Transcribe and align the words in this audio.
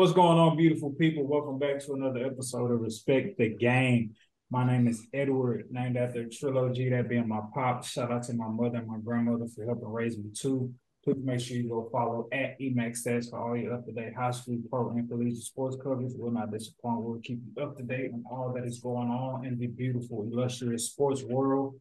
What's 0.00 0.14
going 0.14 0.38
on, 0.38 0.56
beautiful 0.56 0.92
people? 0.92 1.26
Welcome 1.26 1.58
back 1.58 1.78
to 1.80 1.92
another 1.92 2.24
episode 2.24 2.70
of 2.70 2.80
Respect 2.80 3.36
the 3.36 3.50
Game. 3.50 4.14
My 4.50 4.66
name 4.66 4.88
is 4.88 5.06
Edward, 5.12 5.66
named 5.70 5.98
after 5.98 6.26
Trilogy, 6.26 6.88
that 6.88 7.10
being 7.10 7.28
my 7.28 7.40
pop. 7.52 7.84
Shout 7.84 8.10
out 8.10 8.22
to 8.22 8.32
my 8.32 8.48
mother 8.48 8.78
and 8.78 8.86
my 8.86 8.96
grandmother 9.04 9.44
for 9.54 9.66
helping 9.66 9.92
raise 9.92 10.16
me 10.16 10.30
too. 10.32 10.72
Please 11.04 11.18
make 11.22 11.40
sure 11.40 11.58
you 11.58 11.68
go 11.68 11.90
follow 11.92 12.28
at 12.32 12.58
EMC 12.58 13.04
Stats 13.04 13.28
for 13.28 13.40
all 13.40 13.54
your 13.54 13.74
up-to-date 13.74 14.14
high 14.14 14.30
school, 14.30 14.56
pro, 14.70 14.88
and 14.88 15.06
collegiate 15.06 15.36
sports 15.36 15.76
coverage. 15.76 16.12
We'll 16.16 16.32
not 16.32 16.50
disappoint. 16.50 17.02
We'll 17.02 17.20
keep 17.20 17.40
you 17.54 17.62
up 17.62 17.76
to 17.76 17.82
date 17.82 18.12
on 18.14 18.24
all 18.30 18.54
that 18.54 18.64
is 18.64 18.80
going 18.80 19.10
on 19.10 19.44
in 19.44 19.58
the 19.58 19.66
beautiful, 19.66 20.22
illustrious 20.22 20.86
sports 20.86 21.22
world. 21.24 21.74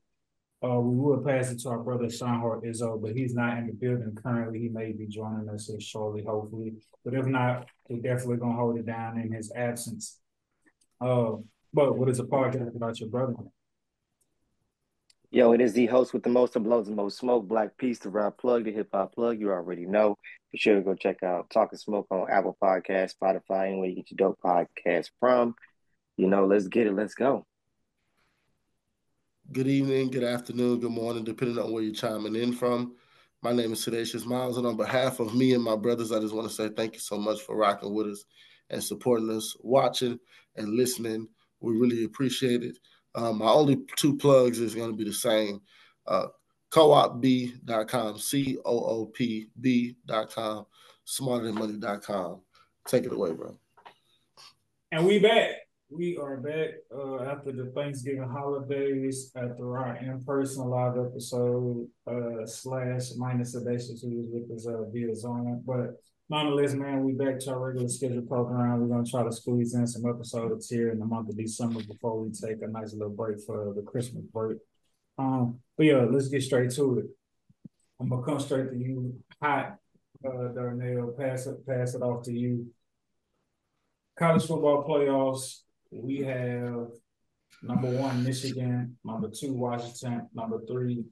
Uh, 0.62 0.78
we 0.80 0.98
will 0.98 1.24
pass 1.24 1.52
it 1.52 1.60
to 1.60 1.70
our 1.70 1.80
brother 1.80 2.10
Shine 2.10 2.42
Hard 2.42 2.64
Izzo, 2.64 3.02
but 3.02 3.16
he's 3.16 3.34
not 3.34 3.58
in 3.58 3.68
the 3.68 3.74
building 3.74 4.14
currently. 4.22 4.60
He 4.60 4.70
may 4.70 4.92
be 4.92 5.08
joining 5.08 5.48
us 5.48 5.72
shortly, 5.80 6.24
hopefully. 6.24 6.74
But 7.06 7.14
if 7.14 7.26
not, 7.26 7.68
we're 7.88 8.02
definitely 8.02 8.38
gonna 8.38 8.56
hold 8.56 8.78
it 8.78 8.86
down 8.86 9.20
in 9.20 9.32
his 9.32 9.54
absence. 9.56 10.20
Uh, 11.00 11.36
but 11.74 11.98
what 11.98 12.10
is 12.10 12.20
a 12.20 12.26
podcast 12.26 12.76
about 12.76 13.00
your 13.00 13.08
brother? 13.08 13.36
Yo, 15.32 15.54
it 15.54 15.62
is 15.62 15.74
the 15.74 15.86
host 15.86 16.12
with 16.12 16.24
the 16.24 16.30
most 16.30 16.56
of 16.58 16.64
blows 16.64 16.88
and 16.88 16.98
most 16.98 17.20
smoke, 17.20 17.48
Blaque 17.48 17.78
Peace, 17.78 18.00
the 18.00 18.10
rap 18.10 18.38
plug, 18.38 18.66
the 18.66 18.74
hip 18.74 18.90
hop 18.94 19.16
plug. 19.16 19.40
You 19.40 19.52
already 19.52 19.86
know. 19.86 20.18
Be 20.52 20.58
sure 20.58 20.76
to 20.76 20.82
go 20.82 20.96
check 20.96 21.24
out 21.24 21.50
Talking 21.52 21.78
Smoke 21.78 22.08
on 22.10 22.30
Apple 22.30 22.58
Podcast, 22.62 23.14
Spotify, 23.16 23.68
anywhere 23.68 23.88
you 23.88 23.96
get 23.96 24.12
your 24.12 24.30
dope 24.30 24.40
podcast 24.44 25.12
from. 25.22 25.56
You 26.18 26.28
know, 26.28 26.48
let's 26.48 26.68
get 26.68 26.88
it. 26.88 26.96
Let's 26.96 27.14
go 27.14 27.46
good 29.52 29.68
evening, 29.68 30.12
good 30.12 30.24
afternoon, 30.24 30.80
good 30.80 30.92
morning, 30.92 31.24
depending 31.24 31.58
on 31.58 31.72
where 31.72 31.82
you're 31.82 31.94
chiming 31.94 32.36
in 32.36 32.54
from. 32.54 32.96
My 33.42 33.52
name 33.52 33.74
is 33.74 33.84
Sedacious 33.84 34.26
Miles, 34.26 34.58
and 34.58 34.68
on 34.68 34.78
behalf 34.78 35.20
of 35.20 35.34
me 35.34 35.54
and 35.54 35.64
my 35.64 35.76
brothers, 35.76 36.12
I 36.12 36.20
just 36.20 36.36
want 36.36 36.48
to 36.48 36.54
say 36.54 36.70
thank 36.70 36.94
you 36.94 37.00
so 37.00 37.18
much 37.18 37.42
for 37.42 37.56
rocking 37.56 37.94
with 37.94 38.08
us 38.08 38.26
and 38.70 38.84
supporting 38.84 39.30
us, 39.32 39.56
watching 39.62 40.20
and 40.56 40.76
listening. 40.76 41.28
We 41.62 41.74
really 41.78 42.04
appreciate 42.04 42.64
it. 42.64 42.78
Um, 43.16 43.40
my 43.40 43.50
only 43.50 43.80
two 43.96 44.18
plugs 44.18 44.60
is 44.60 44.76
going 44.76 44.92
to 44.92 44.98
be 44.98 45.06
the 45.06 45.14
same. 45.14 45.62
Uh, 46.06 46.28
coopb.com, 46.72 48.20
C 48.20 48.58
O 48.66 48.80
O 48.86 49.06
P 49.08 49.48
B.com, 49.60 50.66
smarterthanmoney.com. 51.08 52.42
Take 52.88 53.06
it 53.06 53.14
away, 53.14 53.32
bro. 53.32 53.58
And 54.92 55.06
we 55.06 55.20
back. 55.20 55.69
We 55.92 56.18
are 56.18 56.38
back 56.38 56.70
uh, 56.96 57.24
after 57.24 57.52
the 57.52 57.72
Thanksgiving 57.76 58.30
holidays 58.30 59.32
after 59.36 59.76
our 59.76 59.96
in-person 59.96 60.64
live 60.66 61.00
episode 61.00 61.88
uh, 62.06 62.46
slash 62.46 63.16
minus 63.18 63.56
Sedacious 63.56 64.04
who 64.04 64.18
was 64.18 64.28
with 64.30 64.52
us 64.56 64.68
uh, 64.68 64.84
via 64.92 65.16
Zoom. 65.16 65.64
But 65.66 65.96
nonetheless, 66.30 66.74
man, 66.74 67.04
we 67.04 67.14
back 67.14 67.40
to 67.40 67.54
our 67.54 67.60
regular 67.60 67.90
schedule 67.90 68.22
program. 68.22 68.82
We're 68.82 68.96
gonna 68.96 69.10
try 69.10 69.24
to 69.24 69.32
squeeze 69.32 69.74
in 69.74 69.88
some 69.88 70.08
episodes 70.08 70.70
here 70.70 70.92
in 70.92 71.00
the 71.00 71.06
month 71.06 71.30
of 71.30 71.38
December 71.38 71.82
before 71.82 72.20
we 72.20 72.30
take 72.30 72.62
a 72.62 72.68
nice 72.68 72.94
little 72.94 73.10
break 73.10 73.38
for 73.40 73.74
the 73.74 73.82
Christmas 73.82 74.26
break. 74.32 74.60
Um, 75.18 75.60
but 75.76 75.88
yeah, 75.88 76.06
let's 76.08 76.28
get 76.28 76.44
straight 76.44 76.70
to 76.72 77.00
it. 77.00 77.06
I'm 78.00 78.10
gonna 78.10 78.22
come 78.22 78.40
straight 78.40 78.70
to 78.70 78.78
you, 78.78 79.16
hot, 79.42 79.78
uh, 80.24 80.50
Darnell. 80.54 81.16
Pass 81.18 81.48
it, 81.48 81.66
pass 81.66 81.96
it 81.96 82.04
off 82.04 82.26
to 82.26 82.32
you. 82.32 82.68
College 84.16 84.46
football 84.46 84.86
playoffs 84.88 85.62
we 85.92 86.20
have 86.20 86.88
number 87.64 87.90
one, 87.90 88.24
Michigan, 88.24 88.98
number 89.04 89.30
two, 89.30 89.54
Washington, 89.54 90.28
number 90.34 90.60
three, 90.68 91.04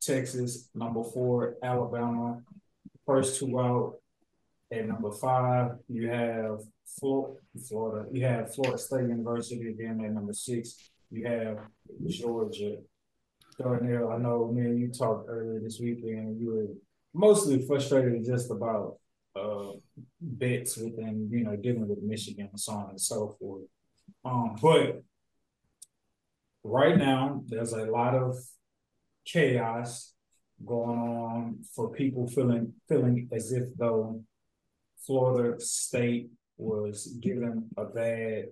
Texas, 0.00 0.68
number 0.74 1.02
four, 1.02 1.56
Alabama. 1.62 2.40
First 3.06 3.38
two 3.40 3.58
out. 3.58 3.94
At 4.72 4.86
number 4.86 5.10
five, 5.10 5.72
you 5.88 6.08
have 6.08 6.60
Florida. 6.98 8.06
You 8.12 8.24
have 8.24 8.54
Florida 8.54 8.78
State 8.78 9.08
University 9.08 9.68
again 9.68 10.00
at 10.04 10.12
number 10.12 10.32
six. 10.32 10.90
You 11.10 11.26
have 11.26 11.58
Georgia. 12.08 12.76
Darnell, 13.58 14.12
I 14.12 14.18
know 14.18 14.50
me 14.52 14.62
and 14.62 14.78
you 14.78 14.88
talked 14.88 15.28
earlier 15.28 15.60
this 15.60 15.80
weekend. 15.80 16.40
You 16.40 16.50
were 16.50 16.66
mostly 17.12 17.66
frustrated 17.66 18.24
just 18.24 18.50
about 18.50 18.96
uh, 19.36 19.72
bets 20.20 20.76
within, 20.76 21.28
you 21.30 21.44
know, 21.44 21.56
dealing 21.56 21.88
with 21.88 22.02
Michigan 22.02 22.48
and 22.52 22.60
so 22.60 22.72
on 22.72 22.90
and 22.90 23.00
so 23.00 23.36
forth. 23.38 23.64
Um, 24.24 24.56
but 24.60 25.02
right 26.64 26.96
now, 26.96 27.42
there's 27.46 27.72
a 27.72 27.84
lot 27.86 28.14
of 28.14 28.36
chaos 29.24 30.12
going 30.64 30.98
on 30.98 31.58
for 31.74 31.90
people 31.90 32.26
feeling 32.26 32.74
feeling 32.88 33.28
as 33.32 33.52
if 33.52 33.64
though 33.76 34.22
Florida 35.06 35.58
State 35.60 36.30
was 36.58 37.06
given 37.20 37.68
a 37.76 37.84
bad 37.84 38.46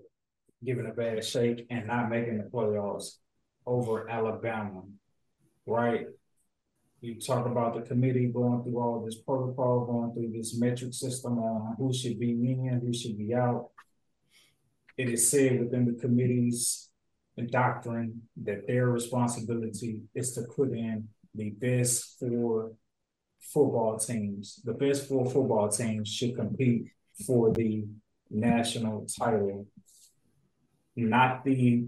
given 0.64 0.86
a 0.86 0.92
bad 0.92 1.24
shake 1.24 1.66
and 1.70 1.86
not 1.86 2.08
making 2.08 2.38
the 2.38 2.44
playoffs 2.44 3.18
over 3.66 4.08
Alabama, 4.08 4.82
right? 5.66 6.06
You 7.00 7.20
talk 7.20 7.46
about 7.46 7.74
the 7.74 7.82
committee 7.82 8.26
going 8.26 8.64
through 8.64 8.80
all 8.80 9.04
this 9.04 9.20
protocol, 9.20 9.86
going 9.86 10.12
through 10.14 10.36
this 10.36 10.58
metric 10.58 10.94
system 10.94 11.38
on 11.38 11.76
who 11.76 11.92
should 11.92 12.18
be 12.18 12.30
in, 12.30 12.80
who 12.84 12.92
should 12.92 13.16
be 13.16 13.34
out 13.34 13.68
it 14.98 15.08
is 15.08 15.30
said 15.30 15.60
within 15.60 15.86
the 15.86 15.98
committee's 15.98 16.88
doctrine 17.46 18.22
that 18.42 18.66
their 18.66 18.88
responsibility 18.88 20.00
is 20.14 20.32
to 20.32 20.42
put 20.56 20.72
in 20.72 21.08
the 21.34 21.50
best 21.50 22.18
four 22.18 22.72
football 23.40 23.98
teams. 23.98 24.60
The 24.64 24.74
best 24.74 25.08
four 25.08 25.24
football 25.24 25.68
teams 25.68 26.08
should 26.08 26.34
compete 26.34 26.88
for 27.26 27.52
the 27.52 27.86
national 28.30 29.06
title, 29.18 29.66
not 30.96 31.44
the 31.44 31.86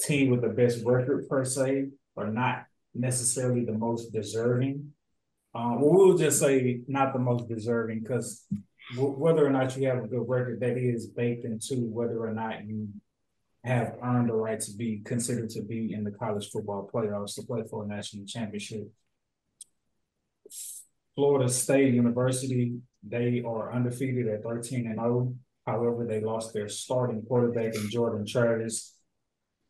team 0.00 0.30
with 0.30 0.42
the 0.42 0.48
best 0.48 0.84
record 0.84 1.28
per 1.28 1.44
se, 1.44 1.88
or 2.14 2.26
not 2.26 2.66
necessarily 2.94 3.64
the 3.64 3.72
most 3.72 4.12
deserving. 4.12 4.92
Um, 5.54 5.80
well, 5.80 5.92
we'll 5.92 6.18
just 6.18 6.40
say 6.40 6.80
not 6.88 7.12
the 7.12 7.20
most 7.20 7.48
deserving 7.48 8.00
because 8.00 8.44
whether 8.96 9.46
or 9.46 9.50
not 9.50 9.76
you 9.76 9.88
have 9.88 10.04
a 10.04 10.08
good 10.08 10.28
record, 10.28 10.60
that 10.60 10.76
is 10.76 11.06
baked 11.06 11.44
into 11.44 11.86
whether 11.86 12.18
or 12.18 12.32
not 12.32 12.66
you 12.66 12.88
have 13.64 13.96
earned 14.02 14.28
the 14.28 14.34
right 14.34 14.60
to 14.60 14.72
be 14.72 15.00
considered 15.04 15.48
to 15.50 15.62
be 15.62 15.94
in 15.94 16.04
the 16.04 16.10
college 16.10 16.50
football 16.50 16.88
playoffs 16.92 17.34
to 17.34 17.42
play 17.42 17.62
for 17.68 17.84
a 17.84 17.86
national 17.86 18.26
championship. 18.26 18.90
Florida 21.14 21.48
State 21.48 21.94
University, 21.94 22.78
they 23.02 23.42
are 23.46 23.72
undefeated 23.72 24.28
at 24.28 24.42
13 24.42 24.86
and 24.86 24.96
0. 24.96 25.34
However, 25.66 26.04
they 26.06 26.20
lost 26.20 26.52
their 26.52 26.68
starting 26.68 27.22
quarterback 27.22 27.74
in 27.74 27.88
Jordan 27.88 28.26
Travis 28.26 28.94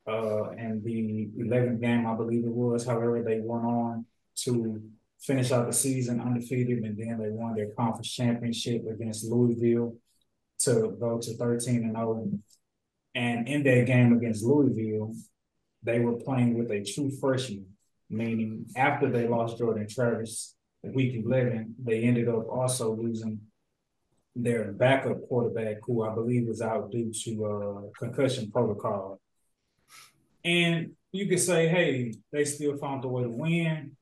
uh, 0.08 0.50
and 0.50 0.82
the 0.82 1.28
11th 1.38 1.80
game, 1.80 2.06
I 2.06 2.14
believe 2.14 2.44
it 2.44 2.52
was. 2.52 2.84
However, 2.84 3.22
they 3.22 3.40
went 3.40 3.64
on 3.64 4.06
to 4.38 4.82
finish 5.26 5.52
out 5.52 5.66
the 5.66 5.72
season 5.72 6.20
undefeated, 6.20 6.84
and 6.84 6.96
then 6.96 7.18
they 7.18 7.30
won 7.30 7.54
their 7.54 7.70
conference 7.70 8.10
championship 8.10 8.82
against 8.90 9.24
Louisville 9.24 9.96
to 10.60 10.96
go 11.00 11.18
to 11.18 11.36
13 11.36 11.84
and 11.84 11.96
0. 11.96 12.30
And 13.14 13.48
in 13.48 13.62
that 13.62 13.86
game 13.86 14.12
against 14.12 14.44
Louisville, 14.44 15.14
they 15.82 16.00
were 16.00 16.16
playing 16.16 16.58
with 16.58 16.70
a 16.70 16.84
true 16.84 17.10
freshman, 17.20 17.66
meaning 18.10 18.66
after 18.76 19.10
they 19.10 19.28
lost 19.28 19.58
Jordan 19.58 19.86
Travis 19.88 20.54
week 20.92 21.14
11, 21.24 21.76
they 21.82 22.02
ended 22.02 22.28
up 22.28 22.48
also 22.48 22.94
losing 22.94 23.40
their 24.36 24.72
backup 24.72 25.26
quarterback, 25.28 25.78
who 25.84 26.02
I 26.02 26.12
believe 26.12 26.48
was 26.48 26.60
out 26.60 26.90
due 26.90 27.12
to 27.24 27.44
uh, 27.46 27.98
concussion 27.98 28.50
protocol. 28.50 29.20
And 30.44 30.92
you 31.12 31.28
could 31.28 31.40
say, 31.40 31.68
hey, 31.68 32.14
they 32.32 32.44
still 32.44 32.76
found 32.76 33.04
a 33.04 33.08
way 33.08 33.22
to 33.22 33.30
win. 33.30 33.96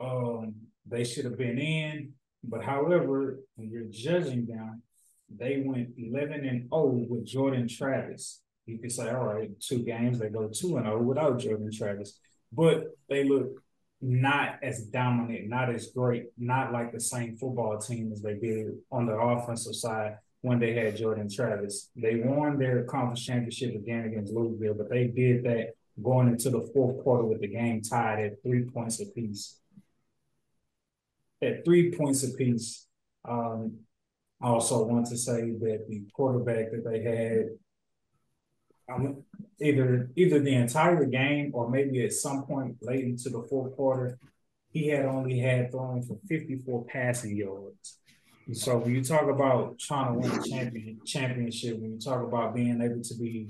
Um, 0.00 0.54
they 0.86 1.04
should 1.04 1.24
have 1.24 1.38
been 1.38 1.58
in, 1.58 2.12
but 2.42 2.62
however, 2.62 3.40
when 3.56 3.70
you're 3.70 3.88
judging 3.90 4.46
them, 4.46 4.82
they 5.34 5.62
went 5.64 5.90
11 5.96 6.44
and 6.44 6.68
0 6.68 7.06
with 7.08 7.26
Jordan 7.26 7.68
Travis. 7.68 8.42
You 8.66 8.78
could 8.78 8.92
say, 8.92 9.10
all 9.10 9.24
right, 9.24 9.50
two 9.60 9.82
games, 9.82 10.18
they 10.18 10.28
go 10.28 10.48
2 10.48 10.76
and 10.76 10.86
0 10.86 11.02
without 11.02 11.38
Jordan 11.38 11.70
Travis, 11.72 12.18
but 12.52 12.84
they 13.08 13.24
look 13.24 13.62
not 14.00 14.58
as 14.62 14.84
dominant, 14.84 15.48
not 15.48 15.74
as 15.74 15.88
great, 15.88 16.26
not 16.36 16.72
like 16.72 16.92
the 16.92 17.00
same 17.00 17.36
football 17.36 17.78
team 17.78 18.12
as 18.12 18.20
they 18.20 18.34
did 18.34 18.74
on 18.92 19.06
the 19.06 19.14
offensive 19.14 19.74
side 19.74 20.18
when 20.42 20.58
they 20.58 20.74
had 20.74 20.96
Jordan 20.96 21.28
Travis. 21.34 21.90
They 21.96 22.16
won 22.16 22.58
their 22.58 22.84
conference 22.84 23.24
championship 23.24 23.74
again 23.74 24.04
against 24.04 24.32
Louisville, 24.32 24.74
but 24.74 24.90
they 24.90 25.06
did 25.06 25.44
that 25.44 25.70
going 26.02 26.28
into 26.28 26.50
the 26.50 26.68
fourth 26.74 27.02
quarter 27.02 27.24
with 27.24 27.40
the 27.40 27.48
game 27.48 27.80
tied 27.80 28.20
at 28.20 28.42
three 28.42 28.64
points 28.64 29.00
apiece 29.00 29.58
at 31.44 31.64
three 31.64 31.92
points 31.92 32.22
apiece. 32.24 32.86
Um, 33.26 33.78
I 34.42 34.48
also 34.48 34.84
want 34.84 35.06
to 35.06 35.16
say 35.16 35.50
that 35.52 35.86
the 35.88 36.02
quarterback 36.12 36.70
that 36.72 36.84
they 36.84 37.02
had, 37.02 37.46
um, 38.94 39.22
either 39.60 40.10
either 40.16 40.40
the 40.40 40.54
entire 40.54 41.04
game 41.06 41.52
or 41.54 41.70
maybe 41.70 42.04
at 42.04 42.12
some 42.12 42.44
point 42.44 42.76
late 42.82 43.04
into 43.04 43.30
the 43.30 43.46
fourth 43.48 43.74
quarter, 43.76 44.18
he 44.70 44.88
had 44.88 45.06
only 45.06 45.38
had 45.38 45.70
thrown 45.70 46.02
for 46.02 46.18
54 46.28 46.84
passing 46.86 47.36
yards. 47.36 47.98
So 48.52 48.76
when 48.76 48.94
you 48.94 49.02
talk 49.02 49.28
about 49.30 49.78
trying 49.78 50.12
to 50.12 50.18
win 50.18 50.38
a 50.38 50.42
champion 50.42 51.00
championship, 51.06 51.78
when 51.78 51.92
you 51.92 51.98
talk 51.98 52.22
about 52.22 52.54
being 52.54 52.82
able 52.82 53.02
to 53.02 53.14
be 53.14 53.48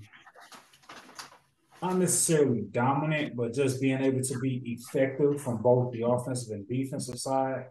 not 1.82 1.98
necessarily 1.98 2.62
dominant, 2.70 3.36
but 3.36 3.52
just 3.52 3.80
being 3.80 4.00
able 4.00 4.22
to 4.22 4.38
be 4.38 4.62
effective 4.64 5.40
from 5.40 5.60
both 5.60 5.92
the 5.92 6.02
offensive 6.06 6.54
and 6.54 6.68
defensive 6.68 7.18
side. 7.18 7.66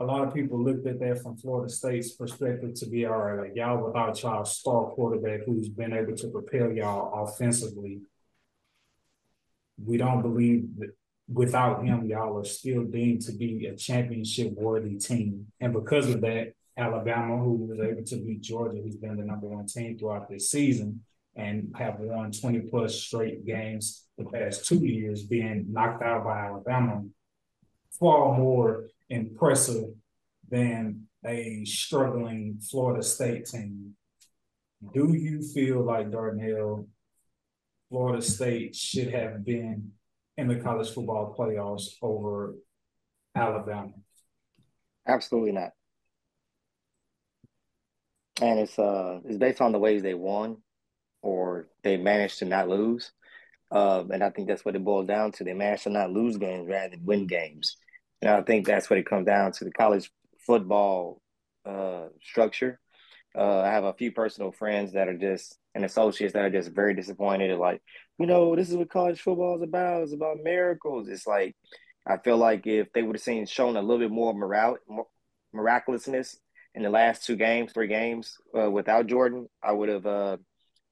A 0.00 0.04
lot 0.04 0.26
of 0.26 0.34
people 0.34 0.62
looked 0.62 0.86
at 0.86 0.98
that 1.00 1.22
from 1.22 1.36
Florida 1.36 1.72
State's 1.72 2.12
perspective 2.12 2.74
to 2.74 2.86
be 2.86 3.06
all 3.06 3.16
right, 3.16 3.40
like 3.40 3.56
y'all 3.56 3.84
without 3.84 4.20
y'all 4.22 4.44
star 4.44 4.86
quarterback 4.90 5.44
who's 5.46 5.68
been 5.68 5.92
able 5.92 6.16
to 6.16 6.28
propel 6.28 6.72
y'all 6.72 7.24
offensively. 7.24 8.00
We 9.82 9.96
don't 9.96 10.22
believe 10.22 10.66
that 10.78 10.90
without 11.32 11.84
him, 11.84 12.06
y'all 12.06 12.38
are 12.38 12.44
still 12.44 12.84
deemed 12.84 13.22
to 13.22 13.32
be 13.32 13.66
a 13.66 13.76
championship 13.76 14.52
worthy 14.52 14.96
team. 14.96 15.46
And 15.60 15.72
because 15.72 16.10
of 16.10 16.20
that, 16.22 16.54
Alabama, 16.76 17.36
who 17.38 17.52
was 17.52 17.78
able 17.78 18.04
to 18.04 18.16
beat 18.16 18.40
Georgia, 18.40 18.80
who's 18.82 18.96
been 18.96 19.16
the 19.16 19.24
number 19.24 19.46
one 19.46 19.66
team 19.66 19.96
throughout 19.96 20.28
this 20.28 20.50
season, 20.50 21.02
and 21.36 21.74
have 21.76 21.98
won 21.98 22.30
20 22.30 22.60
plus 22.62 22.94
straight 22.94 23.44
games 23.44 24.04
the 24.18 24.24
past 24.24 24.66
two 24.66 24.84
years, 24.84 25.24
being 25.24 25.66
knocked 25.70 26.02
out 26.02 26.24
by 26.24 26.46
Alabama, 26.46 27.04
far 27.98 28.36
more 28.36 28.86
impressive 29.08 29.90
than 30.48 31.06
a 31.24 31.64
struggling 31.64 32.58
Florida 32.70 33.02
State 33.02 33.46
team. 33.46 33.94
Do 34.92 35.14
you 35.14 35.42
feel 35.42 35.82
like 35.82 36.10
Darnell, 36.10 36.88
Florida 37.88 38.22
State 38.22 38.76
should 38.76 39.12
have 39.12 39.44
been 39.44 39.92
in 40.36 40.48
the 40.48 40.56
college 40.56 40.90
football 40.90 41.34
playoffs 41.38 41.94
over 42.02 42.54
Alabama? 43.34 43.92
Absolutely 45.06 45.52
not. 45.52 45.70
And 48.40 48.58
it's 48.58 48.78
uh 48.78 49.20
it's 49.24 49.38
based 49.38 49.60
on 49.60 49.72
the 49.72 49.78
ways 49.78 50.02
they 50.02 50.14
won 50.14 50.58
or 51.22 51.68
they 51.82 51.96
managed 51.96 52.40
to 52.40 52.44
not 52.44 52.68
lose. 52.68 53.12
Uh, 53.70 54.04
and 54.12 54.22
I 54.22 54.30
think 54.30 54.46
that's 54.46 54.64
what 54.64 54.76
it 54.76 54.84
boils 54.84 55.06
down 55.06 55.32
to. 55.32 55.44
They 55.44 55.54
managed 55.54 55.84
to 55.84 55.90
not 55.90 56.10
lose 56.12 56.36
games 56.36 56.68
rather 56.68 56.90
than 56.90 57.04
win 57.04 57.26
games. 57.26 57.76
And 58.22 58.30
I 58.30 58.42
think 58.42 58.66
that's 58.66 58.88
what 58.88 58.98
it 58.98 59.06
comes 59.06 59.26
down 59.26 59.52
to 59.52 59.64
the 59.64 59.72
college 59.72 60.10
football 60.46 61.20
uh, 61.66 62.06
structure. 62.22 62.80
Uh, 63.36 63.60
I 63.60 63.68
have 63.68 63.84
a 63.84 63.94
few 63.94 64.12
personal 64.12 64.52
friends 64.52 64.92
that 64.92 65.08
are 65.08 65.18
just 65.18 65.58
and 65.74 65.84
associates 65.84 66.34
that 66.34 66.44
are 66.44 66.50
just 66.50 66.70
very 66.70 66.94
disappointed. 66.94 67.56
Like, 67.58 67.82
you 68.18 68.26
know, 68.26 68.54
this 68.54 68.70
is 68.70 68.76
what 68.76 68.90
college 68.90 69.20
football 69.20 69.56
is 69.56 69.62
about. 69.62 70.04
It's 70.04 70.12
about 70.12 70.38
miracles. 70.42 71.08
It's 71.08 71.26
like 71.26 71.56
I 72.06 72.18
feel 72.18 72.36
like 72.36 72.66
if 72.66 72.92
they 72.92 73.02
would 73.02 73.16
have 73.16 73.22
seen 73.22 73.46
shown 73.46 73.76
a 73.76 73.82
little 73.82 73.98
bit 73.98 74.10
more 74.10 74.34
moral 74.34 74.76
miraculousness 75.52 76.36
in 76.74 76.82
the 76.82 76.90
last 76.90 77.24
two 77.24 77.36
games, 77.36 77.72
three 77.72 77.86
games 77.86 78.36
uh, 78.56 78.70
without 78.70 79.06
Jordan, 79.06 79.48
I 79.62 79.72
would 79.72 79.88
have 79.88 80.06
uh, 80.06 80.36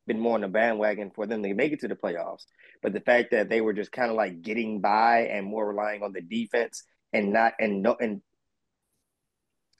been 0.06 0.20
more 0.20 0.34
on 0.34 0.40
the 0.40 0.48
bandwagon 0.48 1.10
for 1.14 1.26
them 1.26 1.42
to 1.42 1.54
make 1.54 1.72
it 1.72 1.80
to 1.80 1.88
the 1.88 1.96
playoffs. 1.96 2.44
But 2.82 2.92
the 2.92 3.00
fact 3.00 3.30
that 3.32 3.48
they 3.48 3.60
were 3.60 3.72
just 3.72 3.92
kind 3.92 4.10
of 4.10 4.16
like 4.16 4.42
getting 4.42 4.80
by 4.80 5.26
and 5.30 5.46
more 5.46 5.68
relying 5.68 6.02
on 6.02 6.12
the 6.12 6.22
defense 6.22 6.84
and 7.12 7.32
not 7.32 7.54
and 7.58 7.82
no 7.82 7.96
and 8.00 8.22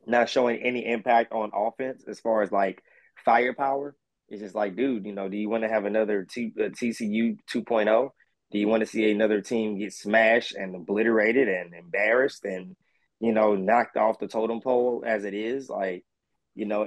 not 0.07 0.29
showing 0.29 0.61
any 0.63 0.87
impact 0.87 1.33
on 1.33 1.51
offense 1.55 2.05
as 2.09 2.21
far 2.21 2.43
as 2.43 2.51
like 2.51 2.83
firepower. 3.25 3.95
It's 4.29 4.43
just 4.43 4.55
like, 4.55 4.77
dude, 4.77 5.05
you 5.05 5.15
know, 5.15 5.29
do 5.29 5.37
you 5.37 5.49
want 5.49 5.63
to 5.63 5.69
have 5.69 5.85
another 5.85 6.27
T, 6.29 6.53
uh, 6.59 6.65
TCU 6.65 7.37
2.0? 7.53 8.09
Do 8.51 8.59
you 8.59 8.69
want 8.69 8.81
to 8.81 8.87
see 8.87 9.11
another 9.11 9.41
team 9.41 9.79
get 9.79 9.93
smashed 9.93 10.55
and 10.55 10.75
obliterated 10.75 11.49
and 11.49 11.75
embarrassed 11.75 12.45
and, 12.45 12.75
you 13.21 13.33
know, 13.33 13.55
knocked 13.55 13.97
off 13.97 14.19
the 14.19 14.29
totem 14.29 14.61
pole 14.61 15.05
as 15.07 15.25
it 15.25 15.35
is? 15.35 15.69
Like, 15.69 16.05
you 16.55 16.67
know, 16.67 16.87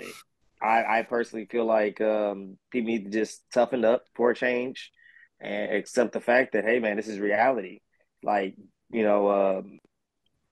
I, 0.61 0.99
I 0.99 1.03
personally 1.03 1.45
feel 1.45 1.65
like 1.65 2.01
um, 2.01 2.57
people 2.71 2.91
need 2.91 3.05
to 3.05 3.11
just 3.11 3.43
toughen 3.53 3.85
up 3.85 4.03
for 4.15 4.31
a 4.31 4.35
change 4.35 4.91
and 5.39 5.71
accept 5.71 6.13
the 6.13 6.21
fact 6.21 6.53
that 6.53 6.65
hey 6.65 6.79
man, 6.79 6.97
this 6.97 7.07
is 7.07 7.19
reality. 7.19 7.81
Like 8.23 8.55
you 8.89 9.03
know, 9.03 9.29
um, 9.29 9.79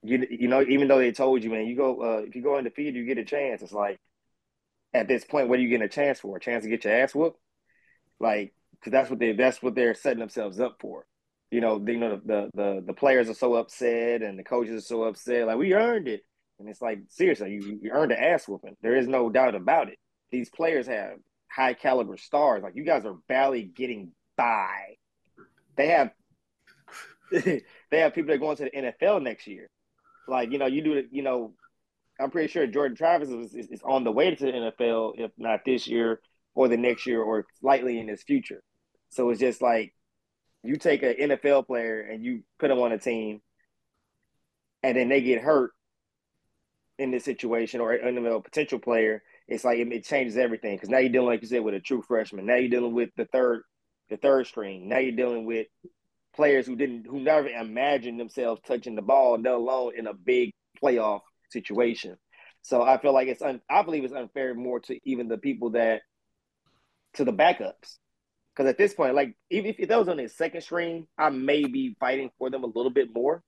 you 0.04 0.28
you 0.30 0.48
know, 0.48 0.62
even 0.62 0.88
though 0.88 1.00
they 1.00 1.12
told 1.12 1.44
you, 1.44 1.50
man, 1.50 1.66
you 1.66 1.76
go 1.76 2.02
uh, 2.02 2.22
if 2.28 2.36
you 2.36 2.42
go 2.42 2.58
undefeated, 2.58 2.96
you 2.96 3.06
get 3.06 3.18
a 3.18 3.26
chance. 3.26 3.62
It's 3.62 3.72
like 3.72 4.00
at 4.94 5.08
this 5.08 5.24
point, 5.24 5.50
what 5.50 5.60
are 5.60 5.62
you 5.62 5.70
getting 5.70 5.86
a 5.86 5.90
chance 5.90 6.20
for? 6.20 6.38
A 6.38 6.40
chance 6.40 6.64
to 6.64 6.70
get 6.70 6.84
your 6.84 6.94
ass 6.94 7.16
whooped? 7.16 7.40
Like 8.20 8.54
because 8.74 8.92
that's 8.92 9.10
what 9.10 9.20
they 9.20 9.34
that's 9.34 9.62
what 9.62 9.76
they're 9.76 9.96
setting 9.96 10.20
themselves 10.20 10.60
up 10.60 10.78
for. 10.80 11.06
You 11.52 11.62
know, 11.62 11.80
they, 11.80 11.94
you 11.94 12.00
know 12.00 12.20
the, 12.24 12.50
the 12.54 12.84
the 12.86 12.94
players 12.94 13.30
are 13.30 13.34
so 13.34 13.56
upset 13.56 14.22
and 14.22 14.38
the 14.38 14.44
coaches 14.44 14.84
are 14.84 14.88
so 14.88 15.04
upset. 15.04 15.48
Like 15.48 15.58
we 15.58 15.74
earned 15.74 16.08
it. 16.08 16.22
And 16.60 16.70
it's 16.70 16.82
like, 16.82 17.00
seriously, 17.10 17.54
you, 17.54 17.80
you 17.82 17.92
earned 17.92 18.12
an 18.12 18.24
ass 18.24 18.48
whooping. 18.48 18.78
There 18.82 18.96
is 18.96 19.08
no 19.08 19.30
doubt 19.30 19.56
about 19.56 19.90
it. 19.90 19.98
These 20.32 20.50
players 20.50 20.88
have 20.88 21.18
high 21.50 21.74
caliber 21.74 22.18
stars. 22.18 22.64
Like 22.64 22.76
you 22.76 22.84
guys 22.84 23.06
are 23.06 23.16
barely 23.28 23.64
getting 23.64 24.12
by. 24.38 24.96
They 25.76 25.88
have 25.88 26.12
they 27.32 27.64
have 27.92 28.14
people 28.14 28.28
that 28.28 28.36
are 28.36 28.38
going 28.38 28.58
to 28.58 28.64
the 28.66 28.72
NFL 28.72 29.24
next 29.24 29.48
year. 29.48 29.70
Like, 30.28 30.52
you 30.52 30.58
know, 30.58 30.68
you 30.68 30.84
do 30.84 30.94
it, 30.94 31.08
you 31.12 31.22
know, 31.22 31.54
I'm 32.20 32.31
pretty 32.31 32.48
sure 32.48 32.68
Jordan 32.68 32.96
Travis 32.96 33.30
is, 33.30 33.54
is, 33.54 33.68
is 33.68 33.81
on 33.84 34.04
the 34.04 34.12
way 34.12 34.34
to 34.34 34.46
the 34.46 34.52
NFL, 34.52 35.14
if 35.18 35.31
not 35.38 35.66
this 35.66 35.88
year 35.88 36.20
or 36.56 36.68
the 36.68 36.78
next 36.78 37.06
year 37.06 37.22
or 37.22 37.46
slightly 37.60 38.00
in 38.00 38.08
his 38.08 38.24
future. 38.24 38.64
So 39.10 39.30
it's 39.30 39.40
just 39.40 39.62
like 39.62 39.94
you 40.64 40.78
take 40.78 41.04
an 41.04 41.16
NFL 41.20 41.68
player 41.68 42.02
and 42.02 42.24
you 42.24 42.44
put 42.60 42.70
them 42.70 42.80
on 42.80 42.92
a 42.92 42.98
team 42.98 43.42
and 44.81 44.98
then 44.98 45.10
they 45.10 45.22
get 45.22 45.42
hurt 45.42 45.72
in 47.00 47.12
this 47.12 47.25
situation 47.25 47.81
or 47.81 47.94
an 47.94 48.16
NFL 48.16 48.44
potential 48.44 48.80
player, 48.80 49.24
it's 49.48 49.64
like 49.64 49.80
it, 49.80 49.92
it 49.92 50.06
changes 50.06 50.38
everything 50.38 50.75
because 50.75 50.90
now 50.90 51.00
you're 51.00 51.10
dealing, 51.10 51.28
like 51.28 51.42
you 51.42 51.48
said, 51.48 51.64
with 51.64 51.74
a 51.74 51.80
true 51.80 52.04
freshman. 52.08 52.46
Now 52.46 52.56
you're 52.56 52.70
dealing 52.70 52.94
with 52.94 53.10
the 53.18 53.25
third, 53.25 53.64
the 54.10 54.18
third 54.18 54.48
string. 54.48 54.88
Now 54.88 55.00
you're 55.00 55.16
dealing 55.16 55.46
with 55.46 55.68
players 56.36 56.66
who 56.66 56.76
didn't, 56.76 57.06
who 57.08 57.20
never 57.20 57.48
imagined 57.48 58.20
themselves 58.20 58.62
touching 58.66 58.96
the 58.96 59.02
ball, 59.02 59.40
let 59.40 59.54
alone 59.54 59.94
in 59.98 60.08
a 60.08 60.14
big 60.14 60.52
playoff 60.82 61.22
situation. 61.50 62.18
So 62.62 62.82
I 62.82 62.98
feel 62.98 63.14
like 63.14 63.28
it's, 63.28 63.42
un, 63.42 63.62
I 63.70 63.82
believe 63.84 64.04
it's 64.04 64.14
unfair 64.14 64.54
more 64.54 64.80
to 64.82 65.00
even 65.04 65.28
the 65.28 65.38
people 65.38 65.72
that, 65.72 66.02
to 67.16 67.26
the 67.26 67.34
backups. 67.34 67.98
Because 68.56 68.70
at 68.70 68.78
this 68.78 68.94
point, 68.94 69.16
like 69.16 69.36
even 69.50 69.72
if, 69.72 69.80
if 69.80 69.90
that 69.90 70.00
was 70.00 70.08
on 70.08 70.18
their 70.18 70.28
second 70.28 70.62
stream, 70.62 71.08
I 71.18 71.30
may 71.30 71.66
be 71.66 71.96
fighting 72.00 72.30
for 72.38 72.50
them 72.50 72.64
a 72.64 72.68
little 72.68 72.92
bit 72.92 73.10
more. 73.14 73.44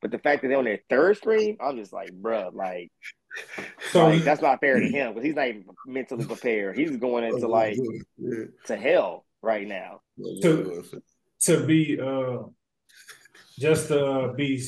But 0.00 0.10
the 0.10 0.18
fact 0.18 0.42
that 0.42 0.48
they're 0.48 0.58
on 0.58 0.64
their 0.64 0.80
third 0.88 1.16
stream, 1.16 1.56
I'm 1.60 1.76
just 1.76 1.92
like, 1.92 2.10
bruh, 2.10 2.54
like, 2.54 2.92
so 3.90 4.08
like, 4.08 4.22
that's 4.22 4.42
not 4.42 4.60
fair 4.60 4.78
to 4.78 4.86
him 4.88 5.12
because 5.12 5.24
he's 5.24 5.34
not 5.34 5.48
even 5.48 5.64
mentally 5.86 6.24
prepared. 6.24 6.76
He's 6.76 6.96
going 6.96 7.24
into 7.24 7.48
like 7.48 7.76
to 8.66 8.76
hell 8.76 9.24
right 9.42 9.66
now. 9.66 10.00
To 10.42 10.84
to 11.40 11.64
be 11.66 11.98
uh 12.00 12.38
just 13.58 13.88
to 13.88 14.32
be 14.36 14.62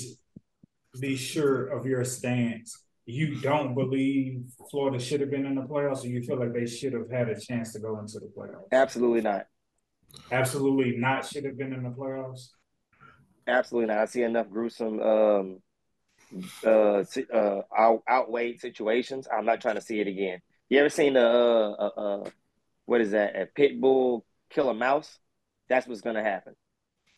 be 1.01 1.17
sure 1.17 1.69
of 1.69 1.87
your 1.87 2.05
stance. 2.05 2.85
You 3.07 3.41
don't 3.41 3.75
believe 3.75 4.43
Florida 4.71 4.99
should 4.99 5.21
have 5.21 5.31
been 5.31 5.47
in 5.47 5.55
the 5.55 5.63
playoffs, 5.63 6.05
or 6.05 6.09
you 6.09 6.23
feel 6.23 6.39
like 6.39 6.53
they 6.53 6.67
should 6.67 6.93
have 6.93 7.11
had 7.11 7.29
a 7.29 7.39
chance 7.39 7.73
to 7.73 7.81
go 7.81 7.99
into 7.99 8.19
the 8.21 8.27
playoffs? 8.27 8.71
Absolutely 8.73 9.21
not. 9.21 9.47
Absolutely 10.31 10.97
not. 10.97 11.27
Should 11.27 11.45
have 11.45 11.57
been 11.57 11.73
in 11.73 11.83
the 11.83 11.91
playoffs. 11.91 12.51
Absolutely 13.47 13.89
not. 13.89 13.99
I 13.99 14.05
see 14.05 14.23
enough 14.23 14.49
gruesome 14.49 15.01
um, 15.01 15.63
uh, 16.65 17.05
uh, 17.33 17.63
out, 17.77 18.03
outweighed 18.09 18.61
situations. 18.61 19.27
I'm 19.33 19.45
not 19.45 19.61
trying 19.61 19.75
to 19.77 19.81
see 19.81 20.01
it 20.01 20.07
again. 20.07 20.41
You 20.69 20.79
ever 20.79 20.89
seen 20.89 21.17
a, 21.17 21.21
uh, 21.21 21.91
uh, 21.97 22.31
what 22.87 23.01
is 23.01 23.11
that? 23.11 23.35
A 23.35 23.47
pit 23.47 23.81
bull 23.81 24.25
kill 24.51 24.69
a 24.71 24.75
mouse? 24.75 25.19
That's 25.69 25.87
what's 25.87 26.01
gonna 26.01 26.23
happen. 26.23 26.55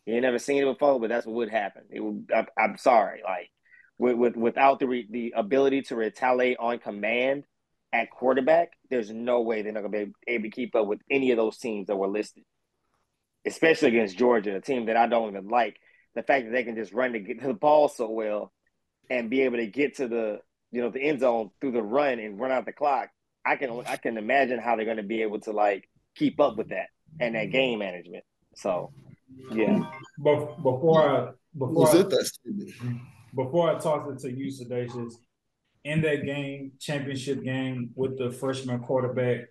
You 0.05 0.19
never 0.19 0.39
seen 0.39 0.61
it 0.61 0.65
before, 0.65 0.99
but 0.99 1.09
that's 1.09 1.25
what 1.25 1.35
would 1.35 1.49
happen. 1.49 1.83
It 1.89 2.01
would. 2.01 2.29
I, 2.33 2.45
I'm 2.61 2.77
sorry, 2.77 3.21
like 3.23 3.49
with, 3.97 4.17
with 4.17 4.35
without 4.35 4.79
the 4.79 4.87
re, 4.87 5.07
the 5.09 5.33
ability 5.35 5.83
to 5.83 5.95
retaliate 5.95 6.57
on 6.59 6.79
command 6.79 7.45
at 7.93 8.11
quarterback, 8.11 8.71
there's 8.89 9.11
no 9.11 9.41
way 9.41 9.61
they're 9.61 9.71
not 9.71 9.83
gonna 9.83 10.05
be 10.05 10.13
able 10.27 10.43
to 10.43 10.49
keep 10.49 10.75
up 10.75 10.87
with 10.87 10.99
any 11.09 11.31
of 11.31 11.37
those 11.37 11.57
teams 11.57 11.87
that 11.87 11.95
were 11.95 12.07
listed, 12.07 12.43
especially 13.45 13.89
against 13.89 14.17
Georgia, 14.17 14.57
a 14.57 14.61
team 14.61 14.87
that 14.87 14.97
I 14.97 15.07
don't 15.07 15.29
even 15.29 15.47
like 15.47 15.77
the 16.15 16.23
fact 16.23 16.45
that 16.45 16.51
they 16.51 16.63
can 16.63 16.75
just 16.75 16.93
run 16.93 17.13
to 17.13 17.19
get 17.19 17.39
to 17.41 17.47
the 17.47 17.53
ball 17.53 17.87
so 17.87 18.09
well 18.09 18.51
and 19.09 19.29
be 19.29 19.41
able 19.41 19.57
to 19.57 19.67
get 19.67 19.97
to 19.97 20.07
the 20.07 20.39
you 20.71 20.81
know 20.81 20.89
the 20.89 21.01
end 21.01 21.19
zone 21.19 21.51
through 21.61 21.71
the 21.71 21.83
run 21.83 22.19
and 22.19 22.39
run 22.39 22.51
out 22.51 22.65
the 22.65 22.73
clock. 22.73 23.09
I 23.45 23.55
can 23.55 23.83
I 23.85 23.97
can 23.97 24.17
imagine 24.17 24.59
how 24.59 24.75
they're 24.75 24.85
going 24.85 24.97
to 24.97 25.03
be 25.03 25.21
able 25.21 25.39
to 25.41 25.51
like 25.51 25.87
keep 26.15 26.39
up 26.39 26.57
with 26.57 26.69
that 26.69 26.87
and 27.19 27.35
that 27.35 27.51
game 27.51 27.79
management. 27.79 28.23
So, 28.55 28.91
yeah. 29.51 29.79
But 30.17 30.57
before 30.61 31.03
I 31.09 31.31
before 31.57 31.89
I, 31.89 32.03
before 33.35 33.75
I 33.75 33.79
talk 33.79 34.17
to 34.17 34.31
you, 34.31 34.51
Sedacious, 34.51 35.13
in 35.83 36.01
that 36.01 36.25
game, 36.25 36.71
championship 36.79 37.43
game 37.43 37.91
with 37.95 38.17
the 38.17 38.31
freshman 38.31 38.79
quarterback, 38.79 39.45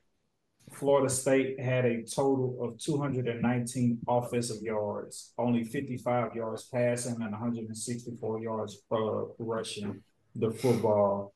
Florida 0.73 1.11
State 1.11 1.61
had 1.61 1.85
a 1.85 2.03
total 2.03 2.57
of 2.63 2.79
219 2.79 3.99
offensive 4.09 4.63
yards, 4.63 5.33
only 5.37 5.65
55 5.65 6.35
yards 6.35 6.65
passing 6.73 7.21
and 7.21 7.33
164 7.33 8.41
yards 8.41 8.79
uh, 8.91 9.25
rushing 9.39 10.01
the 10.35 10.51
football. 10.51 11.35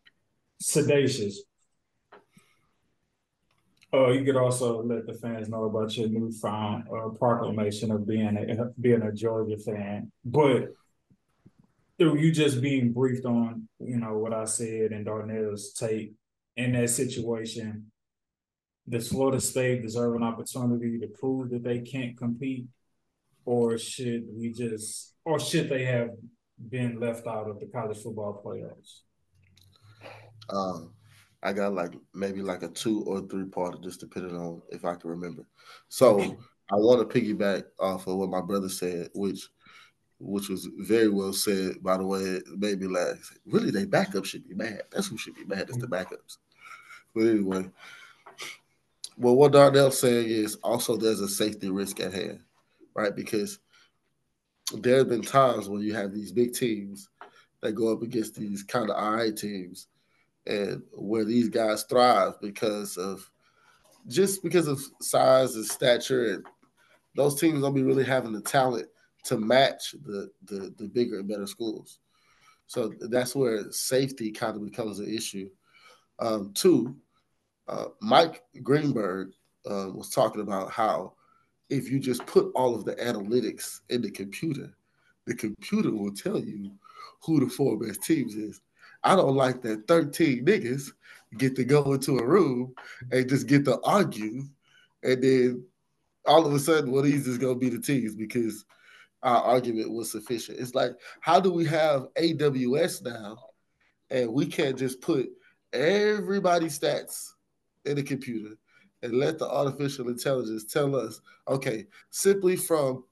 Sedacious. 0.63 1.35
Oh, 3.93 4.11
you 4.11 4.25
could 4.25 4.37
also 4.37 4.83
let 4.83 5.07
the 5.07 5.15
fans 5.15 5.49
know 5.49 5.65
about 5.65 5.97
your 5.97 6.09
newfound 6.09 6.85
uh, 6.89 7.09
proclamation 7.11 7.91
of 7.91 8.07
being 8.07 8.37
a 8.37 8.81
being 8.81 9.03
a 9.03 9.13
Georgia 9.13 9.57
fan, 9.57 10.11
but 10.25 10.75
through 11.99 12.19
you 12.19 12.33
just 12.33 12.61
being 12.61 12.93
briefed 12.93 13.25
on, 13.25 13.69
you 13.79 13.97
know, 13.97 14.19
what 14.19 14.35
I 14.35 14.45
said 14.45 14.93
and 14.93 15.07
Darnell's 15.07 15.73
take 15.73 16.13
in 16.57 16.73
that 16.73 16.91
situation, 16.91 17.91
does 18.89 19.09
Florida 19.09 19.41
State 19.41 19.83
deserve 19.83 20.15
an 20.15 20.23
opportunity 20.23 20.99
to 20.99 21.07
prove 21.07 21.51
that 21.51 21.63
they 21.63 21.81
can't 21.81 22.17
compete, 22.17 22.67
or 23.45 23.79
should 23.79 24.25
we 24.35 24.53
just, 24.53 25.15
or 25.25 25.39
should 25.39 25.69
they 25.69 25.85
have 25.85 26.11
been 26.69 27.01
left 27.01 27.27
out 27.27 27.49
of 27.49 27.61
the 27.61 27.67
college 27.67 27.99
football 27.99 28.43
playoffs? 28.45 29.01
Um, 30.51 30.93
I 31.47 31.53
got 31.53 31.75
like 31.75 31.93
maybe 32.13 32.43
like 32.43 32.65
a 32.65 32.69
two 32.69 33.05
or 33.05 33.21
three 33.21 33.45
part, 33.45 33.81
just 33.81 34.01
depending 34.01 34.37
on 34.37 34.63
if 34.71 34.85
I 34.85 34.97
can 34.97 35.11
remember. 35.11 35.47
So 35.89 36.21
I 36.21 36.75
want 36.75 37.09
to 37.09 37.21
piggyback 37.21 37.63
off 37.79 38.09
of 38.09 38.17
what 38.17 38.31
my 38.31 38.41
brother 38.41 38.69
said, 38.69 39.11
which 39.15 39.49
which 40.19 40.49
was 40.49 40.69
very 40.79 41.09
well 41.09 41.33
said, 41.33 41.81
by 41.85 41.99
the 41.99 42.05
way. 42.05 42.21
It 42.21 42.49
made 42.57 42.81
me 42.81 42.89
laugh. 42.89 43.33
Really, 43.47 43.71
they 43.71 43.85
backup 43.85 44.25
should 44.25 44.49
be 44.49 44.57
mad. 44.57 44.83
That's 44.91 45.07
who 45.07 45.17
should 45.17 45.37
be 45.37 45.45
mad. 45.45 45.69
It's 45.69 45.77
the 45.77 45.87
mm-hmm. 45.87 45.95
backups. 45.95 46.39
But 47.15 47.27
anyway, 47.27 47.71
well, 49.17 49.37
what 49.37 49.53
Darnell's 49.53 50.01
saying 50.01 50.29
is 50.29 50.57
also 50.57 50.97
there's 50.97 51.21
a 51.21 51.29
safety 51.29 51.71
risk 51.71 52.01
at 52.01 52.13
hand, 52.13 52.41
right? 52.95 53.15
Because 53.15 53.61
there 54.75 54.99
have 54.99 55.11
been 55.11 55.23
times 55.23 55.69
when 55.69 55.83
you 55.83 55.95
have 55.95 56.13
these 56.13 56.33
big 56.33 56.55
teams 56.55 57.09
that 57.61 57.73
go 57.73 57.93
up 57.93 58.03
against 58.03 58.35
these 58.35 58.65
kind 58.65 58.91
of 58.91 58.97
eye 58.97 59.31
teams, 59.31 59.87
and 60.47 60.83
where 60.93 61.25
these 61.25 61.49
guys 61.49 61.85
thrive 61.85 62.41
because 62.41 62.97
of 62.97 63.29
just 64.09 64.43
because 64.43 64.69
of 64.69 64.81
size 65.01 65.57
and 65.57 65.65
stature, 65.65 66.35
and 66.35 66.47
those 67.17 67.41
teams 67.41 67.63
don't 67.63 67.75
be 67.75 67.83
really 67.83 68.05
having 68.05 68.33
the 68.33 68.41
talent 68.41 68.89
to 69.25 69.39
match 69.39 69.95
the 70.05 70.31
the, 70.45 70.73
the 70.79 70.89
bigger 70.89 71.19
and 71.19 71.29
better 71.29 71.47
schools. 71.47 71.99
So 72.67 72.93
that's 73.01 73.35
where 73.35 73.71
safety 73.71 74.33
kind 74.33 74.57
of 74.57 74.65
becomes 74.65 74.99
an 74.99 75.13
issue. 75.13 75.49
Um, 76.19 76.53
two, 76.55 76.97
uh, 77.69 77.87
Mike 78.01 78.43
Greenberg 78.63 79.33
uh, 79.69 79.91
was 79.93 80.11
talking 80.11 80.41
about 80.41 80.71
how 80.71 81.15
if 81.69 81.91
you 81.91 81.99
just 81.99 82.25
put 82.27 82.51
all 82.55 82.75
of 82.75 82.85
the 82.85 82.95
analytics 82.97 83.81
in 83.91 84.03
the 84.03 84.11
computer, 84.11 84.73
the 85.27 85.35
computer 85.35 85.91
will 85.91 86.13
tell 86.13 86.39
you 86.39 86.71
who 87.25 87.41
the 87.41 87.51
four 87.51 87.77
best 87.79 88.03
teams 88.03 88.35
is. 88.35 88.61
I 89.07 89.15
don't 89.15 89.37
like 89.37 89.63
that 89.63 89.87
13 89.87 90.45
niggas 90.45 90.91
get 91.39 91.55
to 91.57 91.65
go 91.65 91.93
into 91.93 92.19
a 92.19 92.27
room 92.27 92.75
and 93.13 93.29
just 93.29 93.47
get 93.47 93.65
to 93.67 93.81
argue, 93.85 94.43
and 95.05 95.23
then 95.23 95.65
all 96.27 96.45
of 96.45 96.53
a 96.53 96.59
sudden, 96.59 96.91
well, 96.91 97.03
these 97.03 97.29
is 97.29 97.39
gonna 97.39 97.55
be 97.55 97.69
the 97.69 97.81
teams 97.81 98.17
because 98.17 98.65
our 99.23 99.43
argument 99.43 99.93
was 99.93 100.11
sufficient. 100.11 100.59
It's 100.59 100.75
like, 100.75 100.91
how 101.21 101.39
do 101.39 101.53
we 101.53 101.65
have 101.67 102.09
AWS 102.17 103.05
now, 103.05 103.39
and 104.11 104.33
we 104.33 104.45
can't 104.45 104.77
just 104.77 105.01
put 105.01 105.29
everybody's 105.73 106.79
stats 106.79 107.31
in 107.85 107.95
the 107.95 108.03
computer 108.03 108.57
and 109.03 109.13
let 109.13 109.39
the 109.39 109.49
artificial 109.49 110.09
intelligence 110.09 110.65
tell 110.65 110.97
us, 110.97 111.21
okay, 111.47 111.87
simply 112.11 112.57
from 112.57 113.05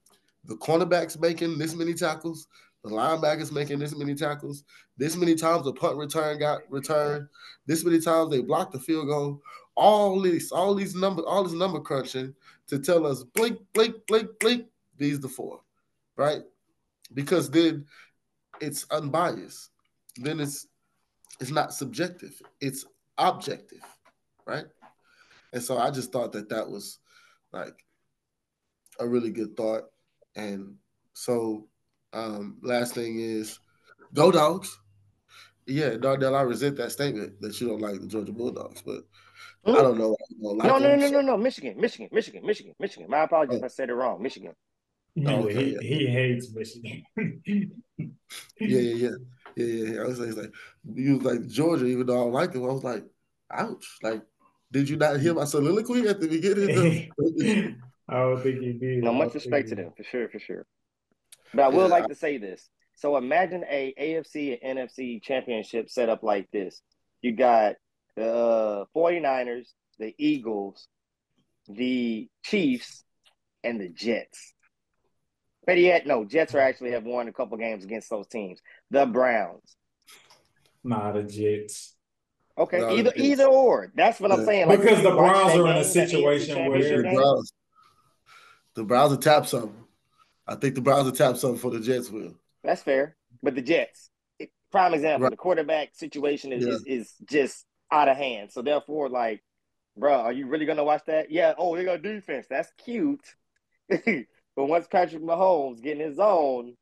the 0.44 0.56
cornerbacks 0.56 1.20
making 1.20 1.56
this 1.56 1.76
many 1.76 1.94
tackles, 1.94 2.48
the 2.84 2.90
linebackers 2.90 3.50
making 3.50 3.78
this 3.78 3.96
many 3.96 4.14
tackles, 4.14 4.62
this 4.96 5.16
many 5.16 5.34
times 5.34 5.64
the 5.64 5.72
punt 5.72 5.96
return 5.96 6.38
got 6.38 6.60
returned, 6.70 7.26
this 7.66 7.84
many 7.84 7.98
times 8.00 8.30
they 8.30 8.42
blocked 8.42 8.72
the 8.72 8.78
field 8.78 9.08
goal, 9.08 9.40
all 9.74 10.20
these, 10.20 10.52
all 10.52 10.74
these 10.74 10.94
numbers, 10.94 11.24
all 11.26 11.42
this 11.42 11.54
number 11.54 11.80
crunching 11.80 12.34
to 12.68 12.78
tell 12.78 13.06
us 13.06 13.24
blink, 13.24 13.58
blink, 13.72 13.96
blink, 14.06 14.28
blink, 14.38 14.66
these 14.98 15.18
the 15.18 15.28
four, 15.28 15.60
right? 16.16 16.42
Because 17.14 17.50
then 17.50 17.86
it's 18.60 18.86
unbiased. 18.90 19.70
Then 20.16 20.38
it's 20.38 20.68
it's 21.40 21.50
not 21.50 21.74
subjective, 21.74 22.40
it's 22.60 22.84
objective, 23.18 23.82
right? 24.46 24.66
And 25.52 25.62
so 25.62 25.78
I 25.78 25.90
just 25.90 26.12
thought 26.12 26.32
that 26.32 26.48
that 26.50 26.68
was 26.68 26.98
like 27.52 27.84
a 29.00 29.06
really 29.06 29.30
good 29.30 29.56
thought. 29.56 29.84
And 30.36 30.76
so, 31.12 31.66
um, 32.14 32.58
last 32.62 32.94
thing 32.94 33.18
is, 33.18 33.58
go 34.12 34.30
dogs. 34.30 34.78
Yeah, 35.66 35.96
Darnell, 35.96 36.36
I 36.36 36.42
resent 36.42 36.76
that 36.76 36.92
statement 36.92 37.40
that 37.40 37.60
you 37.60 37.68
don't 37.68 37.80
like 37.80 38.00
the 38.00 38.06
Georgia 38.06 38.32
Bulldogs, 38.32 38.82
but 38.82 38.98
mm-hmm. 39.66 39.70
I 39.70 39.82
don't 39.82 39.98
know. 39.98 40.16
Don't 40.42 40.58
like 40.58 40.68
no, 40.68 40.78
no, 40.78 40.94
no, 40.94 41.08
no, 41.08 41.20
no, 41.22 41.36
Michigan, 41.36 41.80
Michigan, 41.80 42.08
Michigan, 42.12 42.44
Michigan, 42.44 42.74
Michigan. 42.78 43.08
My 43.08 43.24
apologies 43.24 43.54
oh. 43.54 43.58
if 43.58 43.64
I 43.64 43.68
said 43.68 43.88
it 43.88 43.94
wrong. 43.94 44.22
Michigan. 44.22 44.52
No, 45.16 45.44
okay, 45.44 45.54
he, 45.54 45.70
yeah. 45.72 45.78
he 45.80 46.06
hates 46.06 46.52
Michigan. 46.52 47.02
yeah, 47.16 48.08
yeah, 48.58 48.78
yeah, 48.78 49.10
yeah, 49.56 49.64
yeah. 49.64 50.00
I 50.00 50.04
was 50.06 50.18
like, 50.18 50.52
you 50.92 51.18
was 51.18 51.24
like 51.24 51.46
Georgia, 51.46 51.86
even 51.86 52.06
though 52.06 52.20
I 52.20 52.24
don't 52.24 52.32
like 52.32 52.52
them. 52.52 52.64
I 52.64 52.72
was 52.72 52.84
like, 52.84 53.04
ouch. 53.50 53.98
Like, 54.02 54.22
did 54.72 54.88
you 54.88 54.96
not 54.96 55.20
hear 55.20 55.34
my 55.34 55.44
soliloquy 55.44 56.08
at 56.08 56.20
the 56.20 56.28
beginning? 56.28 57.10
I 58.08 58.14
don't 58.14 58.42
think 58.42 58.60
he 58.60 58.72
did. 58.72 59.04
No, 59.04 59.14
much 59.14 59.34
respect 59.34 59.68
to 59.68 59.76
them 59.76 59.92
for 59.96 60.02
sure, 60.02 60.28
for 60.28 60.38
sure. 60.38 60.66
But 61.54 61.64
I 61.64 61.68
will 61.68 61.88
yeah. 61.88 61.94
like 61.94 62.08
to 62.08 62.14
say 62.14 62.38
this. 62.38 62.68
So 62.96 63.16
imagine 63.16 63.64
a 63.68 63.94
AFC 64.00 64.58
and 64.62 64.78
NFC 64.78 65.22
championship 65.22 65.90
set 65.90 66.08
up 66.08 66.22
like 66.22 66.48
this. 66.52 66.80
You 67.22 67.32
got 67.32 67.74
the 68.16 68.32
uh, 68.32 68.84
49ers, 68.96 69.68
the 69.98 70.14
Eagles, 70.18 70.86
the 71.68 72.28
Chiefs, 72.44 73.04
and 73.62 73.80
the 73.80 73.88
Jets. 73.88 74.52
Better 75.66 75.80
yet, 75.80 76.06
no, 76.06 76.24
Jets 76.24 76.54
are 76.54 76.60
actually 76.60 76.90
have 76.90 77.04
won 77.04 77.26
a 77.26 77.32
couple 77.32 77.56
games 77.56 77.84
against 77.84 78.10
those 78.10 78.26
teams. 78.26 78.60
The 78.90 79.06
Browns. 79.06 79.76
Nah, 80.84 81.12
the 81.12 81.22
Jets. 81.22 81.94
Okay, 82.56 82.78
no, 82.78 82.94
either 82.94 83.12
either 83.16 83.46
or. 83.46 83.90
That's 83.96 84.20
what 84.20 84.30
yeah. 84.30 84.36
I'm 84.36 84.44
saying. 84.44 84.68
Like, 84.68 84.80
because 84.80 85.02
the 85.02 85.10
Browns 85.10 85.54
are 85.54 85.66
in 85.68 85.76
a 85.78 85.84
situation 85.84 86.68
where 86.68 87.02
the 87.02 87.02
Browns, 87.02 87.52
the 88.74 88.84
Browns 88.84 89.10
will 89.10 89.18
tap 89.18 89.46
something. 89.46 89.83
I 90.46 90.56
think 90.56 90.74
the 90.74 90.80
Browns 90.80 91.04
will 91.04 91.12
tap 91.12 91.36
something 91.36 91.58
for 91.58 91.70
the 91.70 91.80
Jets 91.80 92.10
will. 92.10 92.34
That's 92.62 92.82
fair. 92.82 93.16
But 93.42 93.54
the 93.54 93.62
Jets, 93.62 94.10
prime 94.70 94.94
example, 94.94 95.24
right. 95.24 95.30
the 95.30 95.36
quarterback 95.36 95.94
situation 95.94 96.52
is, 96.52 96.64
yeah. 96.64 96.72
is, 96.72 96.84
is 96.86 97.14
just 97.28 97.64
out 97.90 98.08
of 98.08 98.16
hand. 98.16 98.50
So 98.52 98.62
therefore, 98.62 99.08
like, 99.08 99.42
bro, 99.96 100.14
are 100.14 100.32
you 100.32 100.46
really 100.46 100.66
gonna 100.66 100.84
watch 100.84 101.02
that? 101.06 101.30
Yeah. 101.30 101.54
Oh, 101.56 101.76
they 101.76 101.84
got 101.84 102.02
defense. 102.02 102.46
That's 102.48 102.70
cute. 102.84 103.24
but 103.88 104.26
once 104.56 104.86
Patrick 104.90 105.22
Mahomes 105.22 105.82
getting 105.82 106.06
his 106.06 106.18
own, 106.18 106.74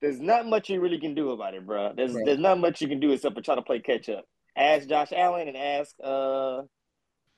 there's 0.00 0.20
not 0.20 0.46
much 0.46 0.68
you 0.68 0.80
really 0.80 0.98
can 0.98 1.14
do 1.14 1.30
about 1.30 1.54
it, 1.54 1.64
bro. 1.64 1.92
There's 1.96 2.12
right. 2.12 2.24
there's 2.26 2.38
not 2.38 2.58
much 2.58 2.80
you 2.80 2.88
can 2.88 3.00
do 3.00 3.12
except 3.12 3.34
for 3.34 3.40
try 3.40 3.54
to 3.54 3.62
play 3.62 3.80
catch 3.80 4.08
up. 4.08 4.24
Ask 4.56 4.88
Josh 4.88 5.12
Allen 5.12 5.48
and 5.48 5.56
ask 5.56 5.94
uh, 6.02 6.62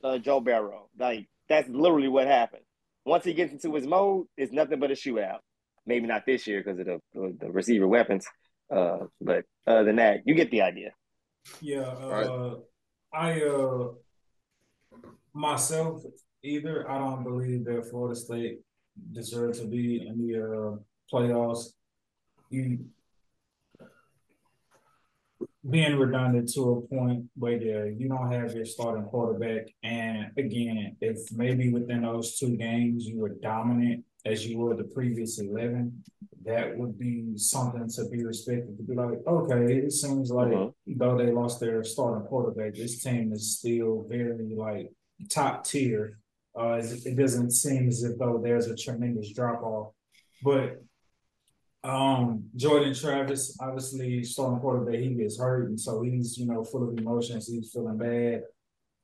uh, 0.02 0.18
Joe 0.18 0.40
Burrow. 0.40 0.88
Like 0.98 1.28
that's 1.48 1.68
literally 1.68 2.08
what 2.08 2.26
happened. 2.26 2.62
Once 3.04 3.24
he 3.24 3.34
gets 3.34 3.52
into 3.52 3.74
his 3.74 3.86
mode, 3.86 4.26
it's 4.36 4.52
nothing 4.52 4.80
but 4.80 4.90
a 4.90 4.94
shootout. 4.94 5.40
Maybe 5.86 6.06
not 6.06 6.26
this 6.26 6.46
year 6.46 6.62
because 6.62 6.80
of 6.80 6.86
the, 6.86 7.36
the 7.38 7.50
receiver 7.50 7.86
weapons. 7.86 8.26
Uh, 8.74 9.00
but 9.20 9.44
other 9.66 9.84
than 9.84 9.96
that, 9.96 10.20
you 10.24 10.34
get 10.34 10.50
the 10.50 10.62
idea. 10.62 10.90
Yeah, 11.60 11.82
uh, 11.82 12.08
right. 12.08 12.56
I 13.12 13.42
uh 13.42 13.88
myself 15.34 16.02
either 16.42 16.90
I 16.90 16.98
don't 16.98 17.22
believe 17.22 17.64
that 17.66 17.88
Florida 17.90 18.16
State 18.16 18.60
deserves 19.12 19.60
to 19.60 19.66
be 19.66 20.06
in 20.06 20.26
the 20.26 20.38
uh, 20.38 20.76
playoffs. 21.12 21.72
You 22.50 22.86
being 25.68 25.96
redundant 25.96 26.52
to 26.52 26.72
a 26.72 26.80
point 26.94 27.24
where 27.36 27.86
you 27.86 28.08
don't 28.08 28.30
have 28.30 28.54
your 28.54 28.66
starting 28.66 29.04
quarterback. 29.04 29.68
And 29.82 30.26
again, 30.36 30.96
if 31.00 31.32
maybe 31.32 31.72
within 31.72 32.02
those 32.02 32.38
two 32.38 32.56
games 32.56 33.06
you 33.06 33.18
were 33.18 33.30
dominant 33.30 34.04
as 34.24 34.46
you 34.46 34.58
were 34.58 34.74
the 34.74 34.84
previous 34.84 35.38
11, 35.38 36.02
that 36.44 36.76
would 36.76 36.98
be 36.98 37.36
something 37.36 37.88
to 37.88 38.08
be 38.10 38.24
respected. 38.24 38.76
To 38.76 38.82
be 38.82 38.94
like, 38.94 39.18
okay, 39.26 39.76
it 39.76 39.92
seems 39.92 40.30
like 40.30 40.52
uh-huh. 40.52 40.70
though 40.86 41.16
they 41.16 41.30
lost 41.30 41.60
their 41.60 41.82
starting 41.84 42.26
quarterback, 42.26 42.74
this 42.74 43.02
team 43.02 43.32
is 43.32 43.58
still 43.58 44.06
very 44.08 44.54
like 44.54 44.90
top 45.30 45.64
tier. 45.64 46.18
Uh, 46.58 46.80
it 46.82 47.16
doesn't 47.16 47.50
seem 47.50 47.88
as 47.88 48.04
if 48.04 48.18
though 48.18 48.40
there's 48.42 48.68
a 48.68 48.76
tremendous 48.76 49.32
drop 49.32 49.62
off. 49.62 49.92
But 50.42 50.82
um, 51.82 52.44
Jordan 52.56 52.94
Travis, 52.94 53.56
obviously 53.60 54.22
starting 54.24 54.60
quarterback, 54.60 55.00
he 55.00 55.14
gets 55.14 55.38
hurt, 55.38 55.68
and 55.68 55.80
so 55.80 56.02
he's 56.02 56.38
you 56.38 56.46
know 56.46 56.64
full 56.64 56.88
of 56.88 56.96
emotions. 56.96 57.48
He's 57.48 57.70
feeling 57.72 57.98
bad, 57.98 58.42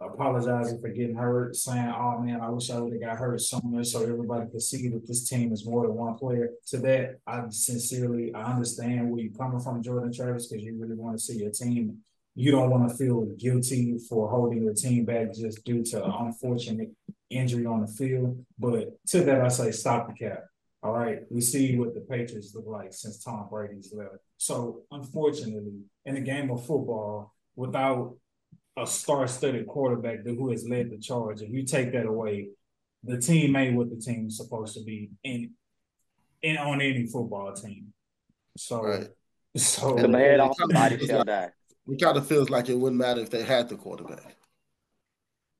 apologizing 0.01 0.81
for 0.81 0.89
getting 0.89 1.17
hurt, 1.17 1.57
saying, 1.57 1.93
"Oh 1.97 2.19
man, 2.19 2.41
I 2.41 2.49
wish 2.49 2.71
I 2.71 2.79
would 2.81 2.93
have 2.93 3.03
got 3.03 3.19
hurt 3.19 3.41
somewhere," 3.41 3.85
so 3.85 4.03
everybody 4.03 4.51
could 4.51 4.63
see 4.63 4.89
that 4.89 5.07
this 5.07 5.29
team 5.29 5.53
is 5.53 5.67
more 5.67 5.87
than 5.87 5.95
one 5.95 6.15
player. 6.17 6.51
To 6.69 6.79
that, 6.79 7.19
I 7.27 7.45
sincerely 7.51 8.35
I 8.35 8.53
understand 8.53 9.11
where 9.11 9.21
you're 9.21 9.33
coming 9.33 9.61
from, 9.61 9.83
Jordan 9.83 10.13
Travis, 10.13 10.47
because 10.47 10.65
you 10.65 10.77
really 10.79 10.97
want 10.97 11.19
to 11.19 11.23
see 11.23 11.39
your 11.39 11.51
team 11.51 12.03
you 12.35 12.51
don't 12.51 12.71
want 12.71 12.89
to 12.89 12.97
feel 12.97 13.27
guilty 13.39 13.99
for 14.09 14.29
holding 14.29 14.63
your 14.63 14.75
team 14.75 15.05
back 15.05 15.35
just 15.35 15.65
due 15.65 15.85
to 15.85 16.05
unfortunate 16.05 16.91
injury 17.29 17.67
on 17.67 17.81
the 17.81 17.87
field. 17.87 18.45
But 18.59 19.05
to 19.09 19.21
that, 19.25 19.41
I 19.41 19.49
say 19.49 19.71
stop 19.73 20.09
the 20.09 20.15
cap. 20.15 20.45
All 20.83 20.93
right. 20.93 21.21
We 21.31 21.41
see 21.41 21.77
what 21.77 21.95
the 21.95 22.01
Patriots 22.01 22.55
look 22.55 22.67
like 22.67 22.93
since 22.93 23.23
Tom 23.23 23.49
Brady's 23.51 23.93
left. 23.95 24.17
So 24.39 24.83
unfortunately, 24.91 25.83
in 26.07 26.15
the 26.15 26.21
game 26.21 26.51
of 26.51 26.65
football, 26.65 27.35
without 27.57 28.17
a 28.77 28.87
star-studded 28.87 29.67
quarterback 29.67 30.25
who 30.25 30.51
has 30.51 30.67
led 30.69 30.91
the 30.91 30.99
charge, 30.99 31.43
if 31.43 31.51
you 31.51 31.65
take 31.65 31.93
that 31.93 32.07
away, 32.07 32.49
the 33.05 33.19
team 33.19 33.57
ain't 33.57 33.77
what 33.77 33.91
the 33.91 33.97
team's 33.97 34.37
supposed 34.37 34.75
to 34.75 34.85
be 34.85 35.11
in 35.25 35.51
in 36.43 36.57
on 36.57 36.81
any 36.81 37.07
football 37.07 37.53
team. 37.53 37.93
So 38.57 38.83
right. 38.83 39.09
so 39.57 39.95
the 39.95 40.09
head 40.19 40.41
off, 40.41 40.57
body 40.71 41.07
shall 41.07 41.25
die. 41.25 41.51
It 41.89 42.01
kind 42.01 42.17
of 42.17 42.27
feels 42.27 42.51
like 42.51 42.69
it 42.69 42.79
wouldn't 42.79 43.01
matter 43.01 43.21
if 43.21 43.31
they 43.31 43.43
had 43.43 43.69
the 43.69 43.77
quarterback. 43.77 44.37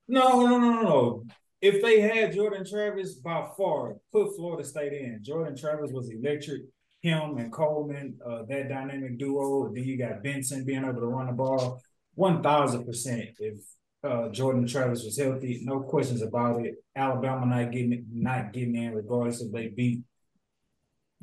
No, 0.07 0.45
no, 0.45 0.57
no, 0.57 0.81
no, 0.81 1.23
If 1.61 1.81
they 1.81 2.01
had 2.01 2.33
Jordan 2.33 2.65
Travis, 2.65 3.15
by 3.15 3.47
far, 3.57 3.95
put 4.11 4.35
Florida 4.35 4.67
State 4.67 4.93
in. 4.93 5.19
Jordan 5.23 5.55
Travis 5.55 5.91
was 5.91 6.09
electric. 6.09 6.63
Him 7.01 7.37
and 7.37 7.51
Coleman, 7.51 8.19
uh, 8.23 8.43
that 8.47 8.69
dynamic 8.69 9.17
duo. 9.17 9.73
Then 9.73 9.83
you 9.83 9.97
got 9.97 10.21
Benson 10.21 10.65
being 10.65 10.83
able 10.83 11.01
to 11.01 11.07
run 11.07 11.27
the 11.27 11.33
ball. 11.33 11.81
One 12.15 12.43
thousand 12.43 12.85
percent. 12.85 13.29
If 13.39 13.63
uh, 14.03 14.29
Jordan 14.29 14.67
Travis 14.67 15.03
was 15.03 15.17
healthy, 15.17 15.61
no 15.63 15.81
questions 15.81 16.21
about 16.21 16.65
it. 16.65 16.75
Alabama 16.95 17.45
not 17.45 17.71
getting 17.71 18.05
not 18.11 18.51
getting 18.51 18.75
in, 18.75 18.93
regardless 18.93 19.41
if 19.41 19.51
they 19.51 19.67
beat 19.67 20.01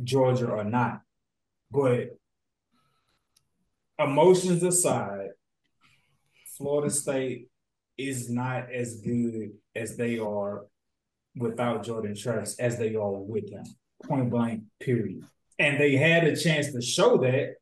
Georgia 0.02 0.48
or 0.48 0.64
not. 0.64 1.02
But 1.70 2.16
emotions 3.98 4.62
aside, 4.62 5.30
Florida 6.56 6.90
State 6.90 7.48
is 7.96 8.30
not 8.30 8.72
as 8.72 9.00
good 9.00 9.50
as 9.74 9.96
they 9.96 10.18
are 10.18 10.66
without 11.36 11.84
Jordan 11.84 12.16
Travis 12.16 12.58
as 12.58 12.78
they 12.78 12.94
are 12.94 13.12
with 13.12 13.50
him. 13.50 13.64
Point 14.04 14.30
blank, 14.30 14.62
period. 14.80 15.24
And 15.58 15.78
they 15.78 15.96
had 15.96 16.24
a 16.24 16.36
chance 16.36 16.72
to 16.72 16.80
show 16.80 17.16
that. 17.18 17.56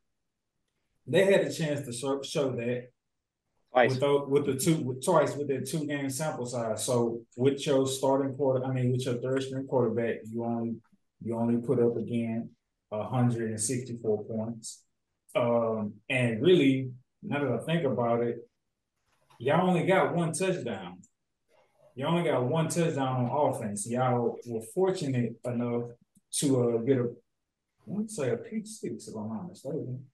They 1.07 1.25
had 1.25 1.43
a 1.43 1.53
chance 1.53 1.87
to 1.87 1.93
show, 1.93 2.21
show 2.23 2.51
that 2.57 2.89
twice. 3.77 3.91
with 3.91 4.01
the, 4.01 4.25
with 4.27 4.47
the 4.47 4.55
two 4.55 4.77
with, 4.83 5.05
twice 5.05 5.37
with 5.37 5.49
their 5.49 5.61
two 5.61 5.87
game 5.87 6.11
sample 6.11 6.47
size. 6.47 6.85
So 6.85 7.21
with 7.37 7.67
your 7.67 7.87
starting 7.87 8.35
quarter, 8.35 8.65
I 8.65 8.73
mean 8.73 8.93
with 8.93 9.05
your 9.05 9.17
third 9.17 9.43
string 9.43 9.67
quarterback, 9.67 10.17
you 10.31 10.45
only 10.45 10.77
you 11.23 11.37
only 11.37 11.61
put 11.61 11.81
up 11.81 11.97
again 11.97 12.51
164 12.91 14.25
points. 14.25 14.83
Um, 15.35 15.95
and 16.09 16.41
really, 16.41 16.91
now 17.23 17.45
that 17.45 17.53
I 17.53 17.65
think 17.65 17.85
about 17.85 18.23
it, 18.23 18.39
y'all 19.39 19.69
only 19.69 19.85
got 19.85 20.15
one 20.15 20.33
touchdown. 20.33 20.99
Y'all 21.95 22.17
only 22.17 22.31
got 22.31 22.45
one 22.45 22.69
touchdown 22.69 23.27
on 23.27 23.55
offense. 23.55 23.89
Y'all 23.89 24.39
were 24.47 24.63
fortunate 24.75 25.35
enough 25.45 25.85
to 26.33 26.63
uh, 26.63 26.79
get 26.79 26.99
a, 26.99 27.09
I 27.91 28.03
to 28.03 28.09
say 28.09 28.31
a 28.31 28.37
pick 28.37 28.67
six, 28.67 29.09
if 29.09 29.15
I'm 29.17 29.49
mistaken. 29.49 30.05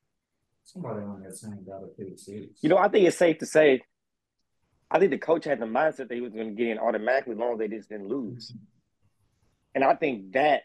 Somebody 0.65 1.01
on 1.01 1.23
that 1.23 1.39
team 1.39 1.65
got 1.67 1.83
a 1.83 1.89
pick 1.89 2.19
six. 2.19 2.63
You 2.63 2.69
know, 2.69 2.79
I 2.79 2.89
think 2.89 3.07
it's 3.07 3.17
safe 3.17 3.39
to 3.39 3.47
say, 3.47 3.83
I 4.91 4.99
think 4.99 5.11
the 5.11 5.19
coach 5.19 5.45
had 5.45 5.61
the 5.61 5.67
mindset 5.67 6.09
that 6.09 6.13
he 6.13 6.21
was 6.21 6.33
going 6.33 6.49
to 6.49 6.55
get 6.55 6.69
in 6.69 6.79
automatically 6.79 7.33
as 7.33 7.39
long 7.39 7.55
as 7.55 7.59
they 7.59 7.69
just 7.69 7.89
didn't 7.89 8.09
lose. 8.09 8.55
And 9.75 9.83
I 9.83 9.95
think 9.95 10.33
that, 10.33 10.63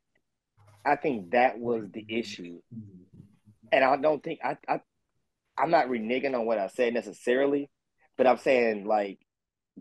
I 0.85 0.95
think 0.95 1.31
that 1.31 1.57
was 1.59 1.85
the 1.91 2.05
issue. 2.07 2.59
Mm-hmm 2.73 2.97
and 3.71 3.83
I 3.83 3.95
don't 3.97 4.23
think 4.23 4.39
I, 4.43 4.57
I 4.67 4.79
I'm 5.57 5.71
not 5.71 5.87
reneging 5.87 6.35
on 6.35 6.45
what 6.45 6.59
I 6.59 6.67
said 6.67 6.93
necessarily, 6.93 7.69
but 8.17 8.27
I'm 8.27 8.37
saying 8.37 8.85
like 8.85 9.19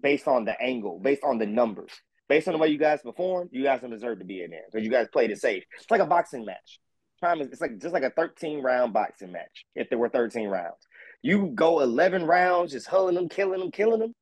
based 0.00 0.26
on 0.28 0.44
the 0.44 0.60
angle, 0.60 0.98
based 0.98 1.22
on 1.22 1.38
the 1.38 1.46
numbers, 1.46 1.92
based 2.28 2.48
on 2.48 2.52
the 2.52 2.58
way 2.58 2.68
you 2.68 2.78
guys 2.78 3.02
performed, 3.02 3.50
you 3.52 3.62
guys 3.62 3.80
don't 3.80 3.90
deserve 3.90 4.18
to 4.18 4.24
be 4.24 4.42
in 4.42 4.50
there 4.50 4.62
because 4.70 4.84
you 4.84 4.90
guys 4.90 5.08
played 5.12 5.30
it 5.30 5.38
safe. 5.38 5.64
It's 5.78 5.90
like 5.90 6.00
a 6.00 6.06
boxing 6.06 6.44
match. 6.44 6.80
Time 7.20 7.40
is 7.40 7.48
it's 7.48 7.60
like 7.60 7.78
just 7.78 7.94
like 7.94 8.02
a 8.02 8.10
13 8.10 8.62
round 8.62 8.92
boxing 8.92 9.32
match. 9.32 9.64
If 9.74 9.88
there 9.88 9.98
were 9.98 10.08
13 10.08 10.48
rounds, 10.48 10.86
you 11.22 11.52
go 11.54 11.80
11 11.80 12.24
rounds 12.24 12.72
just 12.72 12.86
hulling 12.86 13.14
them, 13.14 13.28
killing 13.28 13.60
them, 13.60 13.70
killing 13.70 14.00
them. 14.00 14.14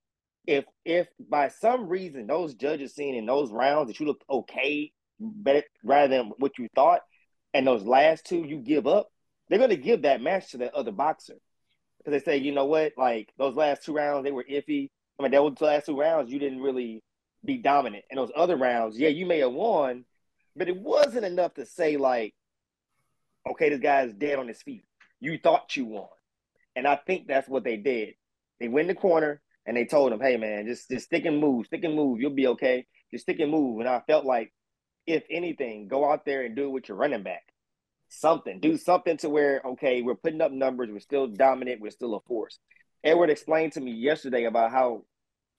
If 0.46 0.64
if 0.85 1.09
by 1.18 1.48
some 1.48 1.88
reason 1.88 2.26
those 2.26 2.54
judges 2.54 2.94
seen 2.94 3.14
in 3.14 3.26
those 3.26 3.50
rounds 3.50 3.88
that 3.88 3.98
you 3.98 4.07
looked 4.07 4.24
okay, 4.30 4.92
better 5.18 5.64
rather 5.83 6.16
than 6.16 6.33
what 6.38 6.59
you 6.59 6.68
thought, 6.74 7.00
and 7.52 7.66
those 7.66 7.85
last 7.85 8.26
two 8.26 8.44
you 8.46 8.59
give 8.59 8.87
up, 8.87 9.09
they're 9.48 9.59
going 9.59 9.70
to 9.70 9.76
give 9.76 10.02
that 10.02 10.20
match 10.22 10.50
to 10.50 10.59
the 10.59 10.74
other 10.74 10.92
boxer 10.92 11.37
because 11.98 12.12
they 12.22 12.24
say, 12.24 12.38
you 12.38 12.52
know 12.52 12.66
what, 12.66 12.92
like 12.96 13.33
those 13.38 13.57
last 13.57 13.85
two 13.85 13.94
rounds 13.94 14.24
they 14.24 14.33
were 14.33 14.44
iffy. 14.44 14.90
I 15.18 15.22
mean, 15.22 15.33
those 15.33 15.61
last 15.61 15.87
two 15.87 15.98
rounds 15.98 16.33
you 16.33 16.38
didn't 16.38 16.61
really 16.61 17.02
be 17.44 17.59
dominant, 17.59 18.04
and 18.11 18.18
those 18.18 18.33
other 18.37 18.57
rounds, 18.57 18.98
yeah, 18.98 19.09
you 19.09 19.26
may 19.26 19.38
have 19.38 19.52
won, 19.52 20.04
but 20.57 20.68
it 20.68 20.76
wasn't 20.76 21.24
enough 21.24 21.54
to 21.54 21.66
say 21.66 21.96
like, 21.96 22.35
okay, 23.50 23.68
this 23.68 23.80
guy's 23.80 24.12
dead 24.12 24.38
on 24.38 24.48
his 24.48 24.62
feet. 24.62 24.85
You 25.20 25.38
thought 25.38 25.76
you 25.76 25.87
won, 25.87 26.09
and 26.76 26.87
I 26.87 26.96
think 26.96 27.26
that's 27.26 27.48
what 27.48 27.64
they 27.64 27.76
did. 27.76 28.14
They 28.61 28.68
went 28.68 28.88
in 28.88 28.94
the 28.94 29.00
corner 29.00 29.40
and 29.66 29.76
they 29.76 29.85
told 29.85 30.12
him, 30.12 30.20
hey 30.20 30.37
man, 30.37 30.66
just 30.66 30.88
just 30.90 31.07
stick 31.07 31.24
and 31.24 31.38
move, 31.38 31.66
stick 31.66 31.85
and 31.85 31.94
move, 31.94 32.20
you'll 32.20 32.30
be 32.30 32.48
okay. 32.48 32.87
Just 33.12 33.24
stick 33.24 33.40
and 33.40 33.50
move. 33.50 33.80
And 33.80 33.88
I 33.88 34.02
felt 34.07 34.24
like, 34.24 34.52
if 35.07 35.24
anything, 35.30 35.88
go 35.88 36.11
out 36.11 36.24
there 36.24 36.42
and 36.42 36.57
do 36.57 36.64
it 36.64 36.72
with 36.72 36.88
your 36.88 36.98
running 36.98 37.22
back 37.22 37.42
something, 38.09 38.61
do 38.61 38.76
something 38.76 39.16
to 39.18 39.28
where, 39.28 39.61
okay, 39.64 40.02
we're 40.02 40.14
putting 40.14 40.40
up 40.40 40.52
numbers, 40.52 40.90
we're 40.90 41.00
still 41.00 41.26
dominant, 41.26 41.80
we're 41.80 41.90
still 41.90 42.14
a 42.14 42.20
force. 42.20 42.59
Edward 43.02 43.30
explained 43.30 43.72
to 43.72 43.80
me 43.80 43.92
yesterday 43.92 44.44
about 44.44 44.70
how 44.70 45.04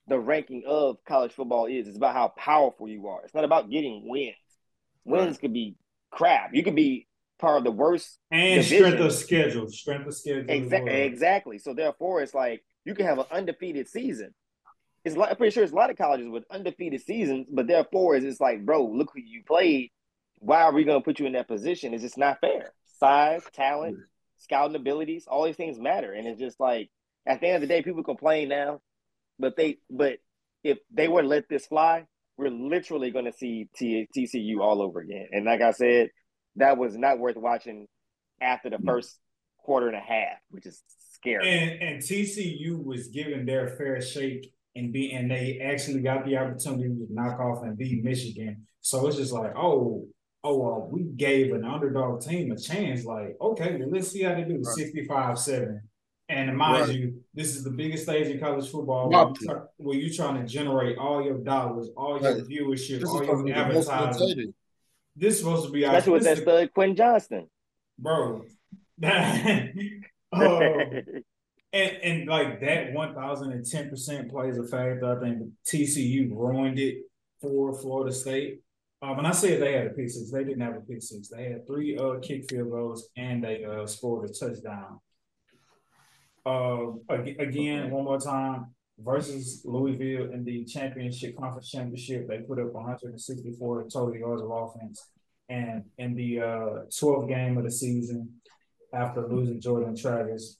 the 0.08 0.18
ranking 0.18 0.64
of 0.66 0.96
college 1.06 1.32
football 1.32 1.66
is. 1.66 1.86
It's 1.86 1.96
about 1.96 2.14
how 2.14 2.28
powerful 2.28 2.88
you 2.88 3.08
are. 3.08 3.22
It's 3.24 3.34
not 3.34 3.44
about 3.44 3.70
getting 3.70 4.08
wins. 4.08 4.34
Wins 5.04 5.32
right. 5.32 5.40
could 5.40 5.52
be 5.52 5.76
crap. 6.10 6.50
You 6.54 6.62
could 6.62 6.76
be 6.76 7.06
part 7.38 7.58
of 7.58 7.64
the 7.64 7.70
worst 7.70 8.18
and 8.30 8.62
division. 8.62 8.78
strength 8.78 9.00
of 9.00 9.12
schedule. 9.12 9.68
Strength 9.68 10.06
of 10.06 10.14
schedule. 10.14 10.44
Exactly. 10.48 10.92
Exactly. 11.02 11.58
So 11.58 11.74
therefore, 11.74 12.22
it's 12.22 12.34
like 12.34 12.64
you 12.84 12.94
can 12.94 13.06
have 13.06 13.18
an 13.18 13.26
undefeated 13.30 13.88
season. 13.88 14.34
It's 15.04 15.16
like, 15.16 15.30
I'm 15.30 15.36
pretty 15.36 15.52
sure 15.54 15.62
it's 15.62 15.72
a 15.72 15.76
lot 15.76 15.90
of 15.90 15.96
colleges 15.96 16.28
with 16.28 16.44
undefeated 16.50 17.00
seasons, 17.00 17.46
but 17.52 17.68
therefore, 17.68 18.16
it's 18.16 18.40
like, 18.40 18.64
bro, 18.64 18.86
look 18.86 19.10
who 19.14 19.20
you 19.20 19.42
played 19.46 19.90
why 20.38 20.62
are 20.62 20.72
we 20.72 20.84
going 20.84 21.00
to 21.00 21.04
put 21.04 21.18
you 21.18 21.26
in 21.26 21.32
that 21.32 21.48
position? 21.48 21.94
It's 21.94 22.02
just 22.02 22.18
not 22.18 22.40
fair. 22.40 22.72
Size, 22.98 23.42
talent, 23.52 23.98
scouting 24.38 24.76
abilities, 24.76 25.26
all 25.26 25.44
these 25.44 25.56
things 25.56 25.78
matter. 25.78 26.12
And 26.12 26.26
it's 26.26 26.40
just 26.40 26.60
like 26.60 26.90
at 27.26 27.40
the 27.40 27.48
end 27.48 27.56
of 27.56 27.60
the 27.62 27.66
day, 27.66 27.82
people 27.82 28.02
complain 28.02 28.48
now, 28.48 28.80
but 29.38 29.56
they 29.56 29.78
but 29.90 30.18
if 30.62 30.78
they 30.92 31.08
were 31.08 31.22
to 31.22 31.28
let 31.28 31.48
this 31.48 31.66
fly, 31.66 32.06
we're 32.36 32.50
literally 32.50 33.10
going 33.10 33.24
to 33.24 33.32
see 33.32 33.68
T- 33.76 34.08
TCU 34.16 34.60
all 34.60 34.82
over 34.82 35.00
again. 35.00 35.28
And 35.32 35.44
like 35.44 35.60
I 35.60 35.72
said, 35.72 36.10
that 36.56 36.78
was 36.78 36.96
not 36.96 37.18
worth 37.18 37.36
watching 37.36 37.86
after 38.40 38.70
the 38.70 38.78
first 38.84 39.18
quarter 39.58 39.88
and 39.88 39.96
a 39.96 40.00
half, 40.00 40.38
which 40.50 40.66
is 40.66 40.82
scary. 41.12 41.48
And, 41.48 41.82
and 41.82 42.02
TCU 42.02 42.82
was 42.82 43.08
given 43.08 43.46
their 43.46 43.68
fair 43.68 44.00
shake 44.00 44.52
and 44.74 44.92
be 44.92 45.12
and 45.12 45.30
they 45.30 45.58
actually 45.64 46.00
got 46.02 46.26
the 46.26 46.36
opportunity 46.36 46.88
to 46.88 47.06
knock 47.10 47.40
off 47.40 47.62
and 47.62 47.76
beat 47.76 48.04
Michigan. 48.04 48.66
So 48.80 49.06
it's 49.06 49.16
just 49.16 49.32
like, 49.32 49.52
oh, 49.56 50.06
oh, 50.44 50.58
well, 50.58 50.88
we 50.90 51.04
gave 51.04 51.52
an 51.52 51.64
underdog 51.64 52.20
team 52.20 52.52
a 52.52 52.56
chance. 52.56 53.04
Like, 53.04 53.36
okay, 53.40 53.76
well, 53.78 53.90
let's 53.90 54.08
see 54.08 54.22
how 54.22 54.34
they 54.34 54.44
do. 54.44 54.62
65 54.62 55.38
7. 55.38 55.80
And 56.28 56.56
mind 56.56 56.88
right. 56.88 56.96
you, 56.96 57.20
this 57.34 57.54
is 57.54 57.62
the 57.62 57.70
biggest 57.70 58.02
stage 58.02 58.26
in 58.26 58.40
college 58.40 58.68
football 58.68 59.08
where, 59.08 59.28
you 59.28 59.34
try, 59.46 59.54
where 59.76 59.96
you're 59.96 60.12
trying 60.12 60.40
to 60.40 60.46
generate 60.46 60.98
all 60.98 61.22
your 61.22 61.38
dollars, 61.38 61.88
all 61.96 62.20
your 62.20 62.34
right. 62.34 62.44
viewership, 62.44 63.00
this 63.00 63.08
all 63.08 63.46
your 63.46 63.56
advertising. 63.56 64.52
This 65.16 65.34
is 65.34 65.40
supposed 65.40 65.66
to 65.66 65.72
be 65.72 65.84
Especially 65.84 66.12
with 66.12 66.24
that 66.24 66.38
stud 66.38 66.74
Quinn 66.74 66.94
Johnston. 66.94 67.48
Bro. 67.98 68.44
oh, 69.04 70.70
and, 71.72 71.96
and 72.02 72.28
like 72.28 72.60
that 72.60 72.92
1010% 72.92 74.30
plays 74.30 74.58
a 74.58 74.64
factor. 74.64 75.16
I 75.16 75.20
think 75.20 75.48
TCU 75.66 76.30
ruined 76.30 76.78
it 76.78 76.98
for 77.40 77.74
Florida 77.74 78.12
State. 78.12 78.60
Uh, 79.00 79.14
when 79.14 79.26
I 79.26 79.30
said 79.30 79.60
they 79.60 79.72
had 79.72 79.86
a 79.86 79.90
pick 79.90 80.10
six, 80.10 80.30
they 80.30 80.44
didn't 80.44 80.62
have 80.62 80.76
a 80.76 80.80
pick 80.80 81.02
six. 81.02 81.28
They 81.28 81.44
had 81.44 81.66
three 81.66 81.96
uh, 81.96 82.18
kick 82.20 82.50
field 82.50 82.70
goals 82.70 83.08
and 83.16 83.42
they 83.44 83.64
uh, 83.64 83.86
scored 83.86 84.28
a 84.28 84.32
touchdown. 84.32 85.00
Uh, 86.44 86.92
again, 87.08 87.90
one 87.90 88.04
more 88.04 88.20
time 88.20 88.66
versus 88.98 89.62
Louisville 89.64 90.32
in 90.32 90.44
the 90.44 90.64
championship 90.64 91.36
conference 91.36 91.70
championship, 91.70 92.28
they 92.28 92.38
put 92.38 92.58
up 92.58 92.72
164 92.72 93.88
total 93.92 94.16
yards 94.16 94.42
of 94.42 94.50
offense. 94.50 95.10
And 95.48 95.84
in 95.98 96.14
the 96.14 96.40
uh, 96.40 96.70
12th 96.90 97.28
game 97.28 97.58
of 97.58 97.64
the 97.64 97.70
season, 97.70 98.40
after 98.92 99.26
losing 99.26 99.60
Jordan 99.60 99.96
Travis 99.96 100.56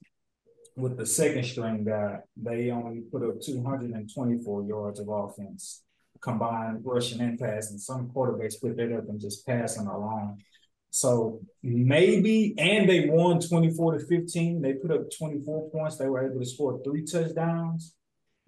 with 0.76 0.96
the 0.96 1.06
second 1.06 1.44
string 1.44 1.84
guy, 1.84 2.18
they 2.36 2.70
only 2.70 3.00
put 3.10 3.22
up 3.22 3.40
224 3.40 4.64
yards 4.64 5.00
of 5.00 5.08
offense 5.08 5.82
combined 6.20 6.80
rushing 6.84 7.20
and 7.20 7.38
passing. 7.38 7.78
Some 7.78 8.08
quarterbacks 8.08 8.60
put 8.60 8.76
that 8.76 8.96
up 8.96 9.08
and 9.08 9.20
just 9.20 9.46
passing 9.46 9.86
along. 9.86 10.42
So 10.90 11.40
maybe, 11.62 12.54
and 12.58 12.88
they 12.88 13.08
won 13.08 13.40
24 13.40 13.98
to 13.98 14.06
15. 14.06 14.62
They 14.62 14.74
put 14.74 14.90
up 14.90 15.10
24 15.16 15.70
points. 15.70 15.96
They 15.96 16.08
were 16.08 16.26
able 16.26 16.40
to 16.40 16.46
score 16.46 16.80
three 16.82 17.04
touchdowns 17.04 17.95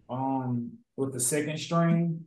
um 0.09 0.73
with 0.97 1.13
the 1.13 1.21
second 1.21 1.59
string. 1.59 2.25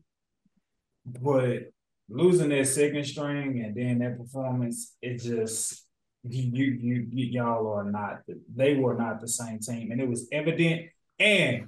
But 1.06 1.72
losing 2.10 2.50
that 2.50 2.68
second 2.68 3.06
string 3.06 3.64
and 3.64 3.76
then 3.76 4.00
that 4.00 4.18
performance, 4.18 4.96
it 5.02 5.22
just 5.22 5.86
you 6.24 6.78
you 6.80 7.08
you 7.10 7.26
y'all 7.26 7.74
are 7.74 7.90
not 7.90 8.22
they 8.56 8.76
were 8.76 8.96
not 8.96 9.22
the 9.22 9.28
same 9.28 9.60
team. 9.60 9.92
And 9.92 10.00
it 10.00 10.08
was 10.08 10.28
evident. 10.32 10.90
And 11.20 11.66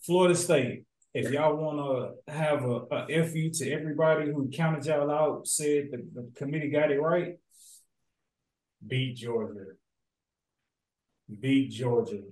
Florida 0.00 0.34
State, 0.34 0.84
if 1.14 1.30
y'all 1.30 1.56
want 1.56 1.78
to 2.26 2.32
have 2.32 2.64
a, 2.64 2.82
a 2.90 3.26
FU 3.26 3.50
to 3.50 3.70
everybody 3.70 4.30
who 4.30 4.48
counted 4.48 4.86
y'all 4.86 5.10
out, 5.10 5.46
said 5.46 5.88
the, 5.90 6.04
the 6.14 6.30
committee 6.34 6.70
got 6.70 6.90
it 6.90 7.00
right, 7.00 7.36
beat 8.86 9.16
Georgia. 9.16 9.66
Beat 11.40 11.70
Georgia. 11.70 12.22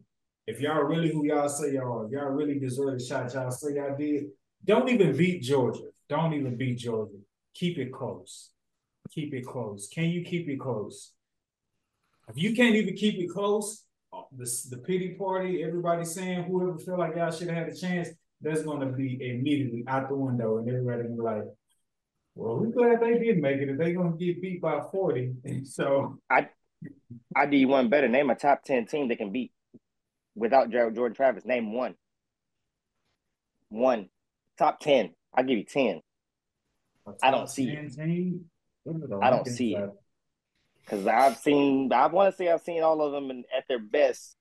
If 0.50 0.60
y'all 0.60 0.82
really 0.82 1.12
who 1.12 1.24
y'all 1.24 1.48
say 1.48 1.74
y'all 1.74 2.00
are, 2.00 2.06
if 2.06 2.10
y'all 2.10 2.30
really 2.30 2.58
deserve 2.58 2.94
a 2.94 3.00
shot, 3.00 3.32
y'all 3.32 3.52
say 3.52 3.76
y'all 3.76 3.96
did, 3.96 4.24
don't 4.64 4.88
even 4.88 5.16
beat 5.16 5.42
Georgia. 5.42 5.84
Don't 6.08 6.34
even 6.34 6.56
beat 6.56 6.78
Georgia. 6.78 7.18
Keep 7.54 7.78
it 7.78 7.92
close. 7.92 8.50
Keep 9.12 9.32
it 9.32 9.46
close. 9.46 9.88
Can 9.94 10.10
you 10.10 10.24
keep 10.24 10.48
it 10.48 10.58
close? 10.58 11.12
If 12.28 12.36
you 12.36 12.56
can't 12.56 12.74
even 12.74 12.96
keep 12.96 13.20
it 13.20 13.30
close, 13.30 13.84
the, 14.36 14.44
the 14.70 14.78
pity 14.78 15.10
party, 15.10 15.62
everybody 15.62 16.04
saying 16.04 16.42
whoever 16.42 16.78
feel 16.78 16.98
like 16.98 17.14
y'all 17.14 17.30
should 17.30 17.46
have 17.46 17.56
had 17.56 17.68
a 17.68 17.76
chance, 17.76 18.08
that's 18.40 18.62
going 18.62 18.80
to 18.80 18.86
be 18.86 19.18
immediately 19.30 19.84
out 19.86 20.08
the 20.08 20.16
window, 20.16 20.58
and 20.58 20.68
everybody 20.68 21.02
gonna 21.02 21.14
be 21.14 21.22
like, 21.22 21.44
"Well, 22.34 22.58
we 22.58 22.72
glad 22.72 23.00
they 23.00 23.18
did 23.20 23.38
make 23.38 23.58
it. 23.58 23.68
If 23.68 23.78
they 23.78 23.92
gonna 23.92 24.16
get 24.16 24.42
beat 24.42 24.60
by 24.60 24.80
forty, 24.90 25.34
so 25.64 26.18
I 26.28 26.48
I 27.36 27.46
do 27.46 27.68
one 27.68 27.88
better. 27.88 28.08
Name 28.08 28.30
a 28.30 28.34
top 28.34 28.64
ten 28.64 28.86
team 28.86 29.08
that 29.08 29.18
can 29.18 29.30
beat 29.30 29.52
without 30.34 30.70
Jordan 30.70 31.14
Travis. 31.14 31.44
Name 31.44 31.72
one. 31.72 31.94
One. 33.68 34.08
Top 34.58 34.80
ten. 34.80 35.10
I'll 35.34 35.44
give 35.44 35.58
you 35.58 35.64
ten. 35.64 36.00
I 37.22 37.30
don't 37.30 37.48
see 37.48 37.68
it. 37.70 37.92
I 39.22 39.30
don't 39.30 39.46
see 39.46 39.76
it. 39.76 39.90
Because 40.80 41.06
I've 41.06 41.36
seen, 41.36 41.92
I 41.92 42.06
want 42.06 42.32
to 42.32 42.36
say 42.36 42.50
I've 42.50 42.62
seen 42.62 42.82
all 42.82 43.00
of 43.02 43.12
them 43.12 43.30
in, 43.30 43.44
at 43.56 43.64
their 43.68 43.78
best, 43.78 44.34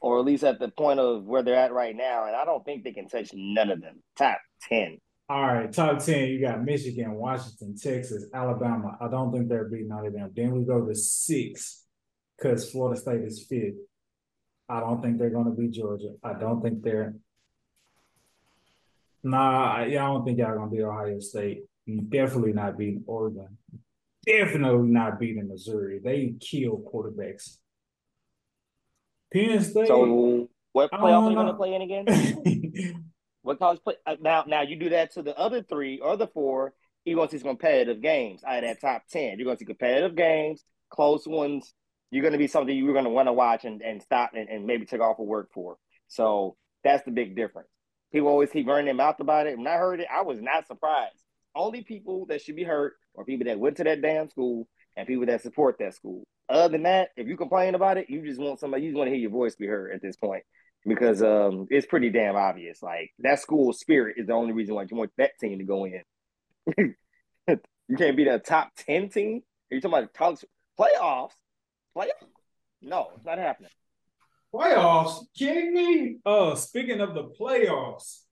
or 0.00 0.18
at 0.18 0.24
least 0.24 0.44
at 0.44 0.58
the 0.58 0.68
point 0.68 1.00
of 1.00 1.24
where 1.24 1.42
they're 1.42 1.56
at 1.56 1.72
right 1.72 1.94
now, 1.94 2.26
and 2.26 2.34
I 2.34 2.44
don't 2.44 2.64
think 2.64 2.84
they 2.84 2.92
can 2.92 3.08
touch 3.08 3.30
none 3.34 3.70
of 3.70 3.80
them. 3.80 4.02
Top 4.16 4.38
10. 4.68 4.98
All 5.28 5.42
right, 5.42 5.72
top 5.72 5.98
10, 5.98 6.28
you 6.28 6.40
got 6.40 6.64
Michigan, 6.64 7.12
Washington, 7.14 7.76
Texas, 7.76 8.26
Alabama. 8.32 8.96
I 9.00 9.08
don't 9.08 9.32
think 9.32 9.48
they're 9.48 9.68
beating 9.68 9.88
none 9.88 10.06
of 10.06 10.12
them. 10.12 10.30
Then 10.34 10.52
we 10.52 10.64
go 10.64 10.86
to 10.86 10.94
six, 10.94 11.84
because 12.36 12.70
Florida 12.70 12.98
State 12.98 13.22
is 13.22 13.44
fifth. 13.48 13.74
I 14.68 14.80
don't 14.80 15.00
think 15.00 15.18
they're 15.18 15.30
going 15.30 15.46
to 15.46 15.52
beat 15.52 15.72
Georgia. 15.72 16.14
I 16.22 16.34
don't 16.34 16.62
think 16.62 16.82
they're. 16.82 17.14
Nah, 19.22 19.84
yeah, 19.84 20.04
I 20.04 20.06
don't 20.08 20.24
think 20.24 20.38
y'all 20.38 20.54
going 20.54 20.70
to 20.70 20.76
beat 20.76 20.82
Ohio 20.82 21.20
State. 21.20 21.64
Definitely 21.86 22.52
not 22.52 22.76
beating 22.76 23.04
Oregon. 23.06 23.56
Definitely 24.26 24.88
not 24.88 25.20
beating 25.20 25.48
Missouri. 25.48 26.00
They 26.02 26.34
kill 26.40 26.78
quarterbacks. 26.78 27.58
Penn 29.32 29.62
State. 29.62 29.86
So 29.86 30.48
what 30.72 30.90
playoff 30.90 31.22
are 31.22 31.30
you 31.30 31.36
going 31.36 31.46
to 31.46 31.54
play 31.54 31.74
in 31.74 31.82
again? 31.82 33.04
what 33.42 33.58
college 33.58 33.80
play? 33.82 33.94
Uh, 34.04 34.16
now, 34.20 34.44
now 34.46 34.62
you 34.62 34.76
do 34.76 34.90
that 34.90 35.12
to 35.12 35.22
the 35.22 35.36
other 35.38 35.62
three 35.62 36.00
or 36.00 36.16
the 36.16 36.26
four. 36.26 36.74
You're 37.04 37.16
going 37.16 37.28
to 37.28 37.32
see 37.32 37.38
some 37.38 37.50
competitive 37.50 38.02
games 38.02 38.42
out 38.44 38.58
of 38.58 38.64
that 38.64 38.80
top 38.80 39.04
ten. 39.10 39.38
You're 39.38 39.44
going 39.46 39.56
to 39.56 39.60
see 39.60 39.66
competitive 39.66 40.16
games, 40.16 40.64
close 40.90 41.26
ones. 41.26 41.72
You're 42.10 42.22
going 42.22 42.32
to 42.32 42.38
be 42.38 42.46
something 42.46 42.76
you're 42.76 42.92
going 42.92 43.04
to 43.04 43.10
want 43.10 43.28
to 43.28 43.32
watch 43.32 43.64
and, 43.64 43.82
and 43.82 44.02
stop 44.02 44.32
and, 44.34 44.48
and 44.48 44.66
maybe 44.66 44.86
take 44.86 45.00
off 45.00 45.18
of 45.18 45.26
work 45.26 45.50
for. 45.52 45.76
So 46.08 46.56
that's 46.84 47.04
the 47.04 47.10
big 47.10 47.36
difference. 47.36 47.68
People 48.12 48.28
always 48.28 48.50
keep 48.50 48.66
running 48.66 48.86
their 48.86 48.94
mouth 48.94 49.18
about 49.20 49.46
it. 49.46 49.58
When 49.58 49.66
I 49.66 49.76
heard 49.76 50.00
it, 50.00 50.06
I 50.12 50.22
was 50.22 50.40
not 50.40 50.66
surprised. 50.66 51.22
Only 51.54 51.82
people 51.82 52.26
that 52.26 52.42
should 52.42 52.56
be 52.56 52.64
hurt 52.64 52.94
are 53.16 53.24
people 53.24 53.46
that 53.46 53.58
went 53.58 53.78
to 53.78 53.84
that 53.84 54.02
damn 54.02 54.28
school 54.28 54.68
and 54.96 55.06
people 55.06 55.26
that 55.26 55.42
support 55.42 55.76
that 55.80 55.94
school. 55.94 56.22
Other 56.48 56.72
than 56.72 56.84
that, 56.84 57.10
if 57.16 57.26
you 57.26 57.36
complain 57.36 57.74
about 57.74 57.98
it, 57.98 58.08
you 58.08 58.22
just 58.24 58.40
want 58.40 58.60
somebody, 58.60 58.84
you 58.84 58.90
just 58.90 58.98
want 58.98 59.08
to 59.08 59.12
hear 59.12 59.20
your 59.20 59.30
voice 59.30 59.56
be 59.56 59.66
heard 59.66 59.92
at 59.92 60.00
this 60.00 60.16
point 60.16 60.44
because 60.86 61.22
um, 61.22 61.66
it's 61.70 61.86
pretty 61.86 62.10
damn 62.10 62.36
obvious. 62.36 62.82
Like 62.82 63.10
that 63.18 63.40
school 63.40 63.72
spirit 63.72 64.16
is 64.18 64.28
the 64.28 64.32
only 64.32 64.52
reason 64.52 64.74
why 64.74 64.86
you 64.88 64.96
want 64.96 65.10
that 65.18 65.38
team 65.40 65.58
to 65.58 65.64
go 65.64 65.86
in. 65.86 66.02
you 67.48 67.96
can't 67.96 68.16
be 68.16 68.24
that 68.24 68.46
top 68.46 68.70
10 68.86 69.08
team. 69.08 69.42
Are 69.70 69.74
you 69.74 69.80
talking 69.80 69.98
about 69.98 70.14
college 70.14 70.44
playoffs? 70.78 71.32
Playoffs? 71.96 72.28
No, 72.82 73.08
it's 73.16 73.24
not 73.24 73.38
happening. 73.38 73.70
Playoffs? 74.54 75.24
Kidding 75.36 75.72
me? 75.72 76.18
Oh, 76.26 76.54
speaking 76.54 77.00
of 77.00 77.14
the 77.14 77.24
playoffs, 77.40 78.24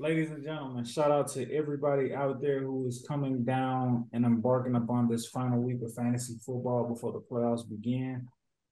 ladies 0.00 0.30
and 0.32 0.42
gentlemen, 0.42 0.84
shout 0.84 1.12
out 1.12 1.28
to 1.32 1.54
everybody 1.54 2.12
out 2.12 2.42
there 2.42 2.60
who 2.60 2.88
is 2.88 3.04
coming 3.06 3.44
down 3.44 4.08
and 4.12 4.24
embarking 4.24 4.74
upon 4.74 5.08
this 5.08 5.28
final 5.28 5.62
week 5.62 5.80
of 5.82 5.94
fantasy 5.94 6.34
football 6.44 6.88
before 6.88 7.12
the 7.12 7.20
playoffs 7.20 7.68
begin. 7.68 8.26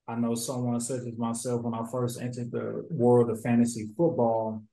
I 0.08 0.16
know 0.16 0.34
someone 0.34 0.80
such 0.80 1.06
as 1.06 1.16
myself, 1.16 1.62
when 1.62 1.74
I 1.74 1.84
first 1.90 2.20
entered 2.20 2.50
the 2.50 2.84
world 2.90 3.30
of 3.30 3.40
fantasy 3.42 3.90
football, 3.96 4.64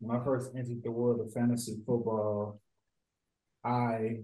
when 0.00 0.16
I 0.16 0.24
first 0.24 0.50
entered 0.56 0.82
the 0.82 0.90
world 0.90 1.20
of 1.20 1.32
fantasy 1.32 1.76
football, 1.86 2.60
I 3.64 4.18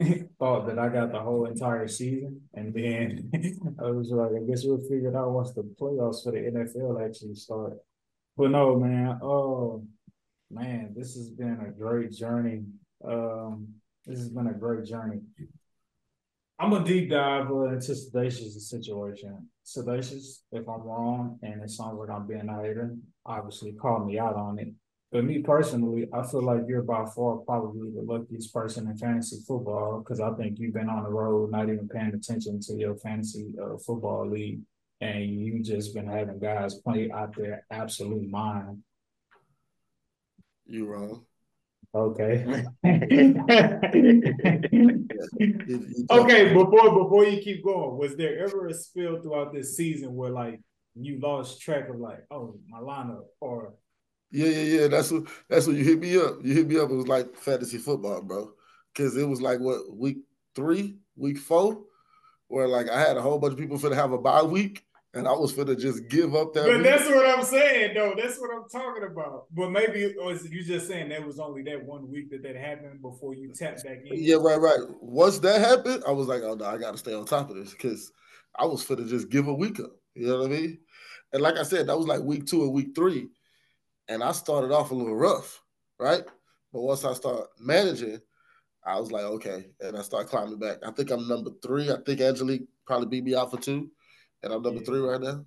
thought 0.38 0.66
that 0.66 0.78
I 0.78 0.88
got 0.88 1.12
the 1.12 1.20
whole 1.20 1.46
entire 1.46 1.86
season. 1.88 2.40
And 2.54 2.72
then 2.72 3.30
I 3.78 3.90
was 3.90 4.10
like, 4.10 4.30
I 4.30 4.44
guess 4.48 4.64
we'll 4.64 4.78
figure 4.78 5.10
it 5.10 5.16
out 5.16 5.32
once 5.32 5.52
the 5.52 5.62
playoffs 5.62 6.24
for 6.24 6.32
the 6.32 6.38
NFL 6.38 7.04
actually 7.04 7.34
start. 7.34 7.74
But 8.36 8.50
no, 8.50 8.78
man. 8.78 9.18
Oh, 9.22 9.84
man, 10.50 10.94
this 10.96 11.14
has 11.16 11.30
been 11.30 11.58
a 11.66 11.70
great 11.70 12.12
journey. 12.12 12.64
Um, 13.04 13.68
this 14.06 14.18
has 14.18 14.30
been 14.30 14.46
a 14.46 14.54
great 14.54 14.86
journey. 14.86 15.20
I'm 16.58 16.72
a 16.72 16.84
deep 16.84 17.10
dive 17.10 17.46
into 17.46 17.94
Sedacious' 17.94 18.68
situation. 18.68 19.48
Sedacious, 19.64 20.40
if 20.52 20.68
I'm 20.68 20.82
wrong, 20.82 21.38
and 21.42 21.62
it 21.62 21.70
sounds 21.70 21.98
like 21.98 22.10
I'm 22.10 22.26
being 22.26 22.48
out 22.50 22.64
here, 22.64 22.96
obviously 23.24 23.72
call 23.72 24.04
me 24.04 24.18
out 24.18 24.36
on 24.36 24.58
it. 24.58 24.68
But 25.12 25.24
me 25.24 25.40
personally, 25.40 26.08
I 26.12 26.22
feel 26.24 26.42
like 26.42 26.62
you're 26.68 26.82
by 26.82 27.04
far 27.04 27.38
probably 27.38 27.90
the 27.90 28.02
luckiest 28.02 28.54
person 28.54 28.88
in 28.88 28.96
fantasy 28.96 29.38
football 29.46 29.98
because 29.98 30.20
I 30.20 30.32
think 30.34 30.58
you've 30.58 30.74
been 30.74 30.88
on 30.88 31.02
the 31.02 31.10
road, 31.10 31.50
not 31.50 31.68
even 31.68 31.88
paying 31.88 32.14
attention 32.14 32.60
to 32.60 32.74
your 32.74 32.94
fantasy 32.96 33.52
uh, 33.60 33.76
football 33.78 34.28
league, 34.28 34.60
and 35.00 35.24
you 35.24 35.62
just 35.64 35.94
been 35.94 36.06
having 36.06 36.38
guys 36.38 36.76
play 36.76 37.10
out 37.10 37.34
their 37.36 37.64
absolute 37.72 38.28
mind 38.28 38.84
you 40.70 40.86
wrong. 40.86 41.26
Okay. 41.92 42.44
okay, 46.10 46.54
before 46.54 47.02
before 47.02 47.24
you 47.24 47.42
keep 47.42 47.64
going, 47.64 47.98
was 47.98 48.14
there 48.16 48.38
ever 48.38 48.68
a 48.68 48.74
spill 48.74 49.20
throughout 49.20 49.52
this 49.52 49.76
season 49.76 50.14
where 50.14 50.30
like 50.30 50.60
you 50.94 51.18
lost 51.18 51.60
track 51.60 51.88
of 51.88 51.96
like, 51.96 52.20
oh, 52.30 52.56
my 52.68 52.78
lineup 52.78 53.24
or 53.40 53.74
yeah, 54.30 54.48
yeah, 54.48 54.80
yeah. 54.80 54.88
That's 54.88 55.10
what 55.10 55.24
that's 55.48 55.66
what 55.66 55.76
you 55.76 55.84
hit 55.84 56.00
me 56.00 56.16
up. 56.16 56.36
You 56.42 56.54
hit 56.54 56.68
me 56.68 56.78
up. 56.78 56.90
It 56.90 56.94
was 56.94 57.08
like 57.08 57.34
fantasy 57.34 57.78
football, 57.78 58.22
bro. 58.22 58.52
Cause 58.94 59.16
it 59.16 59.28
was 59.28 59.40
like 59.40 59.60
what 59.60 59.96
week 59.96 60.18
three, 60.54 60.96
week 61.16 61.38
four, 61.38 61.82
where 62.48 62.66
like 62.66 62.88
I 62.88 63.00
had 63.00 63.16
a 63.16 63.22
whole 63.22 63.38
bunch 63.38 63.52
of 63.52 63.58
people 63.58 63.78
for 63.78 63.88
to 63.88 63.94
have 63.94 64.12
a 64.12 64.18
bye 64.18 64.42
week, 64.42 64.84
and 65.14 65.26
I 65.26 65.32
was 65.32 65.52
finna 65.52 65.78
just 65.78 66.08
give 66.08 66.34
up 66.34 66.52
that. 66.54 66.64
But 66.64 66.76
week. 66.76 66.84
that's 66.84 67.08
what 67.08 67.26
I'm 67.26 67.44
saying, 67.44 67.94
though. 67.94 68.14
That's 68.16 68.38
what 68.38 68.50
I'm 68.54 68.68
talking 68.68 69.04
about. 69.04 69.46
But 69.52 69.70
maybe, 69.70 70.14
or 70.20 70.32
you 70.32 70.64
just 70.64 70.86
saying 70.86 71.08
that 71.08 71.24
was 71.24 71.38
only 71.38 71.62
that 71.62 71.84
one 71.84 72.10
week 72.10 72.30
that 72.30 72.42
that 72.42 72.56
happened 72.56 73.02
before 73.02 73.34
you 73.34 73.52
tapped 73.52 73.84
back 73.84 73.98
in? 74.04 74.22
Yeah, 74.22 74.36
right, 74.36 74.60
right. 74.60 74.80
Once 75.00 75.38
that 75.40 75.60
happened, 75.60 76.04
I 76.06 76.12
was 76.12 76.28
like, 76.28 76.42
oh 76.42 76.54
no, 76.54 76.64
I 76.64 76.78
got 76.78 76.92
to 76.92 76.98
stay 76.98 77.14
on 77.14 77.24
top 77.24 77.50
of 77.50 77.56
this 77.56 77.72
because 77.72 78.12
I 78.56 78.66
was 78.66 78.84
finna 78.84 79.08
just 79.08 79.30
give 79.30 79.48
a 79.48 79.54
week 79.54 79.80
up. 79.80 79.92
You 80.14 80.26
know 80.28 80.38
what 80.38 80.46
I 80.46 80.54
mean? 80.54 80.78
And 81.32 81.42
like 81.42 81.56
I 81.56 81.62
said, 81.62 81.86
that 81.86 81.96
was 81.96 82.06
like 82.06 82.22
week 82.22 82.46
two 82.46 82.62
and 82.62 82.72
week 82.72 82.94
three, 82.94 83.28
and 84.10 84.24
I 84.24 84.32
started 84.32 84.72
off 84.72 84.90
a 84.90 84.94
little 84.94 85.14
rough, 85.14 85.62
right? 85.98 86.24
But 86.72 86.82
once 86.82 87.04
I 87.04 87.14
start 87.14 87.46
managing, 87.60 88.18
I 88.84 88.98
was 88.98 89.12
like, 89.12 89.22
okay, 89.22 89.66
and 89.80 89.96
I 89.96 90.02
start 90.02 90.26
climbing 90.26 90.58
back. 90.58 90.78
I 90.84 90.90
think 90.90 91.10
I'm 91.10 91.28
number 91.28 91.50
three. 91.62 91.90
I 91.90 91.96
think 92.04 92.20
Angelique 92.20 92.66
probably 92.86 93.06
beat 93.06 93.24
me 93.24 93.36
out 93.36 93.52
for 93.52 93.60
two. 93.60 93.90
And 94.42 94.52
I'm 94.52 94.62
number 94.62 94.80
yeah. 94.80 94.86
three 94.86 95.00
right 95.00 95.20
now. 95.20 95.44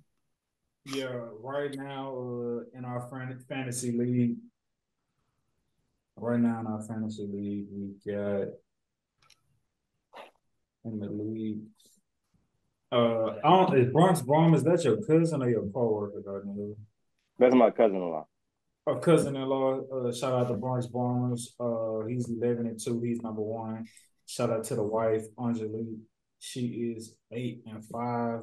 Yeah, 0.86 1.16
right 1.42 1.74
now 1.74 2.14
uh, 2.16 2.78
in 2.78 2.84
our 2.84 3.08
fantasy 3.48 3.92
league, 3.92 4.36
right 6.16 6.40
now 6.40 6.60
in 6.60 6.66
our 6.66 6.82
fantasy 6.82 7.26
league, 7.30 7.66
we 7.70 8.12
got 8.12 8.48
in 10.84 11.00
the 11.00 11.10
league. 11.10 11.60
Uh, 12.92 13.36
I 13.44 13.50
don't. 13.50 13.78
Is 13.78 13.92
Bronx 13.92 14.22
Brom 14.22 14.54
is 14.54 14.62
that 14.64 14.84
your 14.84 15.02
cousin 15.04 15.42
or 15.42 15.50
your 15.50 15.66
coworker, 15.66 16.20
Gardner? 16.24 16.74
That's 17.38 17.54
my 17.54 17.70
cousin-in-law. 17.70 18.26
A 18.86 18.98
cousin-in-law. 18.98 19.80
Uh, 20.08 20.12
shout 20.12 20.34
out 20.34 20.48
to 20.48 20.54
Bronx 20.54 20.86
Barnes. 20.86 21.54
Uh, 21.58 22.00
he's 22.06 22.28
eleven 22.28 22.66
and 22.66 22.78
two. 22.78 23.00
He's 23.00 23.22
number 23.22 23.40
one. 23.40 23.86
Shout 24.26 24.50
out 24.50 24.64
to 24.64 24.74
the 24.74 24.82
wife, 24.82 25.24
Angelique. 25.40 26.00
She 26.38 26.94
is 26.96 27.14
eight 27.32 27.62
and 27.66 27.82
five. 27.86 28.40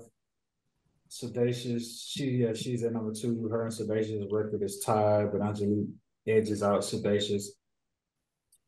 Sedacious, 1.10 2.06
she 2.08 2.26
yeah, 2.38 2.54
she's 2.54 2.84
at 2.84 2.94
number 2.94 3.14
two. 3.14 3.48
Her 3.50 3.66
and 3.66 3.74
Sedacious 3.74 4.26
record 4.32 4.64
is 4.64 4.80
tied, 4.80 5.32
but 5.32 5.42
Angelique 5.42 5.90
edges 6.26 6.64
out 6.64 6.82
Sedacious 6.82 7.46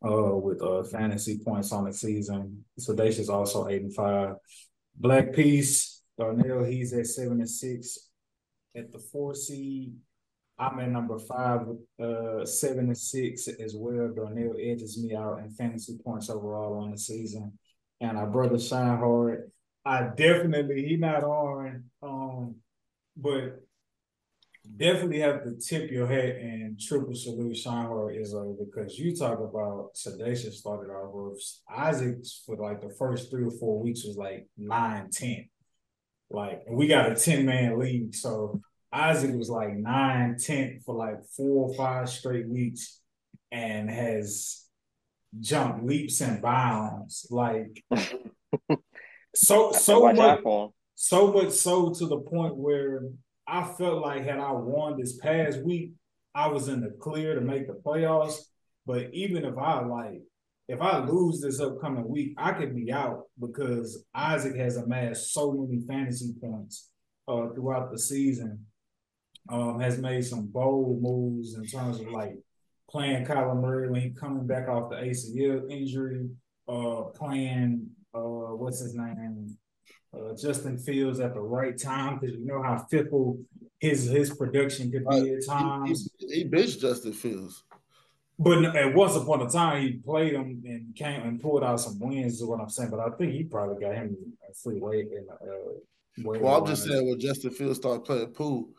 uh 0.06 0.36
with 0.36 0.62
uh 0.62 0.84
fantasy 0.84 1.40
points 1.44 1.72
on 1.72 1.86
the 1.86 1.94
season. 1.94 2.66
Sedacious 2.80 3.30
also 3.30 3.68
eight 3.70 3.82
and 3.82 3.96
five. 3.96 4.36
Blaque 5.00 5.34
Peace, 5.34 6.04
Darnell, 6.20 6.66
he's 6.66 6.94
at 6.94 7.08
seven 7.08 7.40
and 7.40 7.50
six. 7.50 7.98
At 8.76 8.92
the 8.92 9.00
four 9.00 9.34
seed, 9.34 9.94
I'm 10.64 10.80
at 10.80 10.90
number 10.90 11.20
five, 11.20 11.68
uh, 12.02 12.46
seven 12.46 12.86
and 12.86 12.98
six 12.98 13.48
as 13.48 13.76
well. 13.76 14.14
Darnell 14.16 14.56
edges 14.60 15.02
me 15.02 15.16
out 15.16 15.40
in 15.40 15.50
fantasy 15.52 15.98
points 16.04 16.30
overall 16.30 16.82
on 16.84 16.92
the 16.92 16.98
season. 16.98 17.58
And 18.00 18.18
our 18.18 18.28
brother 18.28 18.60
Shine 18.60 18.98
Hard, 18.98 19.52
I 19.86 20.10
definitely 20.16 20.86
he 20.86 20.98
not 20.98 21.24
on, 21.24 21.84
um, 22.02 22.56
but 23.18 23.62
definitely 24.78 25.20
have 25.20 25.44
to 25.44 25.56
tip 25.58 25.92
your 25.92 26.08
hat 26.08 26.36
and 26.38 26.80
triple 26.80 27.14
salute 27.14 27.58
Shine 27.58 27.86
Hard 27.86 28.16
Izzo 28.16 28.56
because 28.58 28.98
you 28.98 29.16
talk 29.16 29.40
about 29.40 29.96
Sedacious 29.96 30.54
started 30.54 30.92
off 30.92 31.12
with 31.14 31.44
Isaac's 31.70 32.42
for 32.46 32.56
like 32.56 32.82
the 32.82 32.94
first 32.98 33.30
three 33.30 33.44
or 33.44 33.52
four 33.52 33.82
weeks 33.82 34.06
was 34.06 34.16
like 34.16 34.48
nine, 34.58 35.10
10. 35.12 35.50
Like, 36.30 36.64
and 36.68 36.78
we 36.78 36.88
got 36.88 37.12
a 37.12 37.16
10 37.16 37.46
man 37.46 37.78
league. 37.78 38.16
So 38.16 38.62
Isaac 38.94 39.36
was 39.36 39.50
like 39.50 39.74
nine, 39.74 40.38
10 40.38 40.82
for 40.86 40.96
like 40.96 41.24
four 41.36 41.70
or 41.70 41.76
five 41.76 42.10
straight 42.10 42.48
weeks 42.48 43.00
and 43.52 43.90
has 43.90 44.66
jumped 45.40 45.84
leaps 45.84 46.22
and 46.22 46.42
bounds. 46.42 47.26
Like, 47.32 47.84
so, 49.36 49.72
so 49.72 50.14
much, 50.14 50.44
so 50.96 51.34
much 51.34 51.52
so 51.52 51.92
to 51.92 52.06
the 52.06 52.20
point 52.20 52.56
where 52.56 53.02
I 53.48 53.64
felt 53.64 54.02
like 54.02 54.24
had 54.24 54.40
I 54.40 54.52
won 54.52 55.00
this 55.00 55.18
past 55.18 55.64
week, 55.64 55.94
I 56.36 56.48
was 56.48 56.68
in 56.68 56.82
the 56.82 56.92
clear 57.00 57.36
to 57.36 57.42
make 57.42 57.68
the 57.68 57.74
playoffs. 57.74 58.38
But 58.86 59.14
even 59.14 59.46
if 59.46 59.58
I 59.58 59.84
like 59.86 60.22
if 60.68 60.82
I 60.82 61.04
lose 61.04 61.42
this 61.42 61.60
upcoming 61.60 62.08
week, 62.08 62.34
I 62.38 62.54
could 62.54 62.76
be 62.76 62.92
out 62.92 63.26
because 63.40 64.06
Isaac 64.16 64.56
has 64.56 64.78
amassed 64.78 65.34
so 65.34 65.52
many 65.52 65.82
fantasy 65.86 66.34
points 66.42 66.90
uh, 67.28 67.50
throughout 67.50 67.92
the 67.92 68.00
season. 68.00 68.66
Um, 69.50 69.80
has 69.82 69.98
made 69.98 70.26
some 70.26 70.48
bold 70.48 71.02
moves 71.02 71.56
in 71.56 71.66
terms 71.66 72.00
of 72.00 72.08
like 72.08 72.38
playing 72.90 73.26
Kyler 73.26 73.60
Murray 73.60 73.90
when 73.90 74.02
he 74.02 74.10
coming 74.12 74.48
back 74.48 74.70
off 74.70 74.90
the 74.90 74.96
ACL 74.96 75.70
injury, 75.70 76.30
uh, 76.68 77.02
playing 77.14 77.90
uh, 78.14 78.20
what's 78.20 78.80
his 78.80 78.96
name, 78.96 79.58
uh, 80.14 80.36
Justin 80.36 80.78
Fields 80.78 81.20
at 81.20 81.34
the 81.34 81.42
right 81.42 81.78
time 81.78 82.20
because 82.20 82.36
you 82.36 82.46
know 82.46 82.62
how 82.62 82.86
fickle 82.90 83.40
his 83.80 84.06
his 84.06 84.30
production 84.34 84.92
could 84.92 85.08
be 85.10 85.34
at 85.34 85.46
times. 85.46 86.10
He, 86.20 86.28
he, 86.28 86.34
he 86.36 86.50
bitched 86.50 86.80
Justin 86.80 87.14
Fields. 87.14 87.64
But 88.40 88.76
at 88.76 88.94
once 88.96 89.16
upon 89.16 89.42
a 89.42 89.50
time, 89.50 89.82
he 89.82 89.94
played 89.94 90.34
him 90.34 90.64
and 90.66 90.96
came 90.96 91.22
and 91.22 91.40
pulled 91.40 91.64
out 91.64 91.80
some 91.80 92.00
wins. 92.00 92.36
Is 92.36 92.46
what 92.46 92.60
I'm 92.60 92.70
saying. 92.70 92.90
But 92.90 93.00
I 93.00 93.10
think 93.12 93.34
he 93.34 93.44
probably 93.44 93.84
got 93.84 93.96
him 93.96 94.16
a 94.50 94.54
free 94.54 94.80
weight. 94.80 95.08
And, 95.12 95.30
uh, 95.30 96.38
well, 96.40 96.62
I'm 96.62 96.66
just 96.66 96.86
saying 96.86 97.08
when 97.08 97.20
Justin 97.20 97.52
Fields 97.52 97.78
started 97.78 98.06
playing 98.06 98.28
pool, 98.28 98.70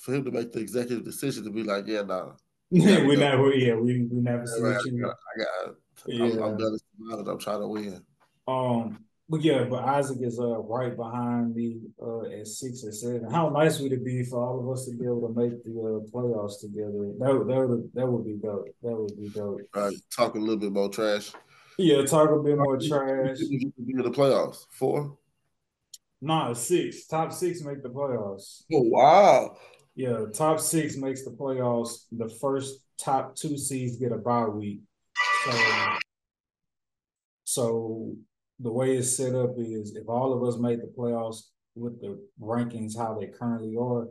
for 0.00 0.14
him 0.14 0.24
to 0.24 0.30
make 0.30 0.52
the 0.52 0.60
executive 0.60 1.04
decision 1.04 1.44
to 1.44 1.50
be 1.50 1.62
like, 1.62 1.86
yeah, 1.86 2.02
nah. 2.02 2.32
Yeah, 2.70 3.02
we 3.06 3.16
never, 3.16 3.52
yeah, 3.52 3.74
we 3.74 4.06
we 4.10 4.20
never 4.20 4.46
see 4.46 4.60
right, 4.60 4.84
you. 4.84 4.98
I 4.98 5.08
got, 5.08 5.16
I 5.16 5.66
got 5.68 5.76
yeah. 6.06 6.24
I'm, 6.24 6.42
I'm 6.42 6.56
done. 6.56 7.28
I'm 7.28 7.38
trying 7.38 7.60
to 7.60 7.68
win. 7.68 8.02
Um, 8.48 9.04
but 9.28 9.42
yeah, 9.42 9.64
but 9.64 9.84
Isaac 9.84 10.18
is 10.20 10.38
uh 10.38 10.58
right 10.60 10.96
behind 10.96 11.54
me 11.54 11.80
uh 12.02 12.22
at 12.22 12.46
six 12.46 12.84
or 12.84 12.92
seven. 12.92 13.30
How 13.30 13.48
nice 13.48 13.78
would 13.78 13.92
it 13.92 14.04
be 14.04 14.24
for 14.24 14.44
all 14.44 14.60
of 14.60 14.68
us 14.70 14.86
to 14.86 14.96
be 14.96 15.04
able 15.04 15.28
to 15.28 15.40
make 15.40 15.64
the 15.64 15.70
uh, 15.70 16.10
playoffs 16.10 16.60
together? 16.60 17.12
That 17.18 17.44
that 17.48 17.68
would 17.68 17.90
that 17.94 18.06
would 18.06 18.24
be 18.24 18.34
dope. 18.34 18.66
That 18.82 18.96
would 18.96 19.18
be 19.18 19.28
dope. 19.28 19.60
All 19.74 19.82
right, 19.84 19.96
talk 20.14 20.34
a 20.34 20.38
little 20.38 20.58
bit 20.58 20.72
more 20.72 20.88
trash. 20.88 21.32
Yeah, 21.78 22.04
talk 22.04 22.30
a 22.30 22.42
bit 22.42 22.58
more 22.58 22.78
trash. 22.78 23.38
Be 23.38 23.72
in 23.88 24.02
the 24.02 24.10
playoffs 24.10 24.66
four. 24.70 25.16
Nah, 26.20 26.52
six. 26.52 27.06
Top 27.06 27.32
six 27.32 27.62
make 27.62 27.82
the 27.82 27.88
playoffs. 27.88 28.62
Oh 28.72 28.82
wow. 28.82 29.56
Yeah, 29.94 30.24
top 30.32 30.58
six 30.60 30.96
makes 30.96 31.24
the 31.24 31.32
playoffs. 31.32 32.04
The 32.10 32.28
first 32.28 32.80
top 32.98 33.36
two 33.36 33.58
seeds 33.58 33.96
get 33.98 34.12
a 34.12 34.16
bye 34.16 34.46
week. 34.46 34.80
So, 35.44 35.52
so 37.44 38.14
the 38.58 38.72
way 38.72 38.96
it's 38.96 39.16
set 39.16 39.34
up 39.34 39.50
is 39.58 39.94
if 39.94 40.08
all 40.08 40.32
of 40.32 40.42
us 40.48 40.58
made 40.58 40.80
the 40.80 40.92
playoffs 40.96 41.42
with 41.74 42.00
the 42.00 42.18
rankings 42.40 42.96
how 42.96 43.18
they 43.18 43.26
currently 43.26 43.76
are, 43.78 44.06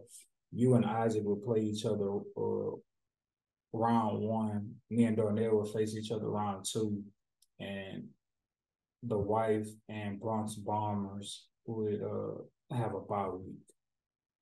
you 0.52 0.76
and 0.76 0.86
Isaac 0.86 1.24
will 1.24 1.38
play 1.38 1.62
each 1.62 1.86
other 1.86 2.12
uh, 2.38 2.76
round 3.74 4.22
one. 4.22 4.76
Me 4.90 5.06
and 5.06 5.18
Darnell 5.18 5.56
will 5.56 5.66
face 5.66 5.96
each 5.96 6.12
other 6.12 6.30
round 6.30 6.66
two, 6.72 7.02
and 7.60 8.08
the 9.04 9.18
wife 9.18 9.68
and 9.90 10.20
Bronx 10.20 10.56
Bombers 10.56 11.48
would 11.66 12.02
uh, 12.04 12.76
have 12.76 12.94
a 12.94 13.00
bye 13.00 13.30
week 13.30 13.66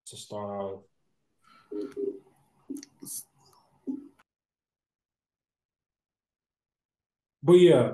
to 0.08 0.18
start 0.18 0.50
off. 0.50 0.82
But 7.42 7.54
yeah, 7.54 7.94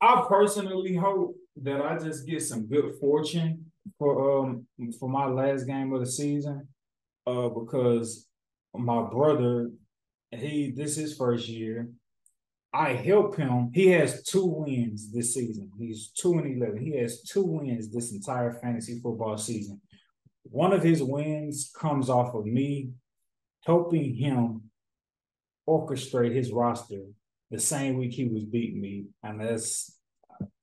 I 0.00 0.24
personally 0.28 0.96
hope 0.96 1.36
that 1.56 1.80
I 1.80 1.98
just 1.98 2.26
get 2.26 2.42
some 2.42 2.66
good 2.66 2.94
fortune 3.00 3.70
for 3.98 4.40
um 4.40 4.66
for 4.98 5.08
my 5.08 5.26
last 5.26 5.64
game 5.64 5.92
of 5.92 6.00
the 6.00 6.06
season, 6.06 6.66
uh, 7.26 7.48
because 7.48 8.26
my 8.74 9.02
brother, 9.02 9.70
he 10.32 10.70
this 10.70 10.98
is 10.98 11.16
first 11.16 11.48
year. 11.48 11.88
I 12.72 12.94
help 12.94 13.36
him. 13.36 13.70
He 13.72 13.86
has 13.88 14.24
two 14.24 14.46
wins 14.46 15.12
this 15.12 15.34
season. 15.34 15.70
He's 15.78 16.08
two 16.08 16.32
and 16.38 16.56
eleven. 16.56 16.78
He 16.84 16.96
has 16.96 17.22
two 17.22 17.44
wins 17.44 17.92
this 17.92 18.12
entire 18.12 18.52
fantasy 18.52 18.98
football 19.00 19.38
season. 19.38 19.80
One 20.44 20.72
of 20.72 20.82
his 20.82 21.02
wins 21.02 21.70
comes 21.76 22.08
off 22.08 22.34
of 22.34 22.46
me 22.46 22.90
helping 23.64 24.14
him 24.14 24.62
orchestrate 25.68 26.34
his 26.34 26.52
roster 26.52 27.04
the 27.54 27.60
same 27.60 27.98
week 27.98 28.12
he 28.12 28.24
was 28.24 28.44
beating 28.44 28.80
me, 28.80 29.04
and 29.22 29.40
that's 29.40 29.96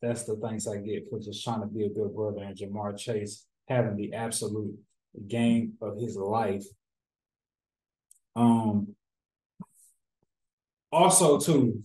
that's 0.02 0.26
the 0.26 0.36
thanks 0.36 0.68
I 0.68 0.78
get 0.78 1.10
for 1.10 1.20
just 1.20 1.44
trying 1.44 1.62
to 1.62 1.68
be 1.68 1.86
a 1.86 1.90
good 1.90 2.14
brother. 2.14 2.44
And 2.44 2.58
Ja'Marr 2.58 2.98
Chase 2.98 3.46
having 3.68 3.96
the 3.96 4.14
absolute 4.14 4.78
game 5.28 5.74
of 5.82 5.98
his 5.98 6.18
life. 6.18 6.66
Um. 8.36 8.96
Also, 10.92 11.40
too, 11.40 11.82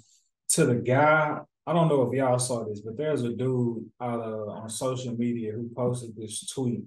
to 0.49 0.67
the 0.67 0.75
guy, 0.75 1.39
I 1.65 1.73
don't 1.73 1.87
know 1.87 2.03
if 2.03 2.13
y'all 2.13 2.41
saw 2.41 2.65
this, 2.65 2.81
but 2.81 2.97
there's 2.97 3.23
a 3.23 3.33
dude 3.33 3.89
out 4.01 4.21
of, 4.21 4.49
on 4.49 4.69
social 4.69 5.15
media 5.15 5.53
who 5.53 5.71
posted 5.77 6.17
this 6.17 6.45
tweet. 6.53 6.83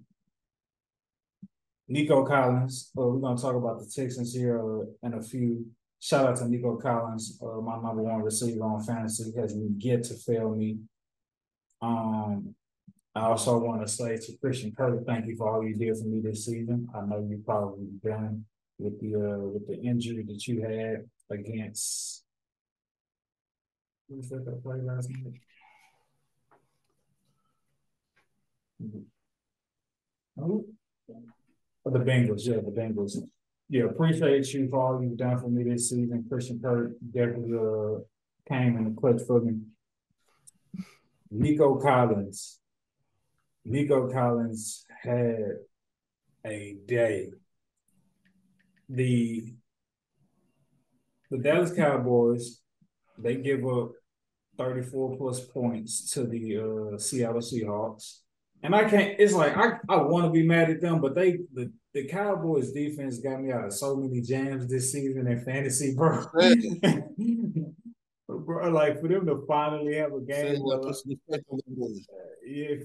Nico 1.90 2.24
Collins. 2.24 2.92
Uh, 2.96 3.02
we're 3.02 3.20
gonna 3.20 3.40
talk 3.40 3.56
about 3.56 3.80
the 3.80 3.86
Texans 3.86 4.34
here 4.34 4.60
uh, 4.60 5.10
a 5.18 5.22
few. 5.22 5.66
Shout 6.00 6.28
out 6.28 6.38
to 6.38 6.48
Nico 6.48 6.78
Collins, 6.78 7.40
uh, 7.44 7.60
my 7.60 7.76
number 7.82 8.04
one 8.04 8.22
receiver 8.22 8.64
on 8.64 8.82
fantasy, 8.84 9.34
has 9.36 9.58
yet 9.78 10.04
to 10.04 10.14
fail 10.14 10.56
me. 10.56 10.78
Um, 11.82 12.56
I 13.16 13.22
also 13.22 13.58
want 13.58 13.82
to 13.82 13.88
say 13.88 14.18
to 14.18 14.38
Christian 14.38 14.72
Kirk, 14.72 15.06
thank 15.06 15.26
you 15.26 15.36
for 15.36 15.50
all 15.50 15.68
you 15.68 15.76
did 15.76 15.98
for 15.98 16.06
me 16.06 16.22
this 16.22 16.46
season. 16.46 16.88
I 16.96 17.02
know 17.02 17.28
you 17.28 17.42
probably 17.46 17.88
done 18.02 18.46
with 18.78 19.02
the 19.02 19.16
uh, 19.16 19.40
with 19.40 19.68
the 19.68 19.82
injury 19.82 20.24
that 20.28 20.48
you 20.48 20.62
had 20.62 21.10
against. 21.30 22.24
That 24.10 24.62
last 24.64 25.10
night? 25.10 25.34
Oh, 30.42 30.66
the 31.86 32.00
Bengals, 32.00 32.46
yeah, 32.46 32.56
the 32.56 32.72
Bengals 32.72 33.18
yeah, 33.70 33.84
appreciate 33.84 34.52
you 34.52 34.68
for 34.68 34.82
all 34.82 35.04
you've 35.04 35.18
done 35.18 35.40
for 35.40 35.48
me 35.48 35.64
this 35.64 35.90
season. 35.90 36.26
Christian 36.28 36.60
Kirk 36.60 36.94
definitely 37.12 37.56
uh, 37.56 38.00
came 38.48 38.76
in 38.78 38.86
the 38.86 39.00
clutch 39.00 39.22
for 39.28 39.42
me. 39.42 39.60
Nico 41.30 41.76
Collins. 41.76 42.60
Nico 43.64 44.12
Collins 44.12 44.88
had 45.04 45.58
a 46.44 46.78
day. 46.88 47.30
The 48.90 49.54
the 51.30 51.38
Dallas 51.38 51.72
Cowboys, 51.72 52.62
they 53.20 53.36
give 53.36 53.64
up 53.68 53.92
34 54.58 55.16
plus 55.16 55.42
points 55.42 56.10
to 56.14 56.24
the 56.24 56.58
uh, 56.58 56.98
Seattle 56.98 57.40
Seahawks. 57.40 58.22
And 58.62 58.76
I 58.76 58.90
can't, 58.90 59.16
it's 59.20 59.34
like 59.34 59.56
I, 59.56 59.78
I 59.88 59.98
want 60.02 60.26
to 60.26 60.32
be 60.32 60.46
mad 60.46 60.70
at 60.70 60.82
them, 60.82 61.00
but 61.00 61.16
they 61.16 61.40
the 61.54 61.72
the 61.94 62.06
Cowboys 62.06 62.72
defense 62.72 63.20
got 63.20 63.42
me 63.42 63.52
out 63.52 63.66
of 63.66 63.74
so 63.74 63.96
many 63.96 64.22
jams 64.22 64.68
this 64.68 64.92
season 64.92 65.28
in 65.28 65.40
fantasy, 65.40 65.96
bro. 65.96 66.26
bro, 68.28 68.70
like 68.70 69.02
for 69.02 69.08
them 69.08 69.26
to 69.26 69.44
finally 69.48 69.96
have 69.96 70.14
a 70.14 70.22
game. 70.22 70.62
Yeah, 72.46 72.76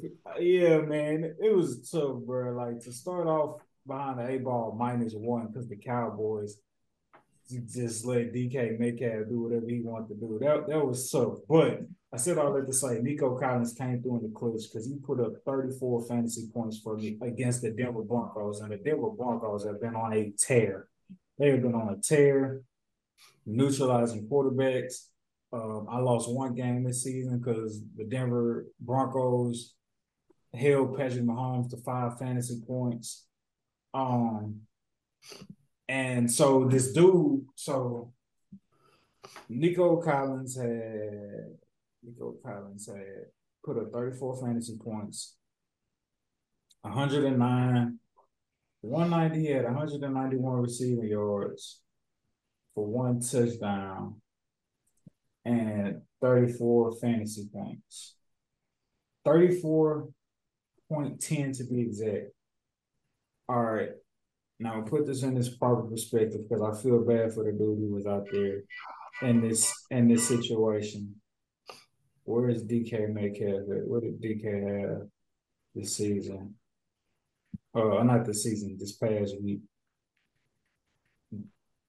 yeah, 0.40 0.78
man. 0.78 1.34
It 1.42 1.54
was 1.54 1.90
tough, 1.90 2.20
bro. 2.24 2.52
Like 2.52 2.80
to 2.84 2.92
start 2.92 3.26
off 3.26 3.60
behind 3.86 4.18
the 4.18 4.28
A 4.28 4.38
ball 4.38 4.74
minus 4.78 5.14
one 5.14 5.48
because 5.48 5.68
the 5.68 5.76
Cowboys 5.76 6.56
just 7.50 8.06
let 8.06 8.32
DK 8.32 8.78
Metcalf 8.78 9.28
do 9.28 9.42
whatever 9.42 9.66
he 9.68 9.80
wanted 9.80 10.08
to 10.08 10.14
do. 10.14 10.38
That 10.40 10.66
that 10.68 10.84
was 10.84 11.10
tough. 11.10 11.38
But 11.48 11.82
I 12.14 12.16
said 12.16 12.38
all 12.38 12.52
that 12.52 12.66
to 12.68 12.72
say 12.72 13.00
Nico 13.02 13.36
Collins 13.36 13.74
came 13.74 14.00
through 14.00 14.18
in 14.18 14.22
the 14.22 14.28
clutch 14.28 14.62
because 14.70 14.86
he 14.86 14.94
put 14.94 15.18
up 15.18 15.32
34 15.44 16.06
fantasy 16.06 16.48
points 16.54 16.78
for 16.78 16.96
me 16.96 17.18
against 17.20 17.60
the 17.60 17.72
Denver 17.72 18.02
Broncos. 18.02 18.60
And 18.60 18.70
the 18.70 18.76
Denver 18.76 19.10
Broncos 19.10 19.66
have 19.66 19.80
been 19.80 19.96
on 19.96 20.12
a 20.12 20.32
tear. 20.38 20.86
They 21.40 21.50
have 21.50 21.62
been 21.62 21.74
on 21.74 21.88
a 21.88 22.00
tear, 22.00 22.62
neutralizing 23.44 24.28
quarterbacks. 24.28 25.08
Um, 25.52 25.88
I 25.90 25.98
lost 25.98 26.30
one 26.30 26.54
game 26.54 26.84
this 26.84 27.02
season 27.02 27.40
because 27.40 27.82
the 27.96 28.04
Denver 28.04 28.66
Broncos 28.78 29.74
held 30.54 30.96
Patrick 30.96 31.24
Mahomes 31.24 31.70
to 31.70 31.78
five 31.78 32.16
fantasy 32.16 32.62
points. 32.64 33.26
Um, 33.92 34.60
and 35.88 36.30
so 36.30 36.68
this 36.68 36.92
dude, 36.92 37.46
so 37.56 38.12
Nico 39.48 39.96
Collins 40.00 40.56
had 40.56 41.56
Nico 42.04 42.34
Collins 42.44 42.86
had 42.86 43.30
put 43.64 43.78
up 43.78 43.92
34 43.92 44.44
fantasy 44.44 44.76
points, 44.82 45.36
109, 46.82 47.98
190 48.82 49.40
he 49.40 49.52
had 49.52 49.64
191 49.64 50.60
receiving 50.60 51.08
yards 51.08 51.80
for 52.74 52.86
one 52.86 53.20
touchdown 53.20 54.16
and 55.44 56.00
34 56.20 56.96
fantasy 57.00 57.48
points. 57.52 58.14
34.10 59.26 61.56
to 61.56 61.64
be 61.64 61.80
exact. 61.80 62.26
All 63.48 63.62
right. 63.62 63.90
Now 64.58 64.82
put 64.82 65.06
this 65.06 65.22
in 65.22 65.34
this 65.34 65.56
proper 65.56 65.82
perspective 65.82 66.42
because 66.48 66.62
I 66.62 66.74
feel 66.82 67.04
bad 67.04 67.32
for 67.32 67.44
the 67.44 67.52
dude 67.52 67.78
who 67.78 67.94
was 67.94 68.06
out 68.06 68.26
there 68.30 68.62
in 69.22 69.40
this 69.40 69.72
in 69.90 70.08
this 70.08 70.28
situation. 70.28 71.14
Where 72.24 72.48
is 72.48 72.64
DK 72.64 73.12
Metcalf 73.12 73.68
at? 73.70 73.86
What 73.86 74.02
did 74.02 74.20
DK 74.20 74.80
have 74.80 75.08
this 75.74 75.96
season? 75.96 76.54
Uh, 77.74 78.02
not 78.02 78.24
this 78.24 78.44
season, 78.44 78.76
this 78.78 78.92
past 78.92 79.34
week. 79.42 79.60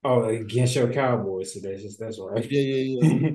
Oh, 0.04 0.24
against 0.24 0.76
your 0.76 0.92
Cowboys 0.92 1.52
today. 1.52 1.80
Just 1.80 1.98
that's 1.98 2.20
right. 2.20 2.48
Yeah, 2.50 2.60
yeah, 2.60 2.98
yeah. 3.00 3.30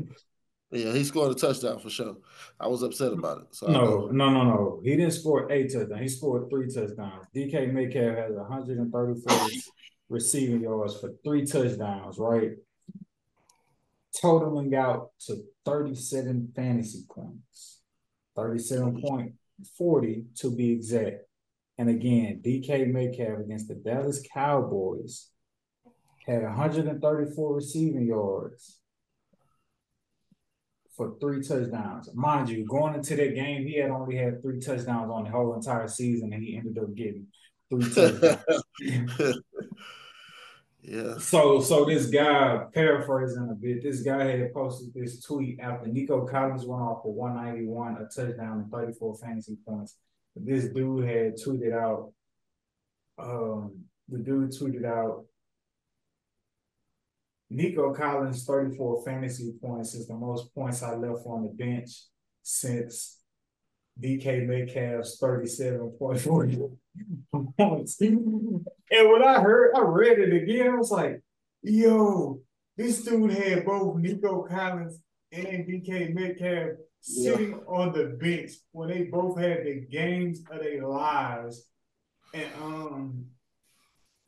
yeah, 0.72 0.94
he 0.94 1.04
scored 1.04 1.32
a 1.32 1.36
touchdown 1.36 1.80
for 1.80 1.90
sure. 1.90 2.16
I 2.60 2.68
was 2.68 2.84
upset 2.84 3.14
about 3.14 3.42
it. 3.42 3.56
So 3.56 3.68
no, 3.68 4.08
no, 4.12 4.30
no, 4.30 4.44
no. 4.44 4.82
He 4.84 4.96
didn't 4.96 5.12
score 5.12 5.52
eight 5.52 5.74
touchdowns. 5.74 6.02
He 6.02 6.08
scored 6.08 6.50
three 6.50 6.68
touchdowns. 6.68 7.26
DK 7.36 7.74
Metcalf 7.74 8.16
has 8.16 8.36
134 8.36 9.50
receiving 10.10 10.62
yards 10.62 11.00
for 11.00 11.12
three 11.24 11.46
touchdowns, 11.46 12.18
right? 12.20 12.52
Totaling 14.22 14.76
out 14.76 15.12
to 15.28 15.44
37 15.66 16.52
fantasy 16.56 17.04
points. 17.10 17.80
37.40 18.38 20.40
to 20.40 20.56
be 20.56 20.72
exact. 20.72 21.24
And 21.78 21.90
again, 21.90 22.42
DK 22.46 22.92
Metcalf 22.92 23.40
against 23.40 23.68
the 23.68 23.76
Dallas 23.76 24.22
Cowboys 24.34 25.30
had 26.28 26.44
134 26.44 27.56
receiving 27.56 28.06
yards 28.06 28.80
for 30.96 31.16
three 31.20 31.42
touchdowns. 31.42 32.10
Mind 32.14 32.50
you, 32.50 32.66
going 32.66 32.94
into 32.94 33.16
that 33.16 33.34
game, 33.34 33.66
he 33.66 33.80
had 33.80 33.90
only 33.90 34.16
had 34.16 34.42
three 34.42 34.60
touchdowns 34.60 35.10
on 35.10 35.24
the 35.24 35.32
whole 35.32 35.56
entire 35.56 35.88
season, 35.88 36.34
and 36.34 36.44
he 36.44 36.58
ended 36.58 36.78
up 36.78 36.94
getting 36.94 37.28
three 37.70 37.90
touchdowns. 37.94 39.42
yeah. 40.82 41.18
So, 41.20 41.62
so 41.62 41.86
this 41.86 42.08
guy, 42.08 42.64
paraphrasing 42.74 43.50
a 43.52 43.56
bit, 43.56 43.84
this 43.84 44.02
guy 44.02 44.24
had 44.26 44.54
posted 44.54 44.94
this 44.94 45.22
tweet 45.24 45.60
after 45.60 45.88
Nico 45.88 46.26
Collins 46.26 46.66
went 46.66 46.82
off 46.82 47.04
for 47.04 47.14
191, 47.14 47.98
a 47.98 48.06
touchdown, 48.06 48.60
and 48.60 48.72
34 48.72 49.18
fantasy 49.18 49.58
points. 49.66 49.98
This 50.36 50.66
dude 50.70 51.08
had 51.08 51.36
tweeted 51.36 51.74
out. 51.74 52.14
Um, 53.20 53.84
the 54.10 54.18
dude 54.18 54.52
tweeted 54.52 54.86
out 54.86 55.26
Nico 57.52 57.94
Collins' 57.94 58.46
34 58.46 59.04
fantasy 59.04 59.54
points 59.62 59.94
is 59.94 60.08
the 60.08 60.16
most 60.16 60.56
points 60.56 60.82
I 60.82 60.96
left 60.96 61.26
on 61.26 61.44
the 61.44 61.50
bench 61.50 61.92
since 62.42 63.20
DK 64.02 64.48
Metcalf's 64.48 65.22
37.40 65.22 66.78
points. 67.58 68.02
And 68.94 69.10
when 69.10 69.24
I 69.24 69.40
heard, 69.40 69.72
I 69.74 69.80
read 69.84 70.20
it 70.20 70.34
again, 70.34 70.74
I 70.74 70.76
was 70.76 70.92
like, 70.92 71.22
yo, 71.64 72.42
this 72.76 73.04
dude 73.04 73.32
had 73.32 73.66
both 73.66 73.98
Nico 73.98 74.44
Collins 74.44 75.00
and 75.32 75.66
DK 75.66 76.14
Metcalf 76.14 76.72
sitting 77.00 77.52
yeah. 77.52 77.58
on 77.68 77.94
the 77.94 78.18
bench 78.20 78.52
when 78.74 78.90
they 78.90 79.04
both 79.04 79.40
had 79.40 79.66
the 79.66 79.86
games 79.90 80.42
of 80.52 80.60
their 80.60 80.86
lives. 80.86 81.70
And 82.34 82.50
um 82.62 83.26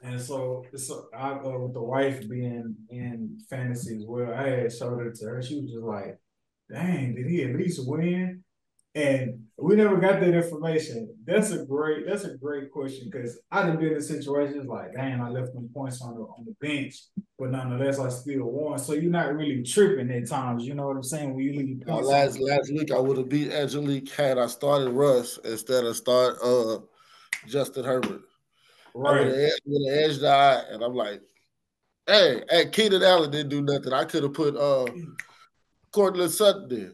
and 0.03 0.19
so, 0.19 0.65
so 0.75 1.07
I, 1.15 1.31
uh, 1.31 1.57
with 1.59 1.73
the 1.73 1.81
wife 1.81 2.27
being 2.29 2.75
in 2.89 3.39
fantasy 3.49 3.95
as 3.95 4.03
well, 4.05 4.33
I 4.33 4.49
had 4.49 4.73
showed 4.73 5.07
it 5.07 5.15
to 5.15 5.25
her. 5.27 5.41
She 5.41 5.61
was 5.61 5.71
just 5.71 5.83
like, 5.83 6.19
"Dang, 6.69 7.15
did 7.15 7.25
he 7.27 7.43
at 7.43 7.55
least 7.55 7.87
win?" 7.87 8.43
And 8.93 9.42
we 9.57 9.75
never 9.75 9.97
got 9.97 10.19
that 10.19 10.33
information. 10.33 11.15
That's 11.25 11.51
a 11.51 11.63
great. 11.65 12.07
That's 12.07 12.23
a 12.23 12.35
great 12.37 12.71
question 12.71 13.09
because 13.11 13.39
I 13.51 13.63
done 13.63 13.77
been 13.77 13.93
in 13.93 14.01
situations 14.01 14.67
like, 14.67 14.93
"Dang, 14.93 15.21
I 15.21 15.29
left 15.29 15.53
them 15.53 15.69
points 15.73 16.01
on 16.01 16.15
the 16.15 16.21
on 16.21 16.45
the 16.45 16.55
bench, 16.59 16.95
but 17.37 17.51
nonetheless, 17.51 17.99
I 17.99 18.09
still 18.09 18.45
won." 18.45 18.79
So 18.79 18.93
you're 18.93 19.11
not 19.11 19.35
really 19.35 19.61
tripping 19.61 20.09
at 20.09 20.27
times. 20.27 20.65
You 20.65 20.73
know 20.73 20.87
what 20.87 20.95
I'm 20.95 21.03
saying? 21.03 21.35
When 21.35 21.45
you 21.45 21.53
leave 21.53 21.83
points. 21.85 22.07
last 22.07 22.39
last 22.39 22.73
week, 22.73 22.91
I 22.91 22.99
would 22.99 23.17
have 23.17 23.29
beat 23.29 23.51
Angelique 23.51 24.09
had 24.09 24.39
I 24.39 24.47
started 24.47 24.89
Russ 24.89 25.37
instead 25.45 25.83
of 25.85 25.95
start 25.95 26.37
uh 26.43 26.79
Justin 27.45 27.85
Herbert. 27.85 28.21
Right. 28.95 29.25
With 29.27 29.35
an 29.67 29.87
edge 29.89 30.19
die, 30.19 30.63
and 30.71 30.83
I'm 30.83 30.95
like, 30.95 31.21
hey, 32.07 32.41
hey, 32.49 32.69
Keenan 32.69 33.03
Allen 33.03 33.29
didn't 33.29 33.49
do 33.49 33.61
nothing. 33.61 33.93
I 33.93 34.05
could 34.05 34.23
have 34.23 34.33
put 34.33 34.55
uh 34.55 34.87
Courtland 35.91 36.31
Sutton 36.31 36.67
there. 36.69 36.93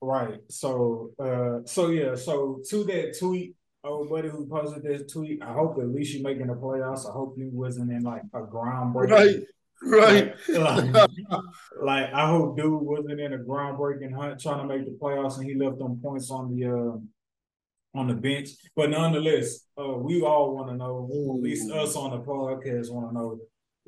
Right. 0.00 0.40
So 0.48 1.10
uh 1.18 1.66
so 1.66 1.88
yeah, 1.88 2.14
so 2.14 2.60
to 2.70 2.84
that 2.84 3.16
tweet, 3.18 3.54
old 3.84 4.10
buddy 4.10 4.28
who 4.28 4.46
posted 4.46 4.82
this 4.82 5.10
tweet, 5.12 5.42
I 5.42 5.52
hope 5.52 5.78
at 5.78 5.88
least 5.88 6.14
you 6.14 6.22
making 6.22 6.46
the 6.46 6.54
playoffs. 6.54 7.08
I 7.08 7.12
hope 7.12 7.34
you 7.36 7.50
wasn't 7.52 7.90
in 7.90 8.02
like 8.02 8.22
a 8.34 8.40
groundbreaking 8.40 9.10
right. 9.10 9.40
Right. 9.80 10.34
Like, 10.48 10.92
like, 10.92 11.40
like, 11.80 12.12
I 12.12 12.26
hope 12.26 12.56
dude 12.56 12.82
wasn't 12.82 13.20
in 13.20 13.32
a 13.32 13.38
groundbreaking 13.38 14.12
hunt 14.14 14.40
trying 14.40 14.66
to 14.66 14.76
make 14.76 14.84
the 14.84 14.98
playoffs 15.00 15.38
and 15.38 15.48
he 15.48 15.54
left 15.54 15.78
them 15.78 16.00
points 16.02 16.30
on 16.30 16.54
the 16.54 16.66
uh 16.66 16.98
on 17.98 18.08
the 18.08 18.14
bench. 18.14 18.50
But 18.76 18.90
nonetheless, 18.90 19.64
uh, 19.80 19.94
we 19.94 20.22
all 20.22 20.54
want 20.54 20.68
to 20.68 20.76
know, 20.76 21.08
at 21.36 21.42
least 21.42 21.70
us 21.70 21.96
on 21.96 22.10
the 22.10 22.18
podcast 22.18 22.90
want 22.90 23.10
to 23.10 23.14
know, 23.14 23.38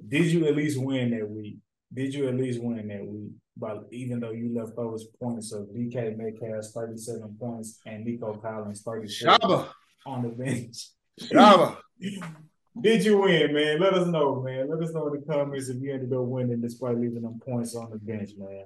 did 0.09 0.27
you 0.27 0.47
at 0.47 0.57
least 0.57 0.81
win 0.81 1.11
that 1.11 1.29
week? 1.29 1.59
Did 1.93 2.15
you 2.15 2.29
at 2.29 2.35
least 2.35 2.63
win 2.63 2.89
that 2.89 3.07
week? 3.07 3.33
But 3.61 3.87
even 3.93 4.21
though 4.21 4.31
you 4.31 4.55
left 4.55 4.75
those 4.77 5.07
points 5.21 5.53
of 5.53 5.67
DK 5.67 6.17
Metcalf 6.17 6.65
37 6.75 7.37
points 7.39 7.81
and 7.85 8.05
Nico 8.05 8.35
Collins 8.35 8.83
34 8.83 9.69
on 10.07 10.23
the 10.23 10.29
bench. 10.31 10.89
Shaba. 11.21 11.77
Did 12.81 13.05
you 13.05 13.19
win, 13.19 13.53
man? 13.53 13.81
Let 13.81 13.95
us 13.95 14.07
know, 14.07 14.41
man. 14.41 14.71
Let 14.71 14.83
us 14.83 14.95
know 14.95 15.09
in 15.09 15.21
the 15.21 15.27
comments 15.27 15.69
if 15.69 15.83
you 15.83 15.93
ended 15.93 16.13
up 16.13 16.23
winning 16.23 16.61
despite 16.61 16.97
leaving 16.97 17.23
them 17.23 17.39
points 17.45 17.75
on 17.75 17.91
the 17.91 17.99
bench, 17.99 18.31
man. 18.39 18.65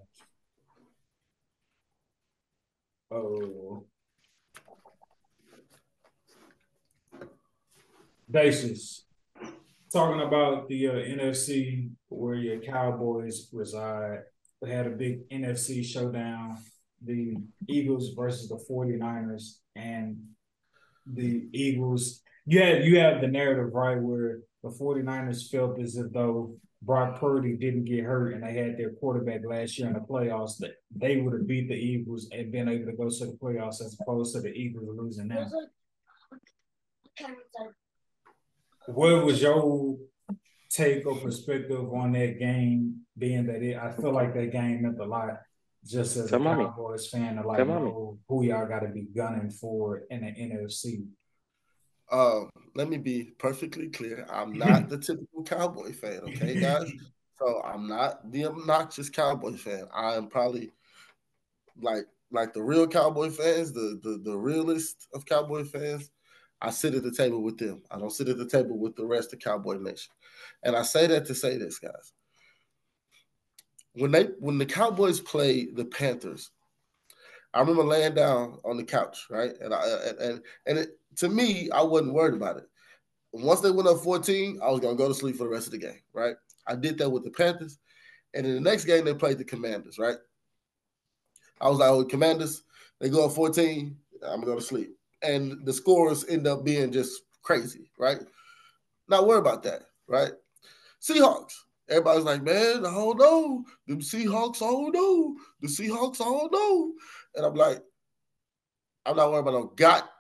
Oh. 3.11 3.85
basis, 8.35 9.05
talking 9.93 10.21
about 10.21 10.69
the 10.69 10.89
uh, 10.89 10.93
NFC 10.93 11.91
where 12.09 12.35
your 12.35 12.61
Cowboys 12.61 13.49
reside. 13.53 14.21
They 14.65 14.73
had 14.73 14.87
a 14.87 14.91
big 14.91 15.29
NFC 15.31 15.85
showdown, 15.85 16.59
the 17.05 17.37
Eagles 17.69 18.15
versus 18.17 18.49
the 18.49 18.65
49ers, 18.71 19.59
and 19.77 20.17
the 21.07 21.49
Eagles. 21.53 22.23
You 22.47 22.63
have 22.63 22.85
you 22.85 22.99
have 22.99 23.21
the 23.21 23.29
narrative 23.29 23.75
right 23.75 24.01
where 24.01 24.41
the 24.63 24.71
49ers 24.71 25.51
felt 25.51 25.79
as 25.81 25.97
if 25.97 26.13
though 26.13 26.57
Brock 26.83 27.21
Purdy 27.21 27.57
didn't 27.57 27.85
get 27.85 28.05
hurt 28.05 28.35
and 28.35 28.43
they 28.43 28.55
had 28.55 28.77
their 28.79 28.93
quarterback 28.93 29.41
last 29.45 29.79
year 29.79 29.89
in 29.89 29.95
the 29.95 30.01
playoffs, 30.01 30.59
that 30.59 30.77
they 30.95 31.19
would 31.19 31.33
have 31.33 31.47
beat 31.47 31.69
the 31.69 31.75
Eagles 31.75 32.29
and 32.33 32.53
been 32.53 32.69
able 32.69 32.87
to 32.87 32.97
go 32.97 33.09
to 33.09 33.27
the 33.27 33.39
playoffs 33.41 33.81
as 33.81 33.97
opposed 34.01 34.35
to 34.35 34.41
the 34.41 34.53
Eagles 34.53 34.89
losing 34.97 35.29
now 35.29 35.49
what 38.87 39.25
was 39.25 39.41
your 39.41 39.97
take 40.75 41.07
or 41.07 41.17
perspective 41.17 41.93
on 41.93 42.13
that 42.13 42.39
game? 42.39 43.01
Being 43.17 43.47
that 43.47 43.63
it, 43.63 43.77
I 43.77 43.93
feel 43.93 44.13
like 44.13 44.35
that 44.35 44.51
game 44.53 44.83
meant 44.83 44.99
a 44.99 45.05
lot 45.05 45.39
just 45.85 46.17
as 46.17 46.31
Come 46.31 46.47
a 46.47 46.57
Cowboys 46.57 47.09
fan 47.09 47.37
to 47.37 47.47
like 47.47 47.59
Come 47.59 47.69
know 47.69 48.19
who 48.29 48.45
y'all 48.45 48.67
got 48.67 48.81
to 48.81 48.89
be 48.89 49.07
gunning 49.15 49.51
for 49.51 50.03
in 50.11 50.23
the 50.23 50.27
NFC. 50.27 51.07
Um, 52.11 52.51
let 52.75 52.89
me 52.89 52.99
be 52.99 53.35
perfectly 53.39 53.89
clear. 53.89 54.27
I'm 54.31 54.53
not 54.53 54.89
the 54.89 54.99
typical 55.07 55.45
Cowboy 55.45 55.93
fan, 55.93 56.21
okay, 56.29 56.61
guys. 56.61 56.91
So 57.39 57.63
I'm 57.65 57.89
not 57.89 58.31
the 58.31 58.47
obnoxious 58.47 59.11
Cowboy 59.11 59.57
fan. 59.57 59.87
I 59.95 60.15
am 60.15 60.29
probably 60.29 60.71
like 61.81 62.05
like 62.31 62.53
the 62.53 62.63
real 62.63 62.87
Cowboy 62.87 63.31
fans, 63.31 63.73
the 63.73 64.01
the 64.03 64.21
the 64.25 64.37
realist 64.37 65.09
of 65.15 65.27
Cowboy 65.27 65.65
fans. 65.65 66.11
I 66.65 66.71
sit 66.71 66.95
at 66.95 67.03
the 67.03 67.13
table 67.13 67.43
with 67.43 67.59
them. 67.59 67.83
I 67.91 67.99
don't 67.99 68.11
sit 68.11 68.29
at 68.31 68.39
the 68.39 68.49
table 68.49 68.79
with 68.79 68.97
the 68.97 69.05
rest 69.05 69.35
of 69.35 69.39
Cowboy 69.39 69.77
Nation. 69.77 70.11
And 70.63 70.75
I 70.75 70.81
say 70.81 71.07
that 71.09 71.27
to 71.27 71.35
say 71.35 71.59
this, 71.59 71.79
guys. 71.79 72.13
When 73.93 74.11
they 74.11 74.25
when 74.41 74.57
the 74.57 74.65
Cowboys 74.65 75.21
play 75.21 75.67
the 75.67 75.85
Panthers, 75.85 76.51
I 77.53 77.61
remember 77.61 77.85
laying 77.85 78.15
down 78.15 78.61
on 78.65 78.79
the 78.79 78.83
couch, 78.83 79.27
right? 79.29 79.53
And 79.61 79.75
I 79.75 79.85
and, 80.19 80.41
and 80.67 80.79
it, 80.79 80.99
to 81.17 81.29
me, 81.29 81.71
I 81.71 81.83
wasn't 81.83 82.15
worried 82.15 82.35
about 82.35 82.57
it. 82.57 82.65
Once 83.33 83.61
they 83.61 83.71
went 83.71 83.89
up 83.89 83.99
14, 83.99 84.59
I 84.63 84.71
was 84.71 84.81
gonna 84.81 84.97
go 84.97 85.09
to 85.09 85.15
sleep 85.15 85.37
for 85.37 85.45
the 85.45 85.51
rest 85.51 85.67
of 85.67 85.73
the 85.73 85.79
game, 85.79 86.01
right? 86.15 86.35
I 86.67 86.77
did 86.77 86.97
that 86.97 87.11
with 87.11 87.25
the 87.25 87.31
Panthers. 87.31 87.79
And 88.33 88.47
in 88.47 88.55
the 88.55 88.61
next 88.61 88.87
game, 88.87 89.05
they 89.05 89.13
played 89.13 89.37
the 89.37 89.45
Commanders, 89.45 89.99
right? 89.99 90.17
I 91.61 91.69
was 91.69 91.79
like, 91.79 91.91
oh, 91.91 92.05
Commanders, 92.05 92.65
they 93.01 93.11
go 93.11 93.27
up 93.27 93.33
14, 93.33 93.95
I'm 94.23 94.41
gonna 94.41 94.47
go 94.47 94.55
to 94.57 94.63
sleep. 94.63 94.97
And 95.25 95.65
the 95.65 95.73
scores 95.73 96.25
end 96.29 96.47
up 96.47 96.65
being 96.65 96.93
just 96.93 97.23
crazy, 97.43 97.91
right? 97.99 98.21
Not 99.09 99.27
worry 99.27 99.39
about 99.39 99.63
that, 99.65 99.83
right? 100.07 100.33
Seahawks. 101.01 101.55
Everybody's 101.89 102.25
like, 102.25 102.43
man, 102.43 102.79
I 102.87 102.91
don't 102.95 103.19
know. 103.19 103.65
The 103.87 103.97
Seahawks, 103.97 104.57
I 104.57 104.71
don't 104.71 104.93
know. 104.95 105.37
The 105.61 105.69
Seahawks, 105.69 106.21
I 106.21 106.25
don't 106.25 106.53
know. 106.53 106.93
And 107.35 107.45
I'm 107.45 107.55
like, 107.55 107.83
I'm 109.05 109.17
not 109.17 109.31
worried 109.31 109.41
about 109.41 109.55
no 109.55 109.65
got. 109.77 110.11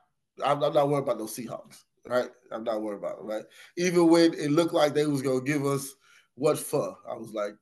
I'm, 0.44 0.62
I'm 0.62 0.74
not 0.74 0.88
worried 0.88 1.05
about 1.05 1.18
no 1.18 1.24
Seahawks, 1.24 1.84
right? 2.07 2.28
I'm 2.50 2.64
not 2.64 2.82
worried 2.82 2.98
about 2.98 3.18
it, 3.18 3.24
right? 3.24 3.44
Even 3.76 4.09
when 4.09 4.34
it 4.34 4.50
looked 4.50 4.74
like 4.74 4.92
they 4.92 5.07
was 5.07 5.22
gonna 5.22 5.40
give 5.40 5.64
us 5.64 5.94
what 6.34 6.59
for, 6.59 6.96
I 7.09 7.14
was 7.14 7.32
like, 7.32 7.55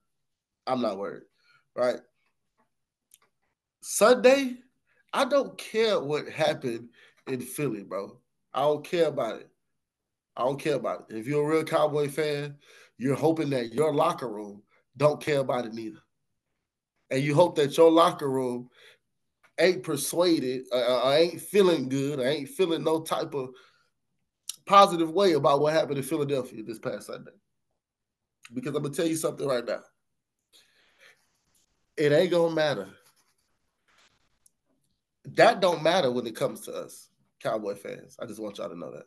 I'm 0.67 0.81
not 0.81 0.99
worried, 0.99 1.23
right? 1.77 1.99
Sunday, 3.83 4.57
I 5.13 5.25
don't 5.25 5.57
care 5.59 6.01
what 6.01 6.29
happened 6.29 6.89
in 7.27 7.41
Philly, 7.41 7.83
bro. 7.83 8.19
I 8.55 8.61
don't 8.61 8.85
care 8.85 9.07
about 9.07 9.41
it. 9.41 9.49
I 10.37 10.43
don't 10.43 10.61
care 10.61 10.77
about 10.77 11.07
it. 11.09 11.17
If 11.17 11.27
you're 11.27 11.45
a 11.45 11.55
real 11.55 11.65
Cowboy 11.65 12.09
fan, 12.09 12.57
you're 12.99 13.15
hoping 13.15 13.51
that 13.51 13.73
your 13.73 13.93
locker 13.93 14.29
room 14.29 14.63
don't 14.97 15.21
care 15.21 15.41
about 15.41 15.67
it 15.67 15.75
neither. 15.75 16.01
And 17.11 17.23
you 17.23 17.35
hope 17.35 17.57
that 17.57 17.77
your 17.77 17.91
locker 17.91 18.31
room 18.31 18.71
ain't 19.59 19.83
persuaded, 19.83 20.65
uh, 20.73 20.77
uh 20.77 21.01
I 21.05 21.17
ain't 21.19 21.41
feeling 21.41 21.89
good, 21.89 22.21
I 22.21 22.25
ain't 22.25 22.49
feeling 22.49 22.83
no 22.83 23.03
type 23.03 23.35
of 23.35 23.51
positive 24.67 25.11
way 25.11 25.33
about 25.33 25.61
what 25.61 25.75
happened 25.75 25.99
in 25.99 26.05
Philadelphia 26.05 26.63
this 26.63 26.79
past 26.79 27.07
Sunday. 27.07 27.33
Because 28.55 28.75
I'm 28.75 28.83
gonna 28.83 28.95
tell 28.95 29.07
you 29.07 29.17
something 29.17 29.47
right 29.47 29.65
now. 29.65 29.81
It 31.97 32.13
ain't 32.13 32.31
gonna 32.31 32.55
matter 32.55 32.89
that 35.25 35.61
don't 35.61 35.83
matter 35.83 36.11
when 36.11 36.27
it 36.27 36.37
comes 36.37 36.63
to 36.63 36.73
us 36.73 37.09
Cowboy 37.43 37.75
fans. 37.75 38.17
I 38.21 38.27
just 38.27 38.41
want 38.41 38.59
y'all 38.59 38.69
to 38.69 38.79
know 38.79 38.93
that 38.93 39.05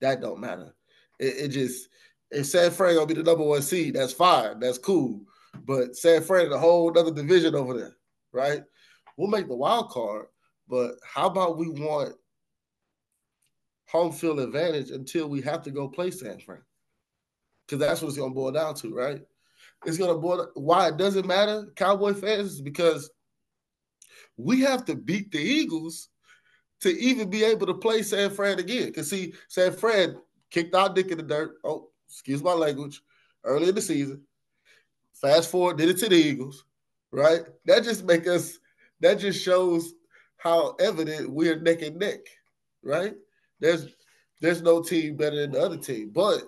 that 0.00 0.20
don't 0.20 0.40
matter. 0.40 0.74
It, 1.18 1.44
it 1.44 1.48
just 1.48 1.88
if 2.30 2.46
San 2.46 2.70
Fran 2.70 2.94
gonna 2.94 3.06
be 3.06 3.14
the 3.14 3.22
number 3.22 3.44
one 3.44 3.62
seed, 3.62 3.94
that's 3.94 4.12
fine, 4.12 4.58
that's 4.58 4.78
cool. 4.78 5.22
But 5.64 5.96
San 5.96 6.22
Fran, 6.22 6.52
a 6.52 6.58
whole 6.58 6.96
other 6.98 7.12
division 7.12 7.54
over 7.54 7.78
there, 7.78 7.96
right? 8.32 8.62
We'll 9.16 9.28
make 9.28 9.48
the 9.48 9.56
wild 9.56 9.90
card, 9.90 10.26
but 10.68 10.94
how 11.04 11.26
about 11.26 11.58
we 11.58 11.68
want 11.68 12.14
home 13.88 14.12
field 14.12 14.40
advantage 14.40 14.90
until 14.90 15.28
we 15.28 15.42
have 15.42 15.62
to 15.62 15.70
go 15.70 15.88
play 15.88 16.10
San 16.10 16.40
Fran? 16.40 16.62
Because 17.66 17.80
that's 17.80 18.00
what 18.00 18.08
it's 18.08 18.18
gonna 18.18 18.34
boil 18.34 18.52
down 18.52 18.74
to, 18.76 18.94
right? 18.94 19.20
It's 19.84 19.98
gonna 19.98 20.18
boil. 20.18 20.48
Why 20.54 20.88
it 20.88 20.96
doesn't 20.96 21.26
matter, 21.26 21.66
Cowboy 21.76 22.14
fans, 22.14 22.52
is 22.52 22.62
because 22.62 23.10
we 24.36 24.60
have 24.60 24.84
to 24.86 24.94
beat 24.94 25.30
the 25.30 25.38
Eagles 25.38 26.08
to 26.82 26.90
even 27.00 27.30
be 27.30 27.44
able 27.44 27.66
to 27.66 27.74
play 27.74 28.02
San 28.02 28.30
Fran 28.30 28.58
again. 28.58 28.86
Because 28.86 29.08
see, 29.08 29.32
San 29.48 29.72
Fran 29.72 30.16
kicked 30.50 30.74
our 30.74 30.92
dick 30.92 31.10
in 31.10 31.18
the 31.18 31.22
dirt. 31.22 31.54
Oh, 31.64 31.88
excuse 32.08 32.42
my 32.42 32.52
language. 32.52 33.00
Early 33.44 33.68
in 33.68 33.74
the 33.74 33.80
season. 33.80 34.22
Fast 35.14 35.50
forward, 35.50 35.78
did 35.78 35.88
it 35.88 35.98
to 35.98 36.08
the 36.08 36.16
Eagles, 36.16 36.64
right? 37.12 37.42
That 37.64 37.84
just 37.84 38.04
make 38.04 38.26
us. 38.26 38.58
That 39.00 39.14
just 39.14 39.42
shows 39.42 39.94
how 40.36 40.74
evident 40.80 41.30
we're 41.30 41.60
neck 41.60 41.82
and 41.82 41.96
neck, 41.96 42.20
right? 42.82 43.14
There's 43.60 43.86
there's 44.40 44.62
no 44.62 44.82
team 44.82 45.16
better 45.16 45.36
than 45.36 45.52
the 45.52 45.60
other 45.60 45.76
team, 45.76 46.10
but 46.12 46.42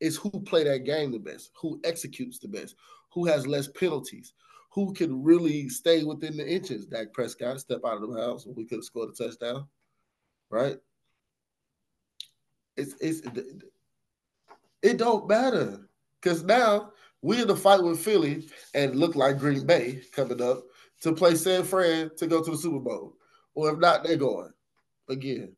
it's 0.00 0.16
who 0.16 0.30
play 0.30 0.64
that 0.64 0.84
game 0.84 1.10
the 1.10 1.18
best, 1.18 1.50
who 1.60 1.80
executes 1.84 2.38
the 2.38 2.48
best, 2.48 2.76
who 3.12 3.26
has 3.26 3.46
less 3.46 3.66
penalties, 3.68 4.32
who 4.70 4.92
can 4.92 5.22
really 5.22 5.68
stay 5.68 6.04
within 6.04 6.36
the 6.36 6.48
inches. 6.48 6.86
Dak 6.86 7.12
Prescott 7.12 7.60
step 7.60 7.80
out 7.84 8.02
of 8.02 8.12
the 8.12 8.20
house 8.20 8.46
and 8.46 8.56
we 8.56 8.64
could 8.64 8.78
have 8.78 8.84
scored 8.84 9.10
a 9.10 9.12
touchdown, 9.12 9.66
right? 10.48 10.76
It's 12.76 12.94
it's 13.00 13.22
it 14.82 14.96
don't 14.96 15.28
matter 15.28 15.88
because 16.20 16.42
now 16.44 16.92
we 17.22 17.42
in 17.42 17.48
the 17.48 17.56
fight 17.56 17.82
with 17.82 18.00
Philly 18.00 18.48
and 18.74 18.96
look 18.96 19.16
like 19.16 19.38
Green 19.38 19.66
Bay 19.66 20.00
coming 20.12 20.40
up 20.40 20.62
to 21.02 21.12
play 21.12 21.34
San 21.34 21.64
Fran 21.64 22.10
to 22.16 22.26
go 22.26 22.42
to 22.42 22.50
the 22.50 22.56
Super 22.56 22.78
Bowl, 22.78 23.16
or 23.54 23.72
if 23.72 23.78
not, 23.78 24.04
they're 24.04 24.16
going 24.16 24.52
again. 25.08 25.54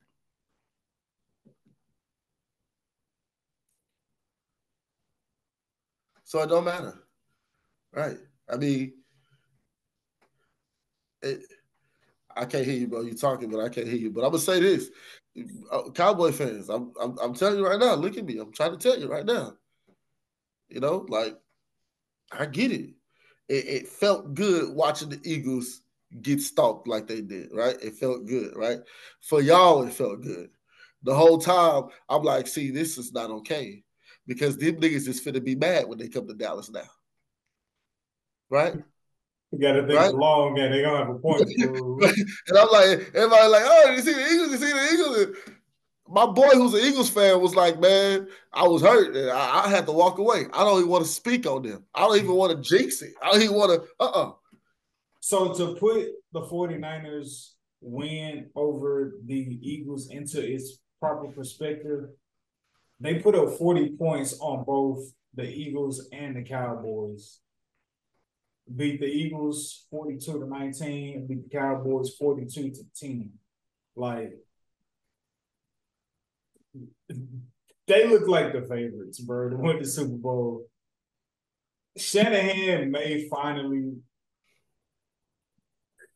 So 6.24 6.40
it 6.40 6.48
don't 6.48 6.64
matter, 6.64 7.04
right? 7.92 8.16
I 8.50 8.56
mean, 8.56 8.94
I 12.36 12.44
can't 12.44 12.64
hear 12.64 12.76
you, 12.76 12.88
bro. 12.88 13.02
You 13.02 13.14
talking, 13.14 13.50
but 13.50 13.60
I 13.60 13.68
can't 13.68 13.86
hear 13.86 13.96
you. 13.96 14.10
But 14.10 14.24
I'm 14.24 14.30
gonna 14.30 14.38
say 14.38 14.60
this, 14.60 14.90
uh, 15.70 15.90
Cowboy 15.90 16.32
fans. 16.32 16.68
I'm, 16.68 16.92
I'm, 17.00 17.18
I'm 17.18 17.34
telling 17.34 17.58
you 17.58 17.66
right 17.66 17.78
now. 17.78 17.94
Look 17.94 18.16
at 18.16 18.24
me. 18.24 18.38
I'm 18.38 18.52
trying 18.52 18.72
to 18.72 18.78
tell 18.78 18.98
you 18.98 19.08
right 19.08 19.26
now. 19.26 19.54
You 20.68 20.80
know, 20.80 21.06
like 21.08 21.38
I 22.30 22.46
get 22.46 22.72
it. 22.72 22.90
It, 23.48 23.66
it 23.66 23.88
felt 23.88 24.34
good 24.34 24.74
watching 24.74 25.10
the 25.10 25.20
Eagles 25.24 25.82
get 26.22 26.40
stalked 26.40 26.88
like 26.88 27.06
they 27.06 27.20
did. 27.20 27.50
Right? 27.52 27.76
It 27.82 27.94
felt 27.96 28.26
good. 28.26 28.56
Right? 28.56 28.78
For 29.20 29.42
y'all, 29.42 29.82
it 29.82 29.92
felt 29.92 30.22
good. 30.22 30.50
The 31.02 31.14
whole 31.14 31.38
time, 31.38 31.84
I'm 32.08 32.22
like, 32.22 32.46
see, 32.46 32.70
this 32.70 32.96
is 32.96 33.12
not 33.12 33.30
okay 33.30 33.82
because 34.26 34.56
them 34.56 34.76
niggas 34.76 35.08
is 35.08 35.20
finna 35.20 35.42
be 35.42 35.56
mad 35.56 35.88
when 35.88 35.98
they 35.98 36.08
come 36.08 36.28
to 36.28 36.34
Dallas 36.34 36.70
now. 36.70 36.88
Right? 38.48 38.74
You 39.52 39.58
got 39.60 39.72
to 39.72 39.86
think 39.86 39.98
right? 39.98 40.14
long 40.14 40.58
and 40.58 40.72
they're 40.72 40.82
gonna 40.82 40.98
have 40.98 41.10
a 41.10 41.18
point. 41.18 41.42
and 41.58 42.58
I'm 42.58 42.68
like, 42.70 43.10
everybody 43.14 43.48
like, 43.48 43.62
oh, 43.66 43.92
you 43.94 44.00
see 44.00 44.14
the 44.14 44.32
Eagles? 44.32 44.50
You 44.52 44.58
see 44.58 44.72
the 44.72 44.88
Eagles? 44.92 45.36
my 46.12 46.26
boy, 46.26 46.50
who's 46.50 46.74
an 46.74 46.80
Eagles 46.80 47.08
fan, 47.08 47.40
was 47.40 47.54
like, 47.54 47.80
man, 47.80 48.28
I 48.52 48.68
was 48.68 48.82
hurt. 48.82 49.16
And 49.16 49.30
I, 49.30 49.64
I 49.64 49.68
had 49.68 49.86
to 49.86 49.92
walk 49.92 50.18
away. 50.18 50.46
I 50.52 50.64
don't 50.64 50.78
even 50.78 50.90
want 50.90 51.04
to 51.04 51.10
speak 51.10 51.46
on 51.46 51.62
them. 51.62 51.84
I 51.94 52.00
don't 52.00 52.18
even 52.18 52.34
want 52.34 52.52
to 52.52 52.68
jinx 52.68 53.00
it. 53.02 53.14
I 53.22 53.32
don't 53.32 53.42
even 53.42 53.56
want 53.56 53.72
to. 53.72 53.88
Uh 53.98 54.04
uh-uh. 54.04 54.28
uh 54.28 54.32
So 55.20 55.54
to 55.54 55.74
put 55.76 56.08
the 56.32 56.42
49ers 56.42 57.52
win 57.80 58.50
over 58.54 59.14
the 59.24 59.58
Eagles 59.62 60.10
into 60.10 60.40
its 60.40 60.78
proper 61.00 61.28
perspective, 61.28 62.08
they 63.00 63.14
put 63.14 63.34
up 63.34 63.56
40 63.56 63.96
points 63.96 64.38
on 64.40 64.64
both 64.64 65.12
the 65.34 65.48
Eagles 65.48 66.08
and 66.12 66.36
the 66.36 66.42
Cowboys 66.42 67.40
beat 68.74 69.00
the 69.00 69.06
Eagles 69.06 69.86
42 69.90 70.40
to 70.40 70.46
19 70.46 71.16
and 71.16 71.28
beat 71.28 71.50
the 71.50 71.58
Cowboys 71.58 72.14
42 72.16 72.70
to 72.70 72.82
10. 72.96 73.30
Like 73.96 74.32
they 77.86 78.08
look 78.08 78.28
like 78.28 78.52
the 78.52 78.62
favorites, 78.62 79.20
bro, 79.20 79.50
to 79.50 79.56
win 79.56 79.78
the 79.78 79.84
Super 79.84 80.16
Bowl. 80.16 80.66
Shanahan 81.96 82.90
may 82.90 83.28
finally 83.28 83.96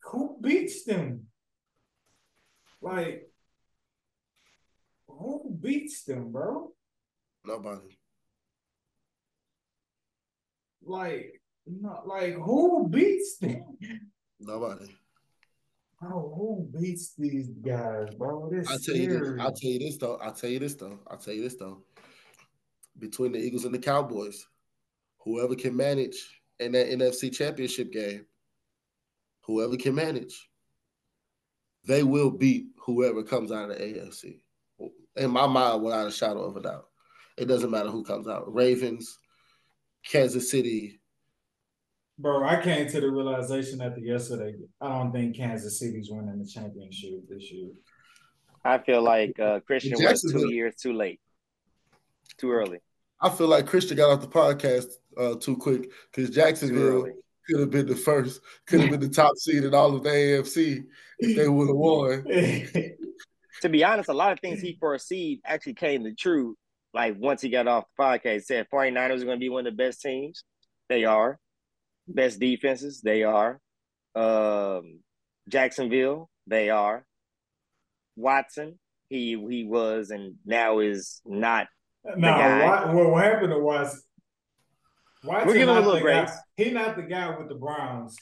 who 0.05 0.38
beats 0.40 0.84
them? 0.84 1.26
Like 2.80 3.28
who 5.09 5.59
beats 5.61 6.05
them, 6.05 6.32
bro? 6.32 6.72
Nobody. 7.44 7.99
Like 10.82 11.40
not 11.67 12.07
like 12.07 12.35
who 12.35 12.89
beats 12.89 13.39
them? 13.39 13.64
Nobody. 14.41 14.95
Oh, 16.03 16.33
who 16.37 16.69
beats 16.79 17.14
these 17.17 17.49
guys, 17.49 18.14
bro? 18.17 18.51
This 18.51 18.69
I'll 18.69 18.79
tell 18.79 18.97
you 18.97 19.19
this. 19.19 19.41
I'll 19.41 19.53
tell 19.53 19.71
you 19.71 19.79
this 19.79 19.97
though. 19.97 20.17
I'll 20.17 20.33
tell 20.33 20.51
you 20.51 20.59
this 20.59 20.75
though. 20.75 20.99
I'll 21.07 21.19
tell 21.19 21.35
you 21.35 21.43
this 21.43 21.57
though. 21.57 21.83
Between 22.99 23.33
the 23.33 23.39
Eagles 23.39 23.64
and 23.64 23.75
the 23.75 23.79
Cowboys, 23.79 24.47
whoever 25.19 25.55
can 25.55 25.77
manage 25.77 26.17
in 26.59 26.73
that 26.73 26.89
NFC 26.89 27.35
championship 27.35 27.93
game 27.93 28.27
whoever 29.47 29.77
can 29.77 29.95
manage, 29.95 30.49
they 31.87 32.03
will 32.03 32.31
beat 32.31 32.67
whoever 32.85 33.23
comes 33.23 33.53
out 33.53 33.71
of 33.71 33.79
the 33.79 33.85
AFC. 33.85 34.41
In 35.17 35.31
my 35.31 35.47
mind, 35.47 35.83
without 35.83 36.09
a 36.09 36.12
shadow 36.12 36.43
of 36.43 36.57
a 36.57 36.61
doubt. 36.61 36.87
It 37.39 37.47
doesn't 37.47 37.71
matter 37.71 37.91
who 37.91 38.03
comes 38.03 38.29
out. 38.29 38.53
Ravens, 38.53 39.19
Kansas 40.05 40.51
City. 40.51 41.01
Bro, 42.19 42.45
I 42.45 42.62
came 42.62 42.89
to 42.89 43.01
the 43.01 43.11
realization 43.11 43.83
after 43.83 44.01
yesterday. 44.01 44.55
I 44.81 44.89
don't 44.89 45.12
think 45.12 45.37
Kansas 45.37 45.79
City's 45.79 46.11
winning 46.11 46.39
the 46.39 46.49
championship 46.49 47.29
this 47.29 47.51
year. 47.53 47.71
I 48.64 48.79
feel 48.79 49.03
like 49.03 49.39
uh, 49.39 49.61
Christian 49.61 50.03
was 50.03 50.23
two 50.23 50.53
years 50.53 50.75
too 50.77 50.95
late, 50.95 51.21
too 52.39 52.51
early. 52.51 52.79
I 53.21 53.29
feel 53.31 53.49
like 53.49 53.67
Christian 53.67 53.97
got 53.97 54.11
off 54.11 54.21
the 54.21 54.29
podcast 54.29 54.87
uh, 55.17 55.35
too 55.37 55.57
quick 55.57 55.91
because 56.11 56.35
Jacksonville 56.35 57.07
could 57.49 57.61
have 57.61 57.71
been 57.71 57.87
the 57.87 57.95
first, 57.95 58.41
could 58.67 58.81
have 58.81 58.91
been 58.91 59.01
the 59.01 59.09
top 59.09 59.37
seed 59.37 59.64
in 59.64 59.75
all 59.75 59.95
of 59.95 60.03
the 60.03 60.11
AFC 60.11 60.85
if 61.19 61.37
they 61.37 61.49
would 61.49 61.69
have 61.69 61.77
won. 61.77 62.25
to 63.62 63.69
be 63.69 63.85
honest, 63.85 64.09
a 64.09 64.14
lot 64.14 64.33
of 64.33 64.41
things 64.41 64.61
he 64.61 64.79
foreseed 64.81 65.41
actually 65.45 65.75
came 65.75 66.05
to 66.05 66.14
true. 66.14 66.57
Like 66.93 67.14
once 67.19 67.43
he 67.43 67.51
got 67.51 67.69
off 67.69 67.85
the 67.97 68.03
podcast, 68.03 68.45
said 68.45 68.67
49ers 68.73 69.21
are 69.21 69.27
going 69.27 69.37
to 69.37 69.37
be 69.37 69.49
one 69.49 69.67
of 69.67 69.77
the 69.77 69.83
best 69.83 70.01
teams. 70.01 70.45
They 70.89 71.05
are. 71.05 71.39
Best 72.09 72.39
defenses, 72.39 73.01
they 73.01 73.23
are. 73.25 73.61
Um, 74.15 75.01
Jacksonville, 75.49 76.31
they 76.47 76.71
are. 76.71 77.05
Watson, 78.17 78.79
he 79.09 79.37
he 79.49 79.65
was 79.65 80.11
and 80.11 80.37
now 80.45 80.79
is 80.79 81.21
not. 81.25 81.67
No, 82.17 82.93
what, 82.93 83.11
what 83.11 83.25
happened 83.25 83.51
to 83.53 83.59
Watson? 83.59 84.01
Watson 85.25 85.49
We're 85.49 85.55
giving 85.55 85.75
him 85.75 85.83
a 85.83 85.87
little 85.87 86.01
grace. 86.01 86.31
He 86.57 86.71
not 86.71 86.97
the 86.97 87.03
guy 87.03 87.37
with 87.37 87.49
the 87.49 87.57
Browns. 87.57 88.17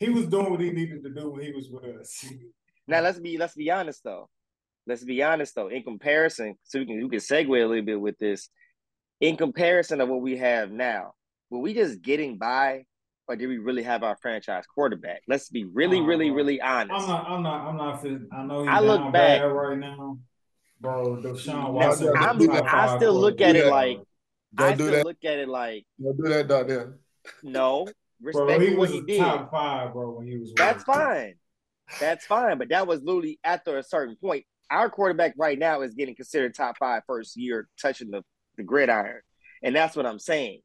He 0.00 0.08
was 0.08 0.26
doing 0.26 0.50
what 0.50 0.60
he 0.60 0.70
needed 0.70 1.02
to 1.04 1.10
do 1.10 1.30
when 1.30 1.42
he 1.42 1.52
was 1.52 1.68
with 1.70 1.84
us. 1.84 2.24
Now 2.86 3.00
let's 3.00 3.18
be 3.18 3.36
let's 3.36 3.54
be 3.54 3.70
honest 3.70 4.02
though. 4.02 4.28
Let's 4.86 5.04
be 5.04 5.22
honest 5.22 5.54
though. 5.54 5.68
In 5.68 5.82
comparison, 5.82 6.54
so 6.64 6.78
we 6.78 6.86
can 6.86 7.02
we 7.02 7.08
can 7.08 7.18
segue 7.18 7.48
a 7.48 7.66
little 7.66 7.84
bit 7.84 8.00
with 8.00 8.18
this. 8.18 8.48
In 9.20 9.36
comparison 9.36 10.00
of 10.00 10.08
what 10.08 10.22
we 10.22 10.38
have 10.38 10.70
now, 10.70 11.12
were 11.50 11.58
we 11.58 11.74
just 11.74 12.00
getting 12.00 12.38
by, 12.38 12.84
or 13.28 13.36
did 13.36 13.46
we 13.46 13.58
really 13.58 13.82
have 13.82 14.02
our 14.02 14.16
franchise 14.16 14.64
quarterback? 14.66 15.22
Let's 15.28 15.50
be 15.50 15.64
really, 15.64 16.00
oh, 16.00 16.04
really, 16.04 16.30
really 16.30 16.60
honest. 16.60 17.08
I'm 17.08 17.08
not. 17.08 17.28
I'm 17.28 17.42
not. 17.42 17.68
I'm 17.68 17.76
not. 17.76 18.32
I 18.32 18.42
know 18.44 18.60
he's 18.62 18.70
I 18.70 18.80
look 18.80 19.02
down 19.02 19.12
back 19.12 19.42
right 19.42 19.78
now, 19.78 20.18
bro. 20.80 21.16
Deshaun 21.16 21.72
Watson. 21.72 22.14
i 22.16 22.96
still 22.96 23.14
look 23.14 23.40
at 23.42 23.54
it 23.54 23.66
like 23.66 23.98
don't 24.54 24.66
I 24.66 24.74
do 24.74 24.84
still 24.84 24.96
that. 24.96 25.06
look 25.06 25.24
at 25.24 25.38
it 25.38 25.48
like 25.48 25.84
don't 26.02 26.16
do 26.16 26.28
that, 26.30 26.48
Darnell. 26.48 26.94
No, 27.42 27.86
respect 28.22 28.46
bro, 28.46 28.60
he 28.60 28.74
was 28.74 28.90
he 28.90 29.02
did. 29.02 29.18
top 29.18 29.50
five, 29.50 29.92
bro. 29.92 30.12
When 30.12 30.26
he 30.26 30.38
was, 30.38 30.54
that's 30.56 30.82
fine. 30.84 31.34
That's 32.00 32.24
fine, 32.24 32.58
but 32.58 32.70
that 32.70 32.86
was 32.86 33.02
literally 33.02 33.38
after 33.44 33.78
a 33.78 33.82
certain 33.82 34.16
point. 34.16 34.44
Our 34.70 34.90
quarterback 34.90 35.32
right 35.38 35.58
now 35.58 35.80
is 35.80 35.94
getting 35.94 36.14
considered 36.14 36.54
top 36.54 36.76
five 36.76 37.02
first 37.06 37.38
year 37.38 37.68
touching 37.80 38.10
the, 38.10 38.22
the 38.58 38.62
gridiron, 38.62 39.22
and 39.62 39.74
that's 39.74 39.96
what 39.96 40.04
I'm 40.04 40.18
saying. 40.18 40.60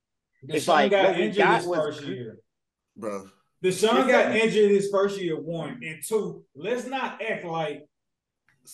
Deshaun 0.46 0.56
it's 0.56 0.68
like 0.68 0.92
got 0.92 1.18
injured 1.18 1.48
his 1.48 1.66
was, 1.66 1.80
first 1.80 2.04
year, 2.04 2.38
bro. 2.96 3.28
Deshaun 3.64 4.08
got 4.08 4.36
injured 4.36 4.72
his 4.72 4.90
first 4.90 5.20
year, 5.22 5.40
one 5.40 5.80
and 5.84 6.04
two. 6.06 6.44
Let's 6.56 6.86
not 6.86 7.22
act 7.22 7.46
like 7.46 7.88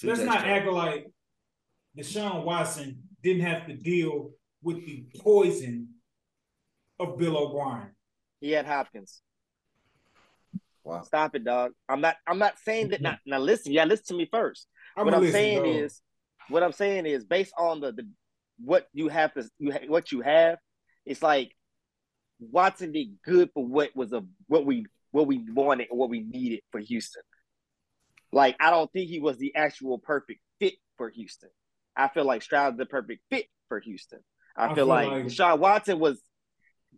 let's 0.04 0.22
not 0.22 0.46
act 0.46 0.68
like 0.68 1.08
Deshaun 1.98 2.44
Watson 2.44 3.04
didn't 3.22 3.44
have 3.44 3.68
to 3.68 3.74
deal 3.76 4.32
with 4.64 4.86
the 4.86 5.06
poison 5.20 5.90
of 7.00 7.18
Bill 7.18 7.38
O'Brien. 7.38 7.92
He 8.42 8.52
had 8.52 8.66
Hopkins. 8.66 9.22
Wow. 10.84 11.02
Stop 11.02 11.36
it, 11.36 11.44
dog. 11.44 11.74
I'm 11.88 12.02
not 12.02 12.16
I'm 12.26 12.40
not 12.40 12.58
saying 12.60 12.90
that 12.90 13.02
now, 13.02 13.18
now 13.26 13.40
listen, 13.40 13.72
yeah, 13.72 13.86
listen 13.86 14.06
to 14.08 14.14
me 14.16 14.30
1st 14.34 14.66
what 15.06 15.14
I'm 15.14 15.32
saying 15.32 15.66
is 15.66 16.02
what 16.50 16.64
I'm 16.64 16.72
saying 16.72 17.06
is 17.06 17.24
based 17.24 17.54
on 17.58 17.80
the, 17.80 17.92
the 17.92 18.08
what 18.64 18.88
you 18.94 19.08
have 19.08 19.34
to 19.34 19.50
you 19.58 19.72
ha, 19.72 19.80
what 19.88 20.12
you 20.12 20.22
have, 20.22 20.58
it's 21.06 21.22
like 21.22 21.56
Watson 22.40 22.92
did 22.92 23.22
good 23.24 23.50
for 23.54 23.66
what 23.66 23.96
was 23.96 24.14
a 24.14 24.24
what 24.48 24.66
we 24.66 24.86
what 25.12 25.28
we 25.28 25.46
wanted 25.52 25.88
or 25.92 25.98
what 25.98 26.10
we 26.10 26.22
needed 26.22 26.62
for 26.72 26.80
Houston. 26.80 27.24
Like 28.32 28.56
I 28.60 28.70
don't 28.70 28.92
think 28.92 29.10
he 29.10 29.20
was 29.20 29.38
the 29.38 29.56
actual 29.56 29.98
perfect 29.98 30.40
fit 30.60 30.76
for 30.98 31.10
Houston. 31.10 31.50
I 31.96 32.08
feel 32.08 32.26
like 32.26 32.42
Stroud's 32.42 32.78
the 32.78 32.86
perfect 32.86 33.22
fit 33.30 33.46
for 33.68 33.80
Houston. 33.80 34.20
I, 34.56 34.66
I 34.66 34.68
feel, 34.68 34.76
feel, 34.76 34.86
like, 34.88 35.10
like 35.10 35.26
Deshaun 35.26 35.60
Watson 35.60 36.00
was 36.00 36.22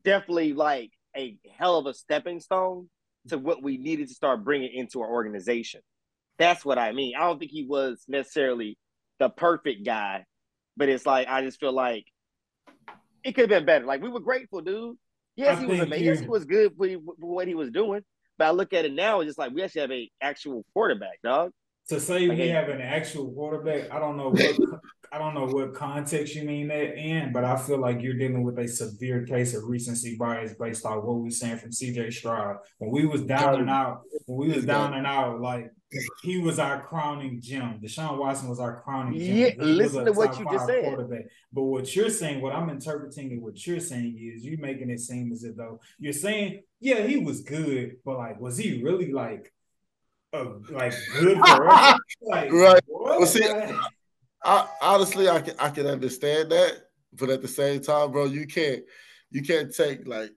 definitely 0.03 0.53
like 0.53 0.91
a 1.15 1.37
hell 1.57 1.77
of 1.77 1.85
a 1.85 1.93
stepping 1.93 2.39
stone 2.39 2.89
to 3.29 3.37
what 3.37 3.61
we 3.61 3.77
needed 3.77 4.07
to 4.07 4.13
start 4.13 4.43
bringing 4.43 4.71
into 4.73 5.01
our 5.01 5.09
organization. 5.09 5.81
That's 6.37 6.65
what 6.65 6.77
I 6.77 6.91
mean. 6.91 7.13
I 7.15 7.21
don't 7.21 7.39
think 7.39 7.51
he 7.51 7.65
was 7.65 8.03
necessarily 8.07 8.77
the 9.19 9.29
perfect 9.29 9.85
guy, 9.85 10.25
but 10.75 10.89
it's 10.89 11.05
like 11.05 11.27
I 11.27 11.41
just 11.41 11.59
feel 11.59 11.73
like 11.73 12.05
it 13.23 13.33
could 13.33 13.41
have 13.41 13.49
been 13.49 13.65
better. 13.65 13.85
Like 13.85 14.01
we 14.01 14.09
were 14.09 14.19
grateful, 14.19 14.61
dude. 14.61 14.97
Yes, 15.35 15.57
I 15.57 15.61
he 15.61 15.65
was 15.65 15.79
amazing. 15.79 16.05
Yes, 16.05 16.19
he 16.19 16.27
was 16.27 16.45
good 16.45 16.73
for, 16.77 16.87
for, 16.87 17.27
what 17.27 17.47
he 17.47 17.55
was 17.55 17.71
doing. 17.71 18.01
But 18.37 18.47
I 18.47 18.51
look 18.51 18.73
at 18.73 18.85
it 18.85 18.93
now, 18.93 19.19
it's 19.19 19.29
just 19.29 19.39
like 19.39 19.51
we 19.53 19.61
actually 19.61 19.81
have 19.81 19.91
an 19.91 20.07
actual 20.21 20.65
quarterback, 20.73 21.21
dog. 21.23 21.51
To 21.89 21.99
say 21.99 22.27
like 22.27 22.37
we 22.37 22.47
have 22.49 22.69
an 22.69 22.81
actual 22.81 23.31
quarterback, 23.31 23.91
I 23.91 23.99
don't 23.99 24.17
know 24.17 24.29
what 24.29 24.59
I 25.13 25.17
don't 25.17 25.33
know 25.33 25.45
what 25.45 25.73
context 25.73 26.35
you 26.35 26.43
mean 26.43 26.69
that 26.69 26.95
in, 26.95 27.33
but 27.33 27.43
I 27.43 27.57
feel 27.57 27.79
like 27.79 28.01
you're 28.01 28.17
dealing 28.17 28.43
with 28.43 28.57
a 28.59 28.67
severe 28.67 29.25
case 29.25 29.53
of 29.53 29.65
recency 29.65 30.15
bias 30.15 30.53
based 30.57 30.85
on 30.85 31.05
what 31.05 31.17
we 31.17 31.27
are 31.27 31.31
saying 31.31 31.57
from 31.57 31.71
CJ 31.71 32.13
Stroud. 32.13 32.57
When 32.77 32.91
we 32.91 33.05
was 33.05 33.21
down 33.23 33.59
and 33.59 33.69
out, 33.69 34.03
when 34.25 34.47
we 34.47 34.55
was 34.55 34.63
down 34.63 34.93
and 34.93 35.05
out, 35.05 35.41
like 35.41 35.69
he 36.21 36.37
was 36.37 36.59
our 36.59 36.81
crowning 36.81 37.41
gem. 37.41 37.79
Deshaun 37.83 38.17
Watson 38.17 38.49
was 38.49 38.59
our 38.59 38.81
crowning 38.81 39.19
gem. 39.19 39.35
Yeah, 39.35 39.51
listen 39.57 40.05
to 40.05 40.13
what 40.13 40.39
you 40.39 40.45
just 40.51 40.67
said. 40.67 41.27
But 41.51 41.63
what 41.63 41.95
you're 41.95 42.09
saying, 42.09 42.41
what 42.41 42.53
I'm 42.53 42.69
interpreting 42.69 43.31
and 43.33 43.41
what 43.41 43.65
you're 43.65 43.79
saying 43.79 44.17
is 44.17 44.45
you're 44.45 44.59
making 44.59 44.89
it 44.89 44.99
seem 44.99 45.31
as 45.31 45.43
if 45.43 45.55
though 45.55 45.79
you're 45.99 46.13
saying, 46.13 46.63
yeah, 46.79 47.01
he 47.05 47.17
was 47.17 47.41
good, 47.41 47.97
but 48.05 48.17
like, 48.17 48.39
was 48.39 48.57
he 48.57 48.81
really 48.81 49.11
like, 49.11 49.53
a, 50.33 50.45
like 50.69 50.93
good 51.19 51.37
for 51.45 51.69
us? 51.69 51.99
like, 52.21 52.51
right. 52.51 52.81
What? 52.87 53.19
Well, 53.19 53.27
see, 53.27 53.47
I, 54.43 54.67
honestly, 54.81 55.29
I 55.29 55.41
can 55.41 55.55
I 55.59 55.69
can 55.69 55.87
understand 55.87 56.51
that, 56.51 56.83
but 57.13 57.29
at 57.29 57.41
the 57.41 57.47
same 57.47 57.81
time, 57.81 58.11
bro, 58.11 58.25
you 58.25 58.47
can't 58.47 58.83
you 59.29 59.41
can't 59.41 59.73
take 59.75 60.07
like 60.07 60.31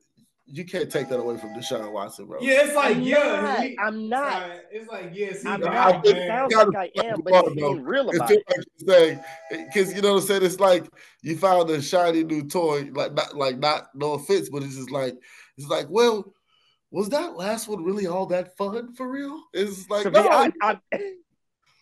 you 0.46 0.64
can't 0.64 0.90
take 0.90 1.08
that 1.08 1.18
away 1.18 1.38
from 1.38 1.50
Deshaun 1.54 1.90
Watson, 1.90 2.26
bro. 2.26 2.38
Yeah, 2.40 2.64
it's 2.64 2.74
like 2.74 2.96
I'm 2.96 3.02
yeah, 3.02 3.40
not, 3.40 3.62
he, 3.62 3.78
I'm 3.78 4.08
not. 4.08 4.50
It's 4.70 4.90
like 4.90 5.10
yes, 5.14 5.44
I'm 5.46 5.60
not. 5.60 6.06
It 6.06 6.26
sounds 6.26 6.54
like 6.54 6.76
I 6.76 7.06
am, 7.06 7.20
but 7.22 7.32
it's 7.32 7.54
being 7.54 7.82
real 7.82 8.10
about 8.10 8.30
it. 8.30 8.44
Like 8.86 9.24
because 9.50 9.94
you 9.94 10.02
know 10.02 10.14
what 10.14 10.22
I'm 10.22 10.26
saying. 10.26 10.44
It's 10.44 10.60
like 10.60 10.86
you 11.22 11.36
found 11.36 11.70
a 11.70 11.80
shiny 11.80 12.24
new 12.24 12.46
toy, 12.46 12.90
like 12.92 13.14
not 13.14 13.36
like 13.36 13.58
not 13.58 13.88
no 13.94 14.12
offense, 14.12 14.50
but 14.50 14.62
it's 14.62 14.76
just 14.76 14.90
like 14.90 15.14
it's 15.56 15.68
like 15.68 15.86
well. 15.88 16.32
Was 16.90 17.08
that 17.08 17.34
last 17.34 17.66
one 17.66 17.82
really 17.82 18.06
all 18.06 18.26
that 18.26 18.56
fun 18.56 18.94
for 18.94 19.10
real? 19.10 19.42
It's 19.52 19.90
like 19.90 20.12
no, 20.12 20.28
I, 20.28 20.52
I, 20.62 20.78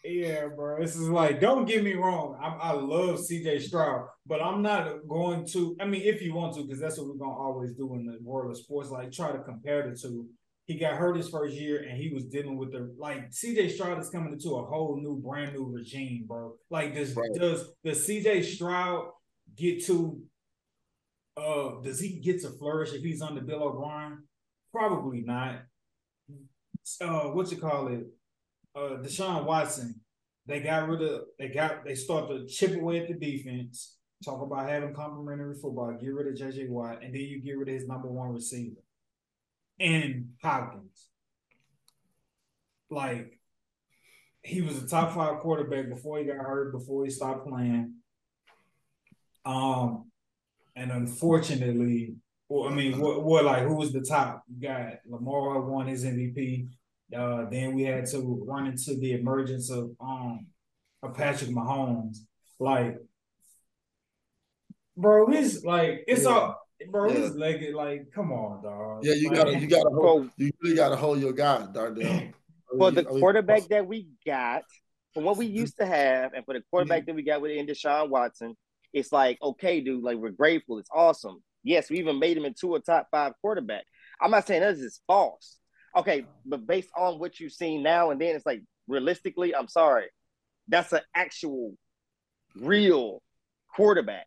yeah, 0.05 0.49
bro. 0.49 0.81
This 0.81 0.97
is 0.97 1.09
like, 1.09 1.41
don't 1.41 1.65
get 1.65 1.85
me 1.85 1.95
wrong. 1.95 2.37
I, 2.43 2.71
I 2.71 2.73
love 2.73 3.21
CJ 3.21 3.63
Stroud, 3.63 4.07
but 4.27 4.43
I'm 4.43 4.61
not 4.61 5.07
going 5.09 5.47
to. 5.53 5.77
I 5.81 5.87
mean, 5.87 6.03
if 6.03 6.21
you 6.21 6.35
want 6.35 6.57
to, 6.57 6.63
because 6.63 6.81
that's 6.81 6.99
what 6.99 7.07
we're 7.07 7.15
gonna 7.15 7.39
always 7.39 7.73
do 7.75 7.95
in 7.95 8.07
the 8.07 8.19
world 8.23 8.51
of 8.51 8.59
sports. 8.59 8.91
Like, 8.91 9.13
try 9.13 9.31
to 9.31 9.39
compare 9.45 9.89
the 9.89 9.97
two. 9.97 10.27
He 10.67 10.77
got 10.77 10.95
hurt 10.95 11.17
his 11.17 11.29
first 11.29 11.55
year, 11.55 11.85
and 11.89 11.97
he 11.97 12.13
was 12.13 12.25
dealing 12.25 12.57
with 12.57 12.73
the 12.73 12.93
like 12.99 13.31
CJ 13.31 13.71
Stroud 13.73 14.01
is 14.01 14.11
coming 14.11 14.33
into 14.33 14.57
a 14.57 14.65
whole 14.65 14.99
new, 15.01 15.21
brand 15.23 15.53
new 15.53 15.71
regime, 15.73 16.25
bro. 16.27 16.55
Like, 16.69 16.95
does 16.95 17.15
right. 17.15 17.31
does 17.35 17.73
does 17.85 18.07
CJ 18.07 18.45
Stroud 18.45 19.05
get 19.57 19.85
to? 19.87 20.21
Uh, 21.37 21.81
does 21.83 22.01
he 22.01 22.19
get 22.19 22.43
to 22.43 22.51
flourish 22.51 22.93
if 22.93 23.03
he's 23.03 23.23
under 23.23 23.41
Bill 23.41 23.63
O'Brien? 23.63 24.25
Probably 24.73 25.23
not. 25.23 25.61
Uh, 27.01 27.29
what 27.29 27.51
you 27.53 27.59
call 27.59 27.87
it? 27.87 28.05
Uh, 28.75 28.97
Deshaun 29.03 29.45
Watson, 29.45 30.01
they 30.47 30.61
got 30.61 30.89
rid 30.89 31.03
of 31.03 31.23
they 31.39 31.49
got 31.49 31.85
they 31.85 31.95
start 31.95 32.29
to 32.29 32.47
chip 32.47 32.75
away 32.75 33.01
at 33.01 33.09
the 33.09 33.15
defense. 33.15 33.97
Talk 34.25 34.41
about 34.43 34.69
having 34.69 34.95
complementary 34.95 35.55
football. 35.55 35.97
Get 36.01 36.15
rid 36.15 36.29
of 36.29 36.35
JJ 36.35 36.69
Watt, 36.69 37.03
and 37.03 37.15
then 37.15 37.21
you 37.23 37.41
get 37.41 37.59
rid 37.59 37.69
of 37.69 37.75
his 37.75 37.89
number 37.89 38.09
one 38.09 38.33
receiver, 38.33 38.81
and 39.81 40.31
Hopkins. 40.43 41.09
Like 42.89 43.39
he 44.43 44.61
was 44.61 44.83
a 44.83 44.87
top 44.87 45.15
five 45.15 45.39
quarterback 45.39 45.89
before 45.89 46.19
he 46.19 46.25
got 46.25 46.37
hurt, 46.37 46.73
before 46.73 47.05
he 47.05 47.11
stopped 47.11 47.47
playing. 47.47 47.95
Um, 49.45 50.11
and 50.77 50.91
unfortunately, 50.91 52.17
well, 52.49 52.69
I 52.69 52.75
mean, 52.75 53.01
what, 53.01 53.25
what 53.25 53.45
like 53.45 53.63
who 53.63 53.75
was 53.75 53.93
the 53.93 54.03
top? 54.03 54.45
You 54.49 54.69
got 54.69 54.95
Lamar 55.09 55.63
won 55.63 55.87
his 55.87 56.05
MVP. 56.05 56.69
Uh, 57.15 57.47
then 57.51 57.75
we 57.75 57.83
had 57.83 58.07
to 58.07 58.45
run 58.47 58.67
into 58.67 58.95
the 58.95 59.13
emergence 59.13 59.71
of 59.71 59.91
um 60.01 60.47
of 61.03 61.15
Patrick 61.15 61.51
Mahomes. 61.51 62.19
Like, 62.59 62.99
bro, 64.97 65.31
he's 65.31 65.65
like 65.65 66.05
it's 66.07 66.25
yeah. 66.25 66.31
all 66.31 66.63
bro, 66.91 67.09
yeah. 67.09 67.19
his 67.19 67.37
leg 67.37 67.75
like, 67.75 68.11
come 68.13 68.33
on, 68.33 68.63
dog. 68.63 69.05
Yeah, 69.05 69.15
you 69.15 69.29
like, 69.29 69.39
gotta, 69.39 69.59
you 69.59 69.67
gotta, 69.67 69.91
hold, 69.91 70.31
you 70.37 70.51
really 70.63 70.77
gotta 70.77 70.97
hold 70.97 71.21
your 71.21 71.33
guy, 71.33 71.67
Darnell. 71.73 72.29
For 72.79 72.91
the 72.91 73.05
quarterback 73.05 73.69
that 73.69 73.87
we 73.87 74.09
got, 74.25 74.63
for 75.13 75.23
what 75.23 75.37
we 75.37 75.45
used 75.45 75.77
to 75.77 75.85
have, 75.85 76.33
and 76.33 76.43
for 76.47 76.55
the 76.55 76.63
quarterback 76.71 77.05
that 77.05 77.15
we 77.15 77.23
got 77.23 77.43
with 77.43 77.51
Deshaun 77.69 78.09
Watson, 78.09 78.57
it's 78.95 79.13
like, 79.13 79.37
okay, 79.43 79.83
dude, 79.83 80.03
like 80.03 80.17
we're 80.17 80.31
grateful. 80.31 80.79
It's 80.79 80.89
awesome. 80.91 81.43
Yes, 81.63 81.91
we 81.91 81.99
even 81.99 82.19
made 82.19 82.39
him 82.39 82.47
into 82.47 82.75
a 82.75 82.81
top 82.81 83.09
five 83.11 83.35
quarterback. 83.43 83.85
I'm 84.23 84.31
not 84.31 84.47
saying 84.47 84.63
this 84.63 84.79
is 84.79 85.03
false. 85.07 85.59
Okay, 85.97 86.25
but 86.47 86.67
based 86.67 86.91
on 86.97 87.19
what 87.19 87.39
you've 87.39 87.53
seen 87.53 87.83
now 87.83 88.11
and 88.11 88.21
then, 88.21 88.35
it's 88.35 88.47
like 88.47 88.63
realistically, 88.89 89.55
I'm 89.55 89.69
sorry. 89.69 90.07
That's 90.69 90.93
an 90.93 91.01
actual 91.15 91.75
real 92.57 93.23
quarterback. 93.75 94.27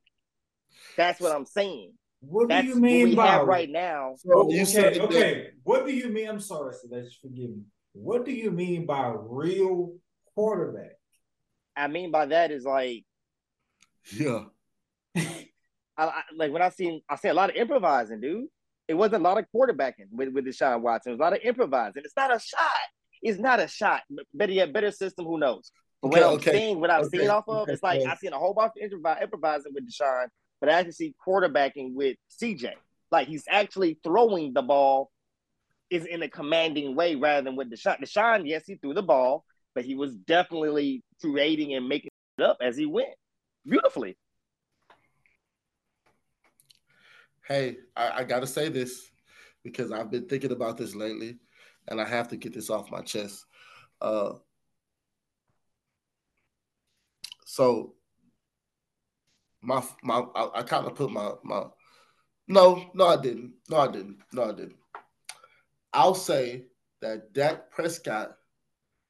That's 0.98 1.20
what 1.20 1.36
I'm 1.36 1.46
saying. 1.46 1.94
What 2.22 2.50
That's 2.50 2.66
do 2.66 2.74
you 2.74 2.80
mean 2.80 3.16
by 3.16 3.42
right 3.42 3.70
now? 3.70 4.16
So 4.18 4.50
okay, 4.52 5.00
okay. 5.00 5.48
What 5.64 5.86
do 5.86 5.94
you 5.94 6.10
mean? 6.10 6.28
I'm 6.28 6.40
sorry, 6.40 6.74
so 6.74 6.88
let's 6.90 7.16
forgive 7.16 7.50
me. 7.50 7.64
What 7.94 8.26
do 8.26 8.32
you 8.32 8.52
mean 8.52 8.86
by 8.86 9.14
real 9.16 9.96
quarterback? 10.34 10.94
I 11.76 11.88
mean 11.88 12.12
by 12.12 12.26
that 12.28 12.52
is 12.52 12.66
like, 12.66 13.06
yeah. 14.12 14.46
I, 15.16 15.44
I, 15.98 16.22
like 16.36 16.52
when 16.52 16.62
I 16.62 16.70
seen 16.70 17.02
I 17.10 17.16
see 17.16 17.28
a 17.28 17.34
lot 17.34 17.52
of 17.52 17.56
improvising, 17.56 18.22
dude. 18.22 18.48
It 18.88 18.94
wasn't 18.94 19.22
a 19.22 19.24
lot 19.24 19.38
of 19.38 19.46
quarterbacking 19.54 20.08
with 20.12 20.30
with 20.30 20.46
Deshaun 20.46 20.82
Watson. 20.82 21.12
It 21.12 21.14
was 21.16 21.20
a 21.20 21.24
lot 21.24 21.34
of 21.34 21.40
improvising. 21.44 22.04
It's 22.06 22.16
not 22.16 22.36
a 22.36 22.40
shot. 22.40 22.60
It's 23.22 23.40
not 23.40 23.60
a 23.60 23.68
shot. 23.68 24.02
Better 24.34 24.52
yet, 24.52 24.74
better 24.74 24.92
system. 24.92 25.26
Who 25.26 25.40
knows? 25.40 25.72
But 26.02 26.10
okay, 26.10 26.20
what 26.20 26.30
I'm 26.30 26.36
okay. 26.36 26.52
seeing, 26.52 26.80
what 26.80 26.90
I've 26.90 27.06
okay. 27.06 27.18
seen 27.20 27.30
off 27.30 27.46
of, 27.48 27.70
it's 27.70 27.82
like 27.82 28.06
I've 28.06 28.20
seen 28.20 28.34
a 28.34 28.38
whole 28.38 28.54
bunch 28.54 28.74
of 28.80 29.22
improvising 29.22 29.74
with 29.74 29.90
Deshaun, 29.90 30.28
but 30.60 30.70
I 30.70 30.74
actually 30.74 30.92
see 30.92 31.16
quarterbacking 31.26 31.94
with 31.94 32.18
CJ. 32.42 32.74
Like 33.12 33.28
he's 33.28 33.46
actually 33.50 34.00
throwing 34.04 34.54
the 34.54 34.62
ball 34.62 35.12
is 35.90 36.06
in 36.06 36.22
a 36.24 36.30
commanding 36.30 36.96
way 36.96 37.16
rather 37.16 37.44
than 37.44 37.56
with 37.56 37.72
Deshaun. 37.72 38.00
Deshaun, 38.00 38.48
yes, 38.48 38.64
he 38.66 38.76
threw 38.76 38.94
the 38.94 39.04
ball, 39.04 39.46
but 39.74 39.86
he 39.86 39.96
was 39.96 40.16
definitely 40.16 41.04
creating 41.22 41.74
and 41.74 41.88
making 41.88 42.12
it 42.38 42.44
up 42.44 42.58
as 42.62 42.78
he 42.78 42.86
went 42.86 43.10
beautifully. 43.66 44.18
Hey, 47.48 47.78
I, 47.96 48.10
I 48.10 48.24
got 48.24 48.40
to 48.40 48.48
say 48.48 48.70
this 48.70 49.12
because 49.64 49.92
I've 49.92 50.10
been 50.10 50.28
thinking 50.28 50.52
about 50.52 50.78
this 50.78 50.96
lately, 50.96 51.38
and 51.88 52.02
I 52.02 52.06
have 52.06 52.28
to 52.30 52.38
get 52.38 52.54
this 52.54 52.72
off 52.72 52.92
my 52.92 53.02
chest. 53.02 53.46
Uh, 54.02 54.34
so 57.46 57.94
my 59.62 59.84
my 60.04 60.24
I, 60.36 60.60
I 60.60 60.64
kind 60.64 60.88
of 60.88 60.96
put 60.96 61.12
my 61.12 61.34
my 61.44 61.64
no 62.48 62.90
no 62.94 63.08
I 63.08 63.18
didn't 63.18 63.54
no 63.70 63.78
I 63.78 63.92
didn't 63.92 64.18
no 64.34 64.44
I 64.44 64.52
didn't. 64.52 64.78
I'll 65.94 66.16
say 66.16 66.66
that 67.02 67.34
Dak 67.34 67.72
Prescott 67.72 68.38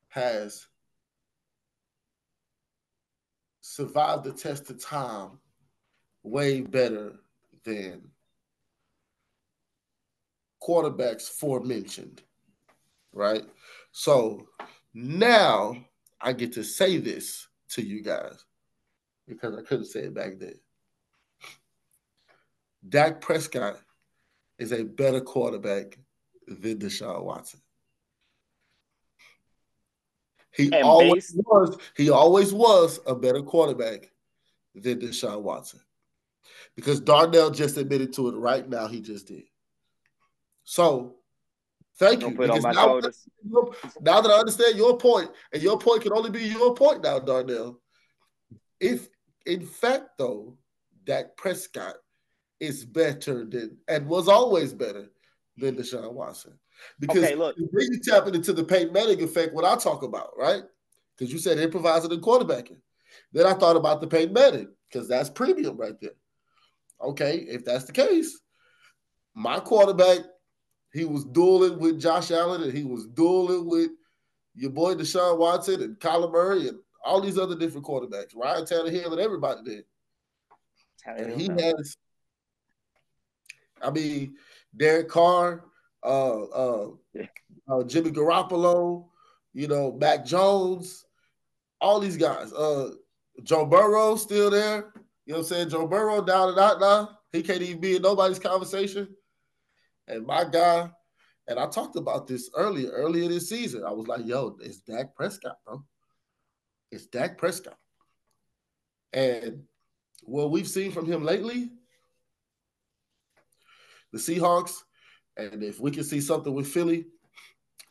has 0.10 0.68
survived 3.62 4.26
the 4.26 4.34
test 4.34 4.70
of 4.70 4.84
time 4.84 5.40
way 6.24 6.62
better 6.62 7.14
than 7.64 8.12
quarterbacks 10.66 11.30
forementioned, 11.30 12.22
right? 13.13 13.43
So 13.91 14.47
now 14.93 15.76
I 16.22 16.34
get 16.34 16.53
to 16.53 16.63
say 16.63 16.97
this 16.97 17.47
to 17.70 17.86
you 17.86 18.01
guys 18.01 18.43
because 19.28 19.57
I 19.57 19.61
couldn't 19.61 19.86
say 19.86 20.01
it 20.01 20.13
back 20.13 20.39
then. 20.39 20.55
Dak 22.88 23.22
Prescott 23.22 23.80
is 24.59 24.72
a 24.72 24.84
better 24.84 25.22
quarterback 25.22 25.97
than 26.47 26.80
Deshaun 26.80 27.24
Watson. 27.24 27.59
He 30.51 30.66
and 30.66 30.84
always 30.84 31.32
based- 31.32 31.45
was. 31.47 31.78
He 31.97 32.09
always 32.09 32.53
was 32.53 32.99
a 33.05 33.16
better 33.16 33.41
quarterback 33.41 34.11
than 34.74 34.99
Deshaun 34.99 35.41
Watson, 35.41 35.82
because 36.76 36.99
Darnell 36.99 37.49
just 37.49 37.78
admitted 37.78 38.13
to 38.13 38.30
it 38.30 38.36
right 38.36 38.68
now. 38.70 38.88
He 38.88 39.01
just 39.01 39.28
did. 39.28 39.43
So 40.66 41.16
thank 41.97 42.22
Don't 42.22 42.38
you. 42.38 42.47
Now, 42.47 42.99
now, 44.01 44.22
that 44.22 44.32
I 44.32 44.39
understand 44.39 44.76
your 44.76 44.97
point, 44.97 45.30
and 45.53 45.61
your 45.61 45.78
point 45.78 46.01
can 46.01 46.11
only 46.11 46.32
be 46.32 46.43
your 46.43 46.76
point 46.76 47.03
now, 47.03 47.20
Darnell. 47.20 47.80
If 48.80 49.07
in 49.45 49.66
fact 49.66 50.18
though, 50.18 50.57
Dak 51.05 51.38
Prescott 51.38 51.95
is 52.59 52.84
better 52.84 53.45
than 53.45 53.78
and 53.88 54.07
was 54.07 54.28
always 54.28 54.74
better 54.74 55.11
than 55.57 55.76
Deshaun 55.76 56.13
Watson. 56.13 56.59
Because 56.99 57.24
okay, 57.24 57.36
look, 57.36 57.55
then 57.55 57.68
you 57.72 57.99
tap 58.03 58.28
into 58.28 58.51
the 58.51 58.63
Peyton 58.63 58.91
Manning 58.91 59.24
effect, 59.24 59.53
what 59.53 59.63
I 59.63 59.76
talk 59.78 60.03
about, 60.03 60.32
right? 60.38 60.63
Because 61.18 61.32
you 61.32 61.39
said 61.39 61.59
improvising 61.59 62.11
and 62.11 62.22
quarterbacking. 62.22 62.80
Then 63.32 63.45
I 63.45 63.53
thought 63.53 63.78
about 63.78 64.01
the 64.01 64.07
Peyton 64.07 64.34
Manning, 64.34 64.68
because 64.89 65.07
that's 65.07 65.30
premium 65.30 65.78
right 65.78 65.97
there. 66.01 66.11
Okay, 67.01 67.38
if 67.47 67.63
that's 67.63 67.86
the 67.86 67.93
case, 67.93 68.39
my 69.34 69.59
quarterback 69.59 70.20
he 70.96 71.04
was 71.04 71.26
dueling 71.26 71.78
with 71.78 72.00
Josh 72.00 72.32
Allen 72.32 72.64
and 72.64 72.72
he 72.72 72.86
was 72.86 73.06
dueling 73.06 73.70
with 73.70 73.91
your 74.56 74.72
boy 74.72 74.96
Deshaun 74.96 75.38
Watson 75.38 75.84
and 75.84 76.00
Kyler 76.00 76.32
Murray 76.32 76.70
and 76.70 76.80
all 77.04 77.20
these 77.20 77.38
other 77.38 77.56
different 77.56 77.86
quarterbacks, 77.86 78.34
Ryan 78.34 78.64
Tannehill 78.64 79.12
and 79.12 79.20
everybody 79.20 79.62
did. 79.64 79.84
And 81.06 81.39
he 81.39 81.48
has, 81.48 81.98
I 83.82 83.91
mean, 83.91 84.36
Derek 84.76 85.10
Carr, 85.10 85.66
uh, 86.02 86.43
uh, 86.43 86.88
uh, 87.70 87.84
Jimmy 87.84 88.12
Garoppolo, 88.12 89.06
you 89.54 89.68
know, 89.68 89.91
Mac 90.00 90.26
Jones, 90.26 91.06
all 91.82 92.00
these 92.00 92.18
guys. 92.18 92.54
Uh, 92.54 92.91
Joe 93.43 93.66
Burrow 93.66 94.16
still 94.16 94.50
there. 94.50 94.93
You 95.26 95.34
know 95.34 95.39
what 95.39 95.39
I'm 95.39 95.43
saying? 95.43 95.70
Joe 95.70 95.88
Burrow 95.88 96.24
down 96.24 96.50
and 96.50 96.60
out 96.60 96.80
now. 96.80 97.20
He 97.34 97.43
can't 97.43 97.62
even 97.62 97.82
be 97.82 97.98
in 97.98 98.02
nobody's 98.02 98.39
conversation. 98.39 99.10
And 100.08 100.26
my 100.26 100.43
guy, 100.43 100.89
and 101.47 101.60
I 101.60 101.68
talked 101.68 101.95
about 101.95 102.28
this 102.28 102.49
earlier, 102.56 102.89
earlier 102.89 103.28
this 103.28 103.49
season. 103.49 103.84
I 103.86 103.91
was 103.91 104.08
like, 104.08 104.26
yo, 104.26 104.58
it's 104.62 104.80
Dak 104.80 105.16
Prescott, 105.16 105.58
bro. 105.66 105.84
It's 106.91 107.06
Dak 107.08 107.38
Prescott. 107.38 107.78
And 109.14 109.64
what 110.24 110.51
we've 110.51 110.68
seen 110.68 110.91
from 110.91 111.06
him 111.06 111.24
lately, 111.24 111.72
the 114.12 114.18
Seahawks, 114.18 114.84
and 115.38 115.64
if 115.64 115.80
we 115.80 115.91
can 115.91 116.03
see 116.03 116.22
something 116.22 116.53
with 116.53 116.68
Philly, 116.68 117.06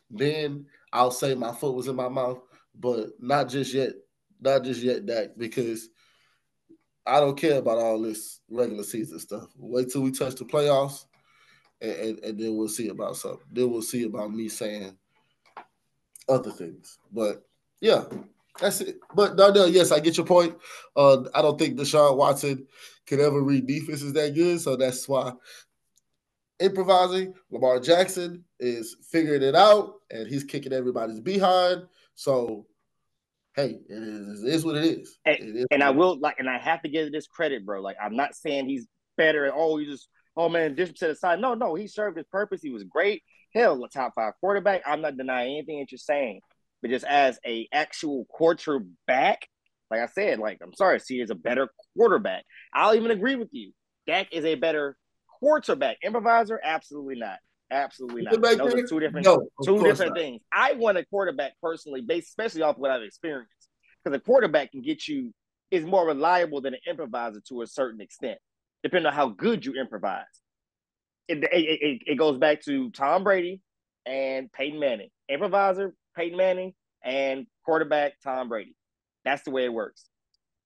then 0.09 0.65
I'll 0.91 1.11
say 1.11 1.35
my 1.35 1.51
foot 1.51 1.75
was 1.75 1.87
in 1.87 1.95
my 1.95 2.09
mouth, 2.09 2.39
but 2.73 3.09
not 3.19 3.49
just 3.49 3.73
yet. 3.73 3.93
Not 4.41 4.63
just 4.63 4.81
yet, 4.81 5.05
Dak, 5.05 5.29
because 5.37 5.89
I 7.05 7.19
don't 7.19 7.37
care 7.37 7.59
about 7.59 7.77
all 7.77 8.01
this 8.01 8.41
regular 8.49 8.83
season 8.83 9.19
stuff. 9.19 9.47
Wait 9.55 9.89
till 9.89 10.01
we 10.01 10.11
touch 10.11 10.35
the 10.35 10.45
playoffs 10.45 11.05
and, 11.81 11.91
and, 11.91 12.19
and, 12.19 12.39
then 12.39 12.55
we'll 12.55 12.67
see 12.67 12.89
about 12.89 13.17
something. 13.17 13.45
Then 13.51 13.69
we'll 13.69 13.81
see 13.81 14.03
about 14.03 14.31
me 14.31 14.49
saying 14.49 14.97
other 16.27 16.51
things. 16.51 16.97
But 17.11 17.45
yeah, 17.81 18.05
that's 18.59 18.81
it. 18.81 18.99
But 19.13 19.35
no, 19.35 19.51
no, 19.51 19.65
yes, 19.65 19.91
I 19.91 19.99
get 19.99 20.17
your 20.17 20.25
point. 20.25 20.55
Uh, 20.95 21.23
I 21.33 21.41
don't 21.41 21.59
think 21.59 21.77
Deshaun 21.77 22.17
Watson 22.17 22.65
could 23.05 23.19
ever 23.19 23.41
read 23.41 23.67
defenses 23.67 24.13
that 24.13 24.33
good, 24.33 24.59
so 24.61 24.75
that's 24.75 25.07
why 25.07 25.33
improvising. 26.59 27.33
Lamar 27.51 27.79
Jackson 27.79 28.43
is 28.59 28.95
figuring 29.09 29.43
it 29.43 29.55
out, 29.55 29.95
and 30.11 30.27
he's 30.27 30.43
kicking 30.43 30.73
everybody's 30.73 31.19
behind. 31.19 31.83
So, 32.15 32.65
hey, 33.55 33.79
it 33.89 34.03
is, 34.03 34.43
it 34.43 34.53
is 34.53 34.65
what 34.65 34.77
it 34.77 34.85
is. 34.85 35.19
And, 35.25 35.35
it 35.35 35.55
is 35.55 35.65
and 35.71 35.83
I 35.83 35.89
will 35.91 36.19
like, 36.19 36.39
and 36.39 36.49
I 36.49 36.57
have 36.57 36.81
to 36.83 36.89
give 36.89 37.11
this 37.11 37.27
credit, 37.27 37.65
bro. 37.65 37.81
Like, 37.81 37.97
I'm 38.01 38.15
not 38.15 38.35
saying 38.35 38.67
he's 38.67 38.87
better. 39.17 39.51
Oh, 39.53 39.77
he 39.77 39.85
just 39.85 40.07
oh 40.37 40.49
man, 40.49 40.75
disrespect 40.75 41.13
aside. 41.13 41.39
No, 41.39 41.53
no, 41.53 41.75
he 41.75 41.87
served 41.87 42.17
his 42.17 42.27
purpose. 42.27 42.61
He 42.61 42.71
was 42.71 42.83
great. 42.83 43.23
Hell, 43.53 43.83
a 43.83 43.89
top 43.89 44.13
five 44.15 44.33
quarterback. 44.39 44.81
I'm 44.85 45.01
not 45.01 45.17
denying 45.17 45.53
anything 45.53 45.79
that 45.79 45.91
you're 45.91 45.99
saying, 45.99 46.41
but 46.81 46.91
just 46.91 47.05
as 47.05 47.39
a 47.45 47.67
actual 47.71 48.25
quarterback, 48.29 49.47
like 49.89 50.01
I 50.01 50.07
said, 50.07 50.39
like 50.39 50.59
I'm 50.61 50.73
sorry, 50.73 50.99
C 50.99 51.21
is 51.21 51.29
a 51.29 51.35
better 51.35 51.69
quarterback. 51.95 52.43
I'll 52.73 52.95
even 52.95 53.11
agree 53.11 53.35
with 53.35 53.49
you. 53.51 53.71
Dak 54.07 54.27
is 54.31 54.45
a 54.45 54.55
better 54.55 54.97
quarterback. 55.39 55.97
Improviser, 56.03 56.59
absolutely 56.63 57.15
not. 57.15 57.37
Absolutely 57.71 58.21
not. 58.23 58.41
Those 58.41 58.75
are 58.75 58.87
two 58.87 58.99
different, 58.99 59.25
no, 59.25 59.47
two 59.63 59.81
different 59.81 60.11
not. 60.11 60.17
things. 60.17 60.41
I 60.53 60.73
want 60.73 60.97
a 60.97 61.05
quarterback 61.05 61.53
personally, 61.61 62.01
based 62.01 62.27
especially 62.27 62.61
off 62.61 62.77
what 62.77 62.91
I've 62.91 63.01
experienced, 63.01 63.69
because 64.03 64.15
a 64.15 64.19
quarterback 64.19 64.71
can 64.71 64.81
get 64.81 65.07
you 65.07 65.33
is 65.71 65.83
more 65.83 66.05
reliable 66.05 66.61
than 66.61 66.75
an 66.75 66.79
improviser 66.87 67.41
to 67.49 67.63
a 67.63 67.67
certain 67.67 68.01
extent 68.01 68.37
depending 68.85 69.07
on 69.07 69.13
how 69.13 69.29
good 69.29 69.65
you 69.65 69.73
improvise. 69.73 70.25
It, 71.27 71.39
it, 71.43 71.49
it, 71.51 72.01
it 72.05 72.15
goes 72.19 72.37
back 72.37 72.61
to 72.65 72.91
Tom 72.91 73.23
Brady 73.23 73.59
and 74.05 74.51
Peyton 74.51 74.79
Manning. 74.79 75.09
Improviser, 75.27 75.95
Peyton 76.15 76.37
Manning, 76.37 76.75
and 77.03 77.47
quarterback, 77.65 78.13
Tom 78.23 78.47
Brady. 78.47 78.75
That's 79.23 79.41
the 79.41 79.49
way 79.49 79.65
it 79.65 79.73
works. 79.73 80.05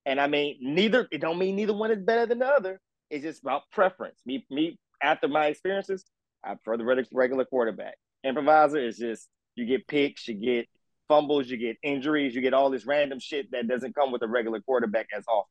And 0.05 0.19
I 0.19 0.27
mean, 0.27 0.57
neither, 0.59 1.07
it 1.13 1.21
don't 1.21 1.39
mean 1.39 1.55
neither 1.55 1.73
one 1.73 1.91
is 1.91 2.01
better 2.01 2.25
than 2.25 2.39
the 2.39 2.47
other. 2.47 2.81
it's 3.09 3.23
just 3.23 3.41
about 3.41 3.61
preference. 3.71 4.19
Me, 4.25 4.45
me 4.49 4.77
after 5.01 5.29
my 5.29 5.45
experiences, 5.45 6.03
I 6.43 6.55
prefer 6.55 6.75
the 6.75 7.05
regular 7.13 7.45
quarterback. 7.45 7.95
Improviser 8.25 8.85
is 8.85 8.97
just 8.97 9.29
you 9.55 9.65
get 9.65 9.87
picks, 9.87 10.27
you 10.27 10.33
get 10.33 10.67
fumbles, 11.07 11.47
you 11.47 11.55
get 11.55 11.77
injuries, 11.83 12.35
you 12.35 12.41
get 12.41 12.53
all 12.53 12.69
this 12.69 12.85
random 12.85 13.21
shit 13.21 13.49
that 13.51 13.69
doesn't 13.69 13.95
come 13.95 14.11
with 14.11 14.23
a 14.23 14.27
regular 14.27 14.59
quarterback 14.59 15.07
as 15.15 15.23
often. 15.25 15.47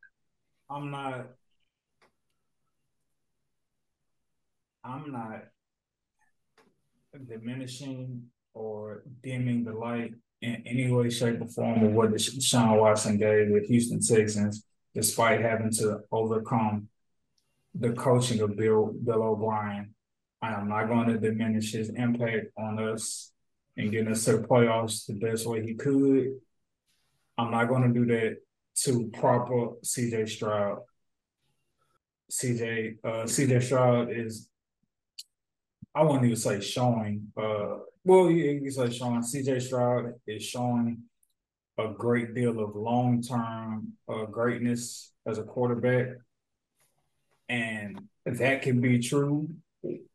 I'm 0.68 0.90
not. 0.90 1.28
I'm 4.88 5.12
not 5.12 5.42
diminishing 7.26 8.22
or 8.54 9.02
dimming 9.22 9.64
the 9.64 9.72
light 9.72 10.14
in 10.40 10.62
any 10.64 10.90
way, 10.90 11.10
shape, 11.10 11.42
or 11.42 11.48
form 11.48 11.84
of 11.84 11.92
what 11.92 12.10
Deshaun 12.10 12.80
Watson 12.80 13.18
gave 13.18 13.50
with 13.50 13.66
Houston 13.66 14.00
Texans, 14.00 14.64
despite 14.94 15.42
having 15.42 15.72
to 15.72 16.00
overcome 16.10 16.88
the 17.74 17.92
coaching 17.92 18.40
of 18.40 18.56
Bill 18.56 18.94
Bill 19.04 19.22
O'Brien. 19.22 19.94
I 20.40 20.54
am 20.54 20.68
not 20.68 20.86
going 20.86 21.08
to 21.08 21.18
diminish 21.18 21.72
his 21.72 21.90
impact 21.90 22.46
on 22.56 22.78
us 22.78 23.32
and 23.76 23.90
getting 23.90 24.12
us 24.12 24.24
to 24.24 24.38
the 24.38 24.46
playoffs 24.46 25.06
the 25.06 25.14
best 25.14 25.46
way 25.46 25.64
he 25.64 25.74
could. 25.74 26.36
I'm 27.36 27.50
not 27.50 27.68
going 27.68 27.82
to 27.82 28.00
do 28.00 28.06
that 28.06 28.38
to 28.84 29.10
proper 29.12 29.74
CJ 29.84 30.28
Stroud. 30.28 30.78
CJ 32.30 32.98
uh, 33.04 33.24
CJ 33.24 33.62
Stroud 33.62 34.10
is 34.10 34.48
I 35.98 36.02
wouldn't 36.02 36.26
even 36.26 36.36
say 36.36 36.60
showing. 36.60 37.32
Uh, 37.36 37.78
well, 38.04 38.30
you, 38.30 38.60
you 38.62 38.70
say 38.70 38.88
showing. 38.88 39.20
CJ 39.20 39.62
Stroud 39.62 40.14
is 40.28 40.44
showing 40.44 41.02
a 41.76 41.88
great 41.88 42.36
deal 42.36 42.60
of 42.60 42.76
long 42.76 43.20
term 43.20 43.94
uh, 44.08 44.26
greatness 44.26 45.12
as 45.26 45.38
a 45.38 45.42
quarterback, 45.42 46.18
and 47.48 48.00
that 48.26 48.62
can 48.62 48.80
be 48.80 49.00
true. 49.00 49.48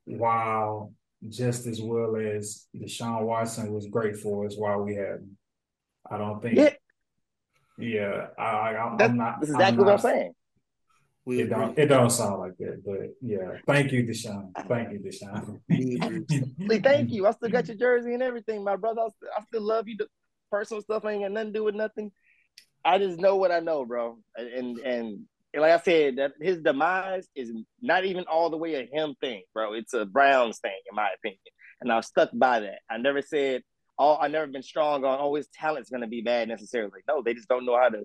While 0.05 0.93
just 1.27 1.67
as 1.67 1.81
well 1.81 2.15
as 2.15 2.65
Deshaun 2.73 3.23
Watson 3.23 3.73
was 3.73 3.87
great 3.87 4.15
for 4.15 4.45
us 4.45 4.55
while 4.55 4.83
we 4.83 4.95
had 4.95 5.19
him. 5.19 5.37
I 6.09 6.17
don't 6.17 6.41
think. 6.41 6.55
Yeah, 6.55 6.69
yeah 7.77 8.27
I, 8.37 8.43
I, 8.43 9.03
am 9.03 9.17
not. 9.17 9.41
That's 9.41 9.51
exactly 9.51 9.65
I'm 9.65 9.75
not, 9.75 9.85
what 9.85 9.93
I'm 9.95 9.99
saying. 9.99 10.35
We 11.25 11.41
it 11.41 11.49
don't 11.49 11.77
it 11.77 11.85
don't 11.85 12.09
sound 12.09 12.39
like 12.39 12.57
that, 12.57 12.83
but 12.85 13.15
yeah. 13.21 13.57
Thank 13.65 13.93
you, 13.93 14.03
Deshaun. 14.03 14.51
Thank 14.67 14.91
you, 14.91 14.99
Deshaun. 14.99 15.59
thank 16.83 17.11
you. 17.11 17.27
I 17.27 17.31
still 17.31 17.49
got 17.49 17.67
your 17.67 17.77
jersey 17.77 18.13
and 18.13 18.21
everything, 18.21 18.63
my 18.63 18.75
brother. 18.75 19.01
I 19.01 19.07
still, 19.07 19.29
I 19.37 19.41
still 19.43 19.61
love 19.61 19.87
you. 19.87 19.95
The 19.97 20.07
personal 20.51 20.81
stuff 20.81 21.05
ain't 21.05 21.21
got 21.21 21.31
nothing 21.31 21.53
to 21.53 21.59
do 21.59 21.63
with 21.63 21.75
nothing. 21.75 22.11
I 22.83 22.97
just 22.97 23.19
know 23.19 23.37
what 23.37 23.51
I 23.51 23.61
know, 23.61 23.85
bro. 23.85 24.17
And 24.35 24.49
and, 24.49 24.79
and 24.79 25.19
like 25.55 25.71
I 25.71 25.79
said, 25.79 26.17
that 26.17 26.33
his 26.41 26.59
demise 26.59 27.27
is 27.35 27.51
not 27.81 28.03
even 28.03 28.25
all 28.25 28.49
the 28.49 28.57
way 28.57 28.75
a 28.75 28.85
him 28.85 29.15
thing, 29.21 29.43
bro. 29.53 29.73
It's 29.73 29.93
a 29.93 30.05
Browns 30.05 30.59
thing, 30.59 30.71
in 30.89 30.95
my 30.95 31.09
opinion. 31.17 31.39
And 31.79 31.91
I 31.91 31.95
was 31.95 32.07
stuck 32.07 32.31
by 32.33 32.61
that. 32.61 32.79
I 32.89 32.97
never 32.97 33.21
said 33.21 33.61
all 33.97 34.17
I 34.21 34.27
never 34.27 34.47
been 34.47 34.63
strong 34.63 35.05
on 35.05 35.19
oh 35.21 35.35
his 35.35 35.47
talent's 35.53 35.89
gonna 35.89 36.07
be 36.07 36.21
bad 36.21 36.47
necessarily. 36.47 37.01
No, 37.07 37.21
they 37.21 37.33
just 37.33 37.47
don't 37.47 37.65
know 37.65 37.77
how 37.77 37.89
to 37.89 38.03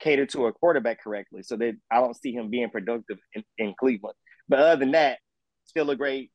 cater 0.00 0.26
to 0.26 0.46
a 0.46 0.52
quarterback 0.52 1.02
correctly. 1.02 1.42
So 1.42 1.56
that 1.56 1.76
I 1.90 2.00
don't 2.00 2.16
see 2.16 2.32
him 2.32 2.50
being 2.50 2.70
productive 2.70 3.18
in, 3.34 3.44
in 3.58 3.74
Cleveland. 3.78 4.16
But 4.48 4.60
other 4.60 4.76
than 4.76 4.92
that, 4.92 5.18
still 5.64 5.90
a 5.90 5.96
great 5.96 6.30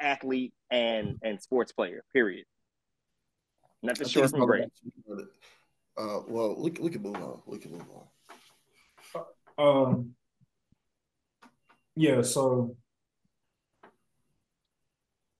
athlete 0.00 0.52
and 0.70 1.18
and 1.22 1.40
sports 1.40 1.72
player. 1.72 2.02
Period. 2.12 2.44
Nothing 3.82 4.08
short 4.08 4.30
from 4.30 4.46
great. 4.46 4.68
Uh, 5.96 6.20
well, 6.28 6.56
we 6.58 6.70
we 6.70 6.90
can 6.90 7.02
move 7.02 7.16
on. 7.16 7.42
We 7.46 7.58
can 7.58 7.72
move 7.72 7.86
on. 9.16 9.24
Um. 9.58 10.14
Yeah. 11.96 12.22
So 12.22 12.76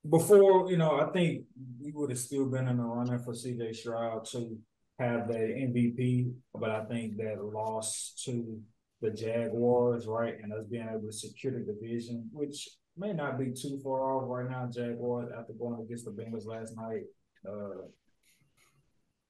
before, 0.09 0.71
you 0.71 0.77
know, 0.77 1.01
I 1.01 1.11
think 1.13 1.45
we 1.81 1.93
would 1.93 2.11
have 2.11 2.19
still 2.19 2.47
been 2.47 2.69
in 2.69 2.79
the 2.79 2.83
running 2.83 3.19
for 3.19 3.33
CJ 3.33 3.77
Stroud 3.77 4.25
too 4.25 4.59
have 4.99 5.29
the 5.29 5.35
MVP, 5.35 6.33
but 6.55 6.71
I 6.71 6.85
think 6.85 7.17
that 7.19 7.43
loss 7.43 8.21
to 8.25 8.61
the 9.01 9.11
Jaguars, 9.11 10.07
right, 10.07 10.35
and 10.43 10.53
us 10.53 10.67
being 10.71 10.89
able 10.89 11.07
to 11.07 11.13
secure 11.13 11.53
the 11.53 11.73
division, 11.73 12.29
which 12.33 12.69
may 12.97 13.13
not 13.13 13.39
be 13.39 13.53
too 13.53 13.79
far 13.83 14.01
off 14.01 14.25
right 14.27 14.51
now. 14.51 14.69
Jaguars 14.73 15.31
after 15.39 15.53
going 15.53 15.81
against 15.81 16.05
the 16.05 16.11
Bengals 16.11 16.47
last 16.47 16.77
night, 16.77 17.03
uh, 17.49 17.87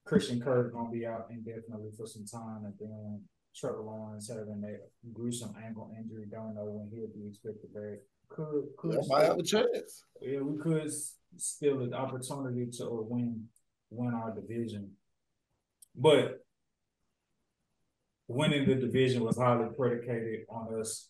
Christian 0.05 0.41
Kirk 0.41 0.73
gonna 0.73 0.89
be 0.89 1.05
out 1.05 1.27
indefinitely 1.29 1.91
for 1.95 2.07
some 2.07 2.25
time, 2.25 2.65
and 2.65 2.73
then 2.79 3.21
Trevor 3.55 3.83
Lawrence 3.83 4.29
having 4.29 4.61
that 4.61 4.89
gruesome 5.13 5.53
ankle 5.63 5.91
injury. 5.99 6.25
Don't 6.31 6.55
know 6.55 6.65
when 6.65 6.89
he'll 6.91 7.07
be 7.07 7.27
expected 7.27 7.71
back. 7.73 7.99
Could 8.29 8.69
could 8.77 8.93
yeah, 8.93 9.01
might 9.07 9.25
have 9.25 9.37
a 9.37 9.43
chance. 9.43 10.05
Yeah, 10.19 10.39
we 10.39 10.57
could 10.57 10.91
still 11.37 11.81
an 11.81 11.93
opportunity 11.93 12.65
to 12.77 13.05
win 13.07 13.47
win 13.91 14.13
our 14.15 14.33
division. 14.33 14.91
But 15.95 16.39
winning 18.27 18.67
the 18.67 18.75
division 18.75 19.23
was 19.23 19.37
highly 19.37 19.67
predicated 19.75 20.45
on 20.49 20.79
us 20.79 21.09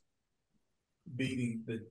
beating 1.16 1.64
the 1.66 1.86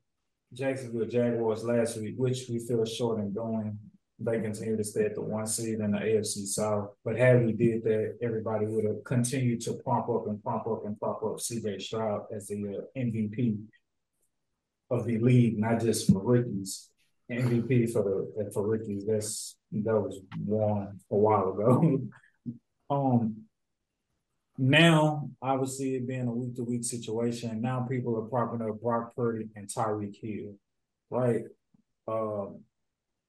Jacksonville 0.52 1.06
Jaguars 1.06 1.64
last 1.64 1.98
week, 1.98 2.14
which 2.16 2.46
we 2.48 2.58
feel 2.58 2.84
short 2.84 3.20
in 3.20 3.32
going. 3.32 3.78
They 4.20 4.40
continue 4.40 4.76
to 4.76 4.82
stay 4.82 5.04
at 5.04 5.14
the 5.14 5.22
one 5.22 5.46
seed 5.46 5.78
in 5.78 5.92
the 5.92 5.98
AFC 5.98 6.46
South. 6.46 6.90
But 7.04 7.16
had 7.16 7.44
we 7.44 7.52
did 7.52 7.84
that, 7.84 8.18
everybody 8.20 8.66
would 8.66 8.84
have 8.84 9.04
continued 9.04 9.60
to 9.62 9.74
pump 9.74 10.08
up 10.08 10.26
and 10.26 10.42
pump 10.42 10.66
up 10.66 10.84
and 10.86 10.98
pump 10.98 11.18
up 11.22 11.36
CJ 11.36 11.80
Stroud 11.80 12.22
as 12.34 12.48
the 12.48 12.78
uh, 12.78 12.98
MVP 12.98 13.58
of 14.90 15.04
the 15.04 15.18
league, 15.18 15.58
not 15.58 15.80
just 15.80 16.10
for 16.10 16.20
rookies. 16.20 16.88
MVP 17.30 17.92
for 17.92 18.02
the 18.36 18.50
for 18.52 18.66
rookies. 18.66 19.04
That's 19.06 19.56
that 19.70 20.00
was 20.00 20.20
won 20.40 20.98
a 21.10 21.16
while 21.16 21.50
ago. 21.50 22.00
Um, 22.90 23.44
now, 24.56 25.30
obviously, 25.40 25.94
it 25.94 26.06
being 26.08 26.26
a 26.26 26.32
week 26.32 26.56
to 26.56 26.64
week 26.64 26.84
situation, 26.84 27.60
now 27.60 27.86
people 27.88 28.16
are 28.16 28.22
propping 28.22 28.66
up 28.66 28.80
Brock 28.80 29.14
Purdy 29.14 29.48
and 29.54 29.68
Tyreek 29.68 30.16
Hill, 30.20 30.54
right? 31.10 31.42
Um, 32.08 32.60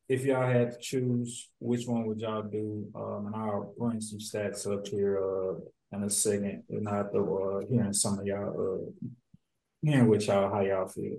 if 0.08 0.26
y'all 0.26 0.50
had 0.50 0.72
to 0.72 0.80
choose, 0.80 1.50
which 1.60 1.86
one 1.86 2.08
would 2.08 2.20
y'all 2.20 2.42
do? 2.42 2.88
Um, 2.96 3.28
and 3.28 3.36
I'll 3.36 3.76
bring 3.78 4.02
some 4.02 4.18
stats 4.18 4.66
up 4.72 4.88
here 4.88 5.20
uh, 5.20 5.56
in 5.96 6.04
a 6.04 6.10
second, 6.10 6.64
and 6.70 6.88
after 6.88 7.60
uh, 7.60 7.66
hearing 7.70 7.94
some 7.94 8.18
of 8.18 8.26
y'all, 8.26 8.90
uh, 8.90 9.08
hearing 9.84 10.08
what 10.08 10.26
y'all, 10.26 10.52
how 10.52 10.62
y'all 10.62 10.88
feel. 10.88 11.18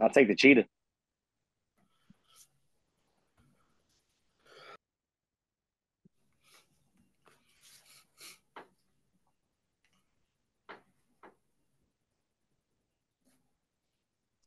I'll 0.00 0.08
take 0.08 0.28
the 0.28 0.34
cheetah. 0.34 0.64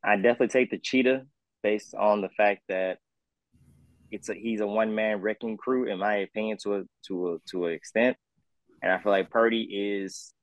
I 0.04 0.16
definitely 0.18 0.50
take 0.50 0.70
the 0.70 0.78
cheetah 0.78 1.26
based 1.62 1.96
on 1.96 2.22
the 2.22 2.30
fact 2.30 2.64
that 2.68 2.98
it's 4.12 4.30
a 4.30 4.34
he's 4.34 4.60
a 4.60 4.68
one 4.68 4.94
man 4.94 5.22
wrecking 5.22 5.58
crew 5.58 5.88
in 5.88 5.98
my 5.98 6.18
opinion 6.18 6.58
to 6.64 6.76
a 6.76 6.84
to 7.08 7.34
a 7.34 7.38
to 7.50 7.66
an 7.68 7.74
extent, 7.74 8.18
and 8.82 8.92
I 8.92 9.00
feel 9.00 9.12
like 9.12 9.30
Purdy 9.30 9.62
is 9.62 10.34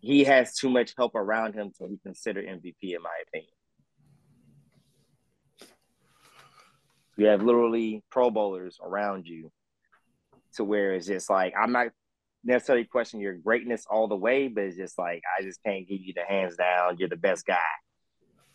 he 0.00 0.24
has 0.24 0.54
too 0.54 0.68
much 0.68 0.94
help 0.96 1.14
around 1.14 1.54
him 1.54 1.72
to 1.78 1.88
be 1.88 1.98
considered 2.02 2.44
MVP 2.44 2.94
in 2.94 3.02
my 3.02 3.16
opinion. 3.26 3.50
You 7.16 7.26
have 7.26 7.42
literally 7.42 8.02
Pro 8.10 8.30
Bowlers 8.30 8.78
around 8.82 9.26
you, 9.26 9.50
to 10.54 10.64
where 10.64 10.94
it's 10.94 11.06
just 11.06 11.30
like 11.30 11.54
I'm 11.58 11.72
not 11.72 11.88
necessarily 12.44 12.84
questioning 12.84 13.22
your 13.22 13.34
greatness 13.34 13.86
all 13.88 14.08
the 14.08 14.16
way, 14.16 14.48
but 14.48 14.64
it's 14.64 14.76
just 14.76 14.98
like 14.98 15.22
I 15.38 15.42
just 15.42 15.62
can't 15.64 15.88
give 15.88 16.00
you 16.00 16.12
the 16.14 16.24
hands 16.24 16.56
down. 16.56 16.96
You're 16.98 17.08
the 17.08 17.16
best 17.16 17.46
guy 17.46 17.58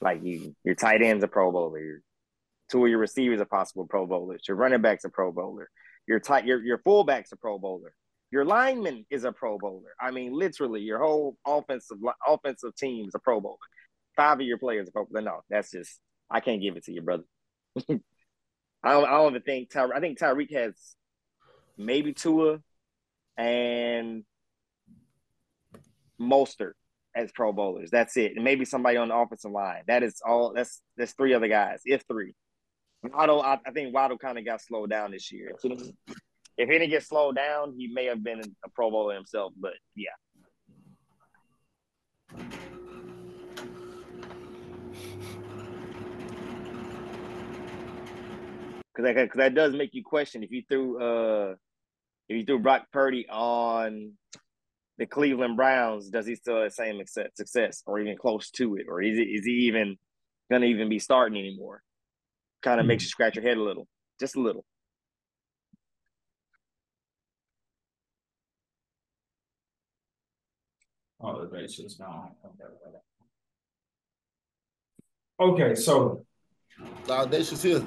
like 0.03 0.21
you, 0.23 0.55
your 0.63 0.75
tight 0.75 1.01
end's 1.01 1.23
a 1.23 1.27
Pro 1.27 1.51
Bowler. 1.51 1.79
Your, 1.79 1.99
two 2.69 2.83
of 2.83 2.89
your 2.89 2.99
receivers 2.99 3.39
are 3.39 3.45
possible 3.45 3.87
Pro 3.87 4.05
Bowlers. 4.05 4.43
Your 4.47 4.57
running 4.57 4.81
back's 4.81 5.05
a 5.05 5.09
Pro 5.09 5.31
Bowler. 5.31 5.69
Your 6.07 6.19
tight, 6.19 6.45
your 6.45 6.63
your 6.63 6.79
fullback's 6.79 7.31
a 7.31 7.37
Pro 7.37 7.57
Bowler. 7.57 7.93
Your 8.29 8.43
lineman 8.43 9.05
is 9.09 9.23
a 9.23 9.31
Pro 9.31 9.57
Bowler. 9.57 9.93
I 9.99 10.11
mean, 10.11 10.33
literally, 10.33 10.81
your 10.81 10.99
whole 10.99 11.37
offensive 11.47 11.97
offensive 12.27 12.75
team 12.75 13.07
is 13.07 13.15
a 13.15 13.19
Pro 13.19 13.39
Bowler. 13.39 13.57
Five 14.15 14.39
of 14.39 14.45
your 14.45 14.57
players 14.57 14.89
are 14.89 14.91
Pro 14.91 15.05
Bowler. 15.05 15.21
No, 15.21 15.41
that's 15.49 15.71
just 15.71 15.99
I 16.29 16.41
can't 16.41 16.61
give 16.61 16.75
it 16.75 16.83
to 16.85 16.91
you, 16.91 17.01
brother. 17.01 17.23
I 17.89 18.91
don't. 18.91 19.05
I 19.05 19.11
don't 19.11 19.31
even 19.31 19.41
think 19.43 19.71
Tyreek. 19.71 19.95
I 19.95 19.99
think 20.01 20.19
Tyreek 20.19 20.53
has 20.53 20.73
maybe 21.77 22.11
Tua 22.11 22.59
and 23.37 24.25
Mostert 26.19 26.73
as 27.15 27.31
Pro 27.31 27.53
Bowlers. 27.53 27.91
That's 27.91 28.17
it. 28.17 28.33
And 28.35 28.43
maybe 28.43 28.65
somebody 28.65 28.97
on 28.97 29.09
the 29.09 29.15
offensive 29.15 29.51
line. 29.51 29.83
That 29.87 30.03
is 30.03 30.21
all. 30.25 30.53
That's 30.53 30.81
that's 30.97 31.13
three 31.13 31.33
other 31.33 31.47
guys, 31.47 31.81
if 31.85 32.03
three. 32.07 32.33
Waddle, 33.03 33.41
I, 33.41 33.59
I 33.65 33.71
think 33.71 33.93
Waddle 33.93 34.17
kind 34.17 34.37
of 34.37 34.45
got 34.45 34.61
slowed 34.61 34.89
down 34.89 35.11
this 35.11 35.31
year. 35.31 35.51
if 35.63 35.89
he 36.57 36.65
didn't 36.65 36.89
get 36.89 37.03
slowed 37.03 37.35
down, 37.35 37.73
he 37.77 37.87
may 37.87 38.05
have 38.05 38.23
been 38.23 38.39
a 38.39 38.69
Pro 38.69 38.89
Bowler 38.89 39.15
himself. 39.15 39.53
But 39.57 39.73
yeah. 39.95 40.11
Because 48.95 49.15
that, 49.15 49.15
cause 49.15 49.37
that 49.37 49.55
does 49.55 49.73
make 49.73 49.93
you 49.93 50.03
question 50.03 50.43
if 50.43 50.51
you 50.51 50.61
threw 50.69 51.01
uh 51.01 51.55
if 52.29 52.37
you 52.37 52.45
threw 52.45 52.59
Brock 52.59 52.85
Purdy 52.91 53.27
on 53.27 54.13
the 54.97 55.05
Cleveland 55.05 55.57
Browns, 55.57 56.09
does 56.09 56.25
he 56.25 56.35
still 56.35 56.61
have 56.61 56.65
the 56.65 56.71
same 56.71 57.01
success 57.35 57.83
or 57.85 57.99
even 57.99 58.17
close 58.17 58.49
to 58.51 58.75
it, 58.75 58.85
or 58.87 59.01
is 59.01 59.17
he, 59.17 59.23
is 59.23 59.45
he 59.45 59.51
even 59.67 59.97
gonna 60.51 60.67
even 60.67 60.89
be 60.89 60.99
starting 60.99 61.37
anymore? 61.37 61.81
Kind 62.61 62.79
of 62.79 62.83
mm-hmm. 62.83 62.89
makes 62.89 63.03
you 63.03 63.09
scratch 63.09 63.35
your 63.35 63.43
head 63.43 63.57
a 63.57 63.63
little, 63.63 63.87
just 64.19 64.35
a 64.35 64.39
little. 64.39 64.65
Oh, 71.19 71.41
the 71.41 71.47
base 71.47 71.79
is 71.79 71.95
gone. 71.95 72.31
Okay, 75.39 75.75
so 75.75 76.25
the 77.05 77.13
audacious 77.13 77.63
here. 77.63 77.79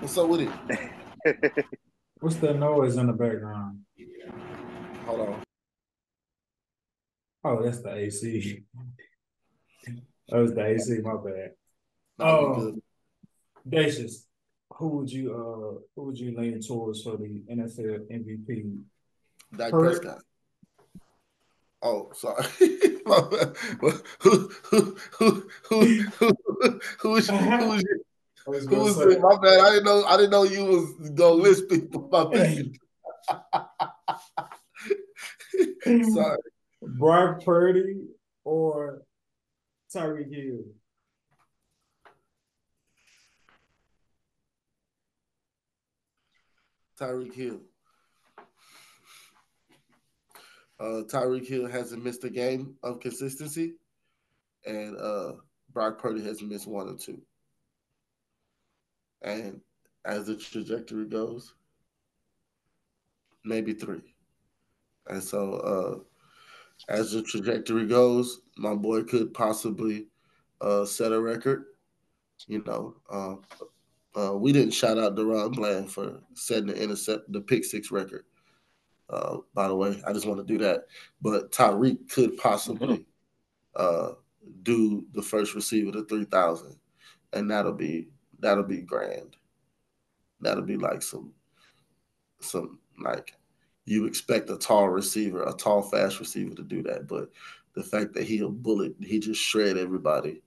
What's 0.00 0.16
up 0.16 0.28
with 0.28 0.42
it? 0.42 0.90
What's 2.20 2.36
the 2.36 2.54
noise 2.54 2.96
in 2.96 3.06
the 3.06 3.12
background? 3.12 3.80
Hold 5.06 5.20
on. 5.20 5.42
Oh, 7.44 7.62
that's 7.62 7.80
the 7.80 7.94
AC. 7.94 8.64
that 10.28 10.38
was 10.38 10.54
the 10.54 10.64
AC. 10.64 10.98
My 11.02 11.16
bad. 11.16 11.52
Oh, 12.18 12.74
Dacious, 13.68 14.26
who 14.70 14.88
would 14.88 15.10
you 15.10 15.32
uh 15.32 15.80
who 15.94 16.04
would 16.04 16.18
you 16.18 16.36
lean 16.36 16.60
towards 16.60 17.02
for 17.02 17.16
the 17.16 17.42
NFL 17.50 18.10
MVP? 18.10 18.78
Dak 19.56 19.70
Prescott. 19.70 20.18
Oh, 21.82 22.10
sorry. 22.14 22.44
who, 22.58 23.90
who, 24.20 24.20
who, 24.20 24.52
who, 24.70 24.96
who, 25.12 25.48
who, 25.68 25.90
who 26.98 27.16
is, 27.16 27.28
who 27.28 27.36
is, 28.54 28.66
who 28.66 28.76
was? 28.76 28.96
My 29.18 29.36
bad. 29.36 29.60
I 29.60 29.70
didn't 29.70 29.84
know. 29.84 30.04
I 30.04 30.16
didn't 30.16 30.30
know 30.30 30.44
you 30.44 30.64
was 30.64 31.10
gonna 31.10 31.34
list 31.34 31.68
people. 31.68 32.08
My 32.10 32.24
bad. 32.24 32.72
sorry. 36.14 36.38
Brock 36.86 37.44
Purdy 37.44 38.06
or 38.44 39.02
Tyreek 39.94 40.34
Hill? 40.34 40.64
Tyreek 46.98 47.34
Hill. 47.34 47.60
Uh, 50.80 51.02
Tyreek 51.06 51.46
Hill 51.46 51.66
hasn't 51.66 52.02
missed 52.02 52.24
a 52.24 52.30
game 52.30 52.74
of 52.82 53.00
consistency, 53.00 53.74
and 54.66 54.96
uh, 54.98 55.32
Brock 55.72 55.98
Purdy 55.98 56.22
has 56.24 56.42
missed 56.42 56.66
one 56.66 56.88
or 56.88 56.96
two. 56.96 57.20
And 59.22 59.60
as 60.04 60.26
the 60.26 60.36
trajectory 60.36 61.06
goes, 61.06 61.54
maybe 63.44 63.72
three. 63.72 64.14
And 65.06 65.22
so, 65.22 65.54
uh, 65.54 65.98
as 66.88 67.12
the 67.12 67.22
trajectory 67.22 67.86
goes, 67.86 68.40
my 68.56 68.74
boy 68.74 69.02
could 69.02 69.32
possibly 69.34 70.08
uh, 70.60 70.84
set 70.84 71.12
a 71.12 71.20
record. 71.20 71.64
You 72.46 72.62
know, 72.66 72.96
uh, 73.10 74.20
uh, 74.20 74.36
we 74.36 74.52
didn't 74.52 74.72
shout 74.74 74.98
out 74.98 75.16
DaRon 75.16 75.54
Bland 75.54 75.90
for 75.90 76.20
setting 76.34 76.66
the 76.66 76.82
intercept, 76.82 77.30
the 77.32 77.40
pick 77.40 77.64
six 77.64 77.90
record. 77.90 78.24
Uh, 79.08 79.38
by 79.54 79.68
the 79.68 79.74
way, 79.74 80.00
I 80.06 80.12
just 80.12 80.26
want 80.26 80.38
to 80.40 80.52
do 80.52 80.58
that. 80.64 80.86
But 81.20 81.52
Tyreek 81.52 82.10
could 82.10 82.36
possibly 82.36 83.06
uh, 83.76 84.12
do 84.62 85.06
the 85.14 85.22
first 85.22 85.54
receiver 85.54 85.92
to 85.92 86.04
three 86.04 86.24
thousand, 86.24 86.76
and 87.32 87.50
that'll 87.50 87.72
be 87.72 88.08
that'll 88.40 88.64
be 88.64 88.82
grand. 88.82 89.36
That'll 90.40 90.64
be 90.64 90.76
like 90.76 91.02
some 91.02 91.32
some 92.40 92.78
like 93.02 93.34
you 93.84 94.06
expect 94.06 94.50
a 94.50 94.56
tall 94.56 94.88
receiver, 94.88 95.42
a 95.42 95.52
tall, 95.52 95.82
fast 95.82 96.18
receiver 96.20 96.54
to 96.54 96.62
do 96.62 96.82
that, 96.82 97.06
but 97.06 97.30
the 97.74 97.82
fact 97.82 98.14
that 98.14 98.24
he'll 98.24 98.50
bullet, 98.50 98.94
he 99.00 99.18
just 99.18 99.40
shred 99.40 99.76
everybody, 99.76 100.42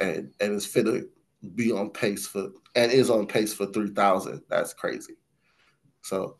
and 0.00 0.32
and 0.40 0.52
is 0.52 0.66
fit 0.66 0.84
to 0.84 1.08
be 1.54 1.72
on 1.72 1.90
pace 1.90 2.26
for 2.26 2.50
and 2.74 2.92
is 2.92 3.10
on 3.10 3.26
pace 3.26 3.52
for 3.52 3.66
three 3.66 3.90
thousand. 3.90 4.42
That's 4.48 4.74
crazy. 4.74 5.14
So 6.02 6.36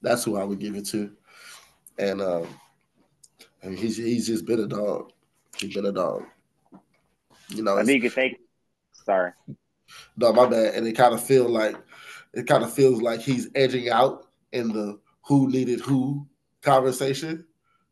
that's 0.00 0.24
who 0.24 0.36
I 0.36 0.44
would 0.44 0.58
give 0.58 0.74
it 0.74 0.86
to. 0.86 1.12
And 1.98 2.20
um, 2.20 2.46
and 3.62 3.78
he's 3.78 3.96
he's 3.96 4.26
just 4.26 4.46
been 4.46 4.60
a 4.60 4.66
dog. 4.66 5.12
He's 5.56 5.74
been 5.74 5.86
a 5.86 5.92
dog. 5.92 6.24
You 7.48 7.62
know, 7.62 7.76
I 7.76 7.84
think 7.84 8.02
you 8.02 8.10
could 8.10 8.16
take. 8.16 8.40
Sorry. 9.04 9.32
No, 10.16 10.32
my 10.32 10.46
bad. 10.46 10.74
And 10.74 10.86
it 10.86 10.94
kind 10.94 11.14
of 11.14 11.22
feel 11.22 11.48
like 11.48 11.76
it 12.32 12.46
kind 12.46 12.64
of 12.64 12.72
feels 12.72 13.02
like 13.02 13.20
he's 13.20 13.50
edging 13.54 13.90
out 13.90 14.28
in 14.52 14.68
the 14.68 14.98
who 15.24 15.48
needed 15.48 15.80
who 15.80 16.26
conversation, 16.62 17.46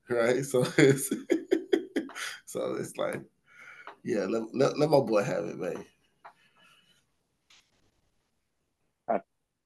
right? 0.08 0.44
So 0.44 0.64
it's 0.78 1.12
so 2.46 2.74
it's 2.74 2.96
like, 2.96 3.20
yeah, 4.02 4.24
let, 4.24 4.42
let, 4.54 4.78
let 4.78 4.90
my 4.90 5.00
boy 5.00 5.22
have 5.22 5.44
it, 5.44 5.58
man. 5.58 5.84
I 9.08 9.20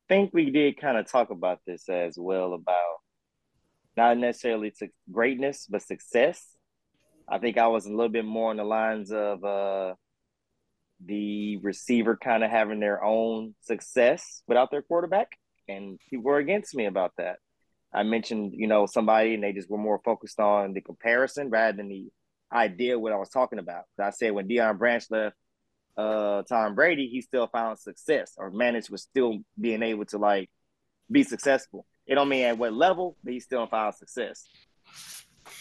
think 0.08 0.30
we 0.32 0.50
did 0.50 0.80
kind 0.80 0.98
of 0.98 1.10
talk 1.10 1.30
about 1.30 1.60
this 1.66 1.88
as 1.88 2.16
well 2.18 2.52
about 2.52 2.96
not 3.96 4.18
necessarily 4.18 4.72
to 4.78 4.88
greatness, 5.10 5.66
but 5.68 5.82
success. 5.82 6.44
I 7.28 7.38
think 7.38 7.56
I 7.56 7.68
was 7.68 7.86
a 7.86 7.90
little 7.90 8.08
bit 8.08 8.24
more 8.24 8.50
on 8.50 8.56
the 8.56 8.64
lines 8.64 9.12
of 9.12 9.42
uh, 9.44 9.94
the 11.04 11.58
receiver 11.58 12.16
kind 12.16 12.44
of 12.44 12.50
having 12.50 12.80
their 12.80 13.02
own 13.02 13.54
success 13.62 14.42
without 14.46 14.70
their 14.70 14.82
quarterback, 14.82 15.28
and 15.68 15.98
people 16.10 16.24
were 16.24 16.38
against 16.38 16.74
me 16.74 16.86
about 16.86 17.12
that. 17.18 17.38
I 17.94 18.02
mentioned, 18.02 18.54
you 18.56 18.66
know, 18.66 18.86
somebody, 18.86 19.34
and 19.34 19.44
they 19.44 19.52
just 19.52 19.70
were 19.70 19.78
more 19.78 20.00
focused 20.04 20.40
on 20.40 20.72
the 20.72 20.80
comparison 20.80 21.50
rather 21.50 21.76
than 21.76 21.88
the 21.88 22.08
idea 22.52 22.98
what 22.98 23.12
I 23.12 23.16
was 23.16 23.28
talking 23.28 23.58
about. 23.58 23.84
I 24.00 24.10
said 24.10 24.32
when 24.32 24.48
Deion 24.48 24.78
Branch 24.78 25.04
left, 25.10 25.36
uh 25.96 26.42
Tom 26.42 26.74
Brady, 26.74 27.08
he 27.08 27.20
still 27.20 27.46
found 27.46 27.78
success 27.78 28.32
or 28.36 28.50
managed 28.50 28.90
was 28.90 29.02
still 29.02 29.38
being 29.60 29.82
able 29.82 30.04
to 30.06 30.18
like 30.18 30.50
be 31.10 31.22
successful. 31.22 31.86
It 32.06 32.16
don't 32.16 32.28
mean 32.28 32.44
at 32.44 32.58
what 32.58 32.72
level, 32.72 33.16
but 33.22 33.32
he 33.32 33.40
still 33.40 33.66
found 33.68 33.94
success. 33.94 34.44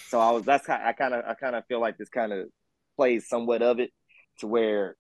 So 0.08 0.20
I 0.20 0.32
was 0.32 0.44
that's 0.44 0.66
kind 0.66 0.82
I 0.84 0.94
kind 0.94 1.14
of 1.14 1.24
I 1.26 1.36
kind 1.36 1.56
of 1.56 1.66
feel 1.68 1.80
like 1.80 1.98
this 1.98 2.10
kind 2.10 2.34
of 2.34 2.48
plays 2.96 3.28
somewhat 3.28 3.62
of 3.62 3.80
it 3.80 3.92
to 4.40 4.48
where 4.48 4.96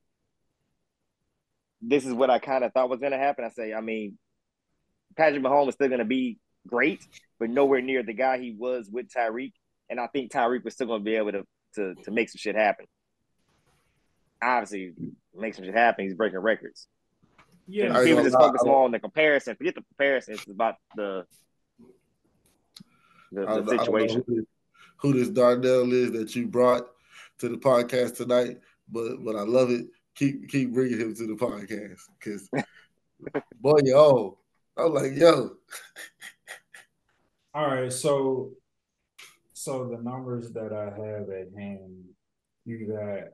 this 1.81 2.05
is 2.05 2.13
what 2.13 2.29
I 2.29 2.39
kind 2.39 2.63
of 2.63 2.71
thought 2.71 2.89
was 2.89 2.99
going 2.99 3.11
to 3.11 3.17
happen. 3.17 3.43
I 3.43 3.49
say, 3.49 3.73
I 3.73 3.81
mean, 3.81 4.17
Patrick 5.17 5.43
Mahomes 5.43 5.69
is 5.69 5.73
still 5.75 5.89
going 5.89 5.99
to 5.99 6.05
be 6.05 6.37
great, 6.67 7.05
but 7.39 7.49
nowhere 7.49 7.81
near 7.81 8.03
the 8.03 8.13
guy 8.13 8.37
he 8.37 8.51
was 8.51 8.89
with 8.91 9.07
Tyreek. 9.09 9.53
And 9.89 9.99
I 9.99 10.07
think 10.07 10.31
Tyreek 10.31 10.63
was 10.63 10.73
still 10.73 10.87
going 10.87 11.01
to 11.01 11.05
be 11.05 11.15
able 11.15 11.31
to, 11.33 11.43
to 11.75 11.95
to 12.03 12.11
make 12.11 12.29
some 12.29 12.37
shit 12.37 12.55
happen. 12.55 12.85
Obviously, 14.41 14.93
make 15.35 15.53
some 15.53 15.65
shit 15.65 15.73
happen. 15.73 16.05
He's 16.05 16.15
breaking 16.15 16.39
records. 16.39 16.87
Yeah, 17.67 18.03
people 18.03 18.23
just 18.23 18.35
focus 18.35 18.61
more 18.65 18.83
on 18.83 18.91
the 18.91 18.99
comparison. 18.99 19.55
Forget 19.55 19.75
the 19.75 19.81
comparison. 19.81 20.33
It's 20.33 20.47
about 20.47 20.75
the 20.95 21.25
the, 23.31 23.61
the 23.61 23.77
situation. 23.77 24.23
Who, 24.27 24.45
who 24.97 25.13
this 25.13 25.29
Darnell 25.29 25.91
is 25.93 26.11
that 26.11 26.35
you 26.35 26.47
brought 26.47 26.87
to 27.39 27.49
the 27.49 27.57
podcast 27.57 28.17
tonight, 28.17 28.59
but 28.89 29.23
but 29.23 29.35
I 29.35 29.41
love 29.41 29.69
it. 29.71 29.87
Keep 30.15 30.49
keep 30.49 30.73
bringing 30.73 30.99
him 30.99 31.15
to 31.15 31.27
the 31.27 31.33
podcast 31.33 32.01
because 32.19 32.49
boy, 33.61 33.79
yo, 33.83 34.37
I'm 34.77 34.93
like 34.93 35.13
yo. 35.15 35.51
All 37.55 37.67
right, 37.67 37.93
so 37.93 38.49
so 39.53 39.87
the 39.87 40.01
numbers 40.01 40.51
that 40.53 40.73
I 40.73 40.85
have 40.85 41.29
at 41.29 41.49
hand, 41.55 42.05
you 42.65 42.87
got 42.87 43.25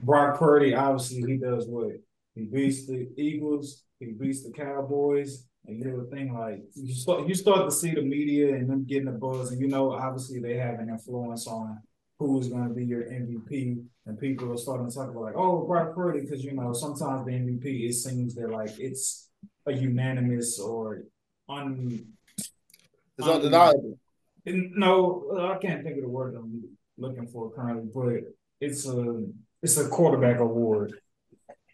Brock 0.01 0.38
Purdy, 0.38 0.74
obviously, 0.74 1.32
he 1.32 1.38
does 1.38 1.66
what? 1.66 1.92
He 2.34 2.44
beats 2.44 2.86
the 2.86 3.09
Eagles, 3.16 3.84
he 3.99 4.12
beats 4.12 4.44
the 4.44 4.53
Cowboys. 4.53 5.44
And 5.66 5.78
you 5.78 5.84
know 5.84 6.03
the 6.03 6.11
thing, 6.11 6.32
like 6.32 6.62
you 6.74 6.94
start 6.94 7.28
you 7.28 7.34
start 7.34 7.68
to 7.68 7.74
see 7.74 7.90
the 7.90 8.01
media 8.01 8.55
and 8.55 8.70
them 8.70 8.86
getting 8.86 9.05
the 9.05 9.12
buzz, 9.12 9.53
and 9.53 9.61
you 9.61 9.68
know, 9.68 9.92
obviously 9.92 10.40
they 10.40 10.55
have 10.55 10.78
an 10.78 10.88
influence 10.88 11.46
on 11.46 11.82
who's 12.18 12.49
going 12.49 12.68
to 12.68 12.74
be 12.74 12.84
your 12.84 13.03
MVP, 13.03 13.84
and 14.07 14.18
people 14.18 14.51
are 14.53 14.57
starting 14.57 14.88
to 14.88 14.94
talk 14.94 15.11
about 15.11 15.22
like, 15.22 15.36
oh, 15.36 15.66
Brock 15.66 15.94
Purdy, 15.94 16.20
because 16.20 16.42
you 16.42 16.53
know 16.53 16.72
sometimes 16.72 17.26
the 17.26 17.32
MVP 17.32 17.88
it 17.88 17.92
seems 17.92 18.34
that 18.36 18.51
like 18.51 18.78
it's 18.78 19.28
a 19.66 19.72
unanimous 19.72 20.59
or 20.59 21.03
un. 21.49 22.07
It's 22.36 23.26
un- 23.26 23.34
undeniable. 23.34 23.99
No, 24.46 25.53
I 25.53 25.59
can't 25.59 25.84
think 25.84 25.96
of 25.96 26.03
the 26.03 26.09
word 26.09 26.34
I'm 26.34 26.62
looking 26.96 27.26
for 27.26 27.51
currently, 27.51 27.90
but 27.94 28.32
it's 28.61 28.86
a 28.86 29.26
it's 29.63 29.77
a 29.77 29.89
quarterback 29.89 30.41
award 30.41 30.95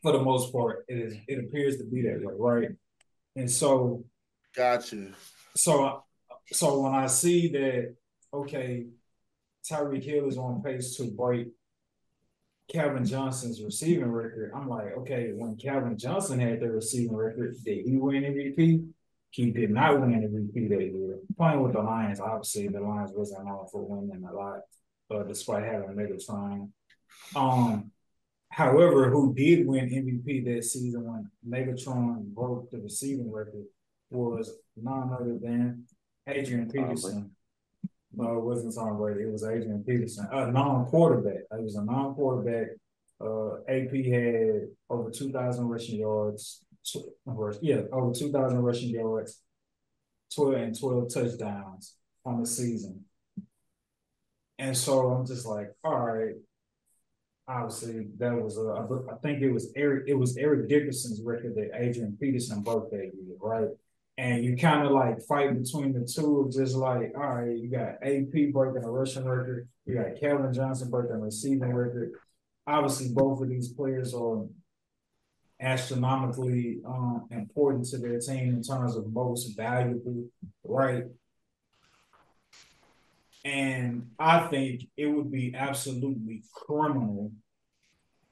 for 0.03 0.13
the 0.13 0.23
most 0.23 0.53
part. 0.53 0.85
It 0.89 0.99
is 0.99 1.17
it 1.29 1.45
appears 1.45 1.77
to 1.79 1.85
be 1.85 2.03
that 2.03 2.21
way, 2.23 2.35
right? 2.37 2.69
And 3.37 3.51
so, 3.51 4.05
gotcha. 4.55 5.09
So, 5.57 6.05
so 6.53 6.81
when 6.81 6.95
I 6.95 7.07
see 7.07 7.49
that, 7.49 7.95
okay, 8.33 8.87
Tyreek 9.69 10.05
Hill 10.05 10.29
is 10.29 10.39
on 10.39 10.63
pace 10.63 10.97
to 10.97 11.11
break 11.11 11.49
Calvin 12.73 13.05
Johnson's 13.05 13.63
receiving 13.63 14.11
record. 14.11 14.53
I'm 14.55 14.69
like, 14.69 14.97
okay, 14.99 15.33
when 15.35 15.57
Calvin 15.57 15.99
Johnson 15.99 16.39
had 16.39 16.61
the 16.61 16.71
receiving 16.71 17.17
record, 17.17 17.57
did 17.65 17.87
he 17.87 17.97
win 17.97 18.23
MVP? 18.23 18.89
He 19.31 19.51
did 19.51 19.71
not 19.71 20.01
win 20.01 20.13
MVP 20.13 20.69
that 20.69 20.81
year. 20.81 21.19
Playing 21.37 21.63
with 21.63 21.73
the 21.73 21.83
Lions, 21.83 22.21
obviously, 22.21 22.69
the 22.69 22.81
Lions 22.81 23.11
wasn't 23.15 23.47
known 23.47 23.67
for 23.71 23.83
winning 23.83 24.25
a 24.25 24.33
lot, 24.33 24.61
but 25.09 25.29
despite 25.29 25.65
having 25.65 25.97
Megatron. 25.97 26.71
Um, 27.35 27.91
however, 28.51 29.11
who 29.11 29.35
did 29.35 29.67
win 29.67 29.89
MVP 29.89 30.45
that 30.45 30.65
season 30.65 31.05
when 31.05 31.31
Megatron 31.47 32.25
broke 32.35 32.71
the 32.71 32.79
receiving 32.79 33.33
record 33.33 33.65
was 34.11 34.53
none 34.77 35.11
other 35.13 35.39
than 35.41 35.85
Adrian 36.27 36.71
Peterson. 36.71 37.31
No, 38.17 38.39
it 38.39 38.45
wasn't 38.45 38.75
Tom 38.75 38.97
Brady. 38.97 39.23
It 39.23 39.33
was 39.33 39.45
Adrian 39.45 39.83
Peterson, 39.85 40.29
a 40.31 40.51
non-quarterback. 40.51 41.43
It 41.51 41.63
was 41.63 41.75
a 41.75 41.85
non-quarterback. 41.85 42.69
Uh, 43.21 43.57
AP 43.69 43.93
had 44.07 44.69
over 44.91 45.11
two 45.11 45.33
thousand 45.33 45.69
rushing 45.69 45.99
yards. 45.99 46.65
Yeah, 47.61 47.83
over 47.93 48.13
two 48.13 48.31
thousand 48.31 48.59
rushing 48.61 48.91
yards, 48.91 49.41
twelve 50.35 50.55
and 50.55 50.79
twelve 50.79 51.13
touchdowns 51.13 51.97
on 52.25 52.41
the 52.41 52.47
season. 52.47 53.05
And 54.59 54.77
so 54.77 55.09
I'm 55.09 55.27
just 55.27 55.47
like, 55.47 55.73
all 55.83 55.99
right. 55.99 56.35
Obviously, 57.47 58.07
that 58.19 58.35
was 58.35 58.57
a. 58.57 59.13
I 59.13 59.17
think 59.17 59.43
it 59.43 59.51
was 59.51 59.71
Eric. 59.77 60.05
It 60.07 60.15
was 60.15 60.37
Eric 60.37 60.69
Dickerson's 60.69 61.21
record 61.23 61.55
that 61.57 61.71
Adrian 61.75 62.17
Peterson 62.19 62.65
that 62.65 62.93
year, 62.93 63.37
right? 63.41 63.69
and 64.17 64.45
you 64.45 64.57
kind 64.57 64.87
of 64.87 64.93
like 64.93 65.21
fight 65.23 65.61
between 65.61 65.93
the 65.93 66.07
two 66.07 66.49
just 66.53 66.77
like, 66.77 67.13
all 67.17 67.37
right, 67.37 67.57
you 67.57 67.69
got 67.69 67.97
AP 68.03 68.53
breaking 68.53 68.85
a 68.85 68.91
rushing 68.91 69.25
record, 69.25 69.69
you 69.87 69.95
got 69.95 70.19
Calvin 70.21 70.53
Johnson 70.53 70.91
breaking 70.91 71.17
a 71.17 71.19
receiving 71.19 71.75
record. 71.75 72.13
Obviously, 72.67 73.09
both 73.13 73.43
of 73.43 73.49
these 73.49 73.73
players 73.73 74.15
are 74.15 74.47
astronomically 75.61 76.81
um, 76.87 77.27
important 77.31 77.87
to 77.87 77.99
their 77.99 78.21
team 78.21 78.55
in 78.55 78.63
terms 78.63 78.97
of 78.97 79.13
most 79.13 79.57
valuable, 79.57 80.27
right? 80.63 81.05
And 83.45 84.11
I 84.19 84.47
think 84.47 84.89
it 84.97 85.07
would 85.07 85.31
be 85.31 85.55
absolutely 85.55 86.43
criminal, 86.53 87.31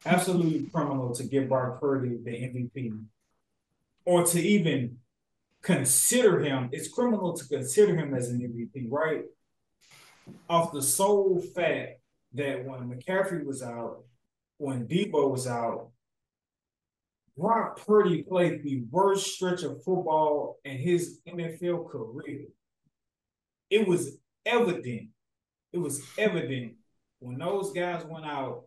absolutely 0.07 0.69
criminal 0.71 1.15
to 1.15 1.25
give 1.25 1.49
Brock 1.49 1.81
Purdy 1.81 2.17
the 2.25 2.31
MVP 2.31 3.05
or 4.05 4.25
to 4.25 4.41
even 4.41 4.99
consider 5.61 6.41
him, 6.41 6.69
it's 6.73 6.89
criminal 6.89 7.35
to 7.35 7.47
consider 7.47 7.95
him 7.97 8.15
as 8.15 8.31
an 8.31 8.41
MVP, 8.41 8.87
right? 8.91 9.25
Off 10.49 10.73
the 10.73 10.83
sole 10.83 11.41
fact 11.55 12.01
that 12.35 12.65
when 12.65 12.91
McCaffrey 12.91 13.45
was 13.45 13.63
out, 13.63 14.03
when 14.59 14.87
Deebo 14.87 15.31
was 15.31 15.47
out, 15.47 15.89
Brock 17.37 17.81
Purdy 17.87 18.23
played 18.23 18.63
the 18.63 18.83
worst 18.91 19.35
stretch 19.35 19.63
of 19.63 19.83
football 19.83 20.59
in 20.65 20.77
his 20.77 21.21
NFL 21.27 21.89
career. 21.91 22.43
It 23.71 23.87
was 23.89 24.19
evident. 24.47 25.09
It 25.73 25.79
was 25.79 26.03
evident 26.19 26.75
when 27.23 27.39
those 27.39 27.73
guys 27.73 28.05
went 28.05 28.27
out, 28.27 28.65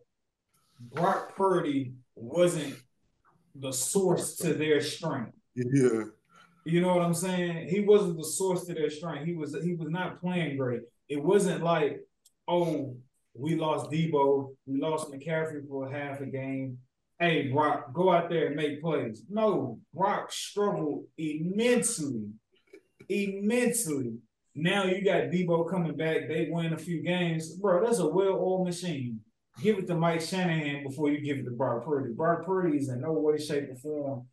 Brock 0.80 1.36
Purdy 1.36 1.92
wasn't 2.14 2.74
the 3.54 3.72
source 3.72 4.36
to 4.36 4.54
their 4.54 4.80
strength. 4.80 5.32
Yeah. 5.54 6.04
You 6.64 6.80
know 6.80 6.94
what 6.94 7.04
I'm 7.04 7.14
saying? 7.14 7.68
He 7.68 7.80
wasn't 7.80 8.16
the 8.16 8.24
source 8.24 8.64
to 8.64 8.74
their 8.74 8.90
strength. 8.90 9.26
He 9.26 9.34
was 9.34 9.56
he 9.62 9.74
was 9.74 9.88
not 9.90 10.20
playing 10.20 10.56
great. 10.56 10.82
It 11.08 11.22
wasn't 11.22 11.62
like, 11.62 12.00
oh, 12.48 12.96
we 13.34 13.54
lost 13.54 13.90
Deebo, 13.90 14.54
we 14.66 14.80
lost 14.80 15.12
McCaffrey 15.12 15.68
for 15.68 15.90
half 15.90 16.20
a 16.20 16.26
game. 16.26 16.78
Hey, 17.18 17.48
Brock, 17.48 17.92
go 17.92 18.10
out 18.10 18.28
there 18.28 18.48
and 18.48 18.56
make 18.56 18.82
plays. 18.82 19.22
No, 19.28 19.78
Brock 19.94 20.32
struggled 20.32 21.04
immensely, 21.16 22.24
immensely. 23.08 24.14
Now 24.56 24.84
you 24.84 25.04
got 25.04 25.30
Deebo 25.30 25.70
coming 25.70 25.96
back. 25.96 26.28
They 26.28 26.48
win 26.50 26.72
a 26.72 26.78
few 26.78 27.02
games, 27.02 27.52
bro. 27.54 27.84
That's 27.84 27.98
a 27.98 28.08
well-oiled 28.08 28.66
machine. 28.66 29.20
Give 29.62 29.78
it 29.78 29.86
to 29.86 29.94
Mike 29.94 30.20
Shanahan 30.20 30.82
before 30.82 31.10
you 31.10 31.20
give 31.20 31.38
it 31.38 31.44
to 31.44 31.50
Brock 31.50 31.84
Purdy. 31.84 32.12
Brock 32.12 32.44
Purdy 32.44 32.78
is 32.78 32.88
in 32.88 33.00
no 33.02 33.12
way, 33.12 33.38
shape, 33.38 33.70
or 33.70 33.76
form 33.76 34.26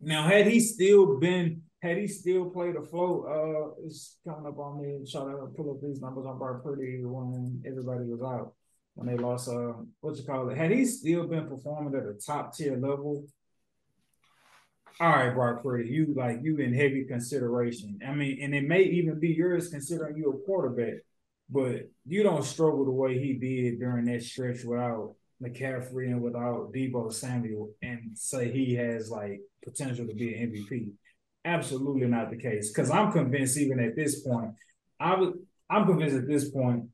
now, 0.00 0.28
had 0.28 0.46
he 0.46 0.60
still 0.60 1.18
been, 1.18 1.62
had 1.82 1.96
he 1.96 2.06
still 2.06 2.50
played 2.50 2.76
afloat, 2.76 3.26
uh, 3.26 3.84
it's 3.84 4.18
coming 4.26 4.46
up 4.46 4.58
on 4.58 4.80
me. 4.80 5.00
Try 5.10 5.22
to 5.22 5.48
pull 5.56 5.72
up 5.72 5.80
these 5.82 6.00
numbers 6.00 6.26
on 6.26 6.38
Brock 6.38 6.62
Purdy 6.62 7.00
when 7.02 7.62
everybody 7.66 8.04
was 8.04 8.22
out 8.22 8.54
when 8.94 9.08
they 9.08 9.16
lost. 9.16 9.48
Uh, 9.48 9.74
what 10.00 10.16
you 10.16 10.24
call 10.24 10.48
it? 10.50 10.56
Had 10.56 10.70
he 10.70 10.84
still 10.84 11.26
been 11.26 11.48
performing 11.48 11.94
at 11.94 12.06
a 12.06 12.14
top 12.14 12.54
tier 12.54 12.76
level, 12.76 13.26
all 15.00 15.10
right, 15.10 15.32
Brock 15.32 15.62
Purdy, 15.62 15.88
you 15.88 16.12
like 16.16 16.40
you 16.42 16.58
in 16.58 16.74
heavy 16.74 17.04
consideration. 17.04 18.00
I 18.06 18.12
mean, 18.14 18.38
and 18.42 18.54
it 18.54 18.64
may 18.64 18.82
even 18.82 19.20
be 19.20 19.28
yours 19.28 19.68
considering 19.68 20.16
you 20.16 20.30
a 20.30 20.44
quarterback, 20.44 21.02
but 21.48 21.88
you 22.04 22.24
don't 22.24 22.44
struggle 22.44 22.84
the 22.84 22.90
way 22.90 23.18
he 23.18 23.34
did 23.34 23.78
during 23.78 24.06
that 24.06 24.22
stretch 24.22 24.64
without 24.64 25.14
McCaffrey 25.40 26.08
and 26.08 26.20
without 26.20 26.72
Deebo 26.72 27.12
Samuel 27.12 27.70
and 27.80 28.10
say 28.14 28.50
he 28.50 28.74
has 28.74 29.08
like 29.08 29.40
potential 29.64 30.06
to 30.06 30.14
be 30.14 30.34
an 30.34 30.50
MVP. 30.50 30.90
Absolutely 31.44 32.08
not 32.08 32.30
the 32.30 32.36
case. 32.36 32.68
Because 32.68 32.90
I'm 32.90 33.12
convinced, 33.12 33.56
even 33.56 33.78
at 33.78 33.94
this 33.94 34.20
point, 34.22 34.54
I 34.98 35.30
I'm 35.70 35.86
convinced 35.86 36.16
at 36.16 36.26
this 36.26 36.50
point, 36.50 36.86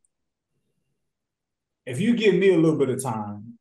if 1.87 2.01
you 2.01 2.15
give 2.15 2.35
me 2.35 2.51
a 2.53 2.59
little 2.59 2.79
bit 2.79 2.91
of 2.91 3.03
time, 3.03 3.59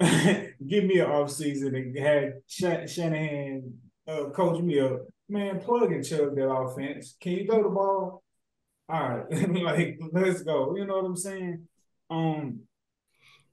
give 0.66 0.84
me 0.84 0.98
an 1.00 1.10
off 1.10 1.30
season 1.30 1.74
and 1.74 1.98
have 1.98 2.32
Shanahan 2.88 3.74
uh, 4.06 4.30
coach 4.30 4.60
me 4.60 4.80
up, 4.80 5.00
man, 5.28 5.60
plug 5.60 5.92
and 5.92 6.04
chug 6.04 6.34
that 6.36 6.50
offense. 6.50 7.16
Can 7.20 7.32
you 7.32 7.46
throw 7.46 7.62
the 7.62 7.68
ball? 7.68 8.22
All 8.88 9.08
right, 9.08 9.48
like 9.62 10.00
let's 10.12 10.42
go. 10.42 10.76
You 10.76 10.86
know 10.86 10.96
what 10.96 11.06
I'm 11.06 11.16
saying? 11.16 11.66
Um, 12.10 12.60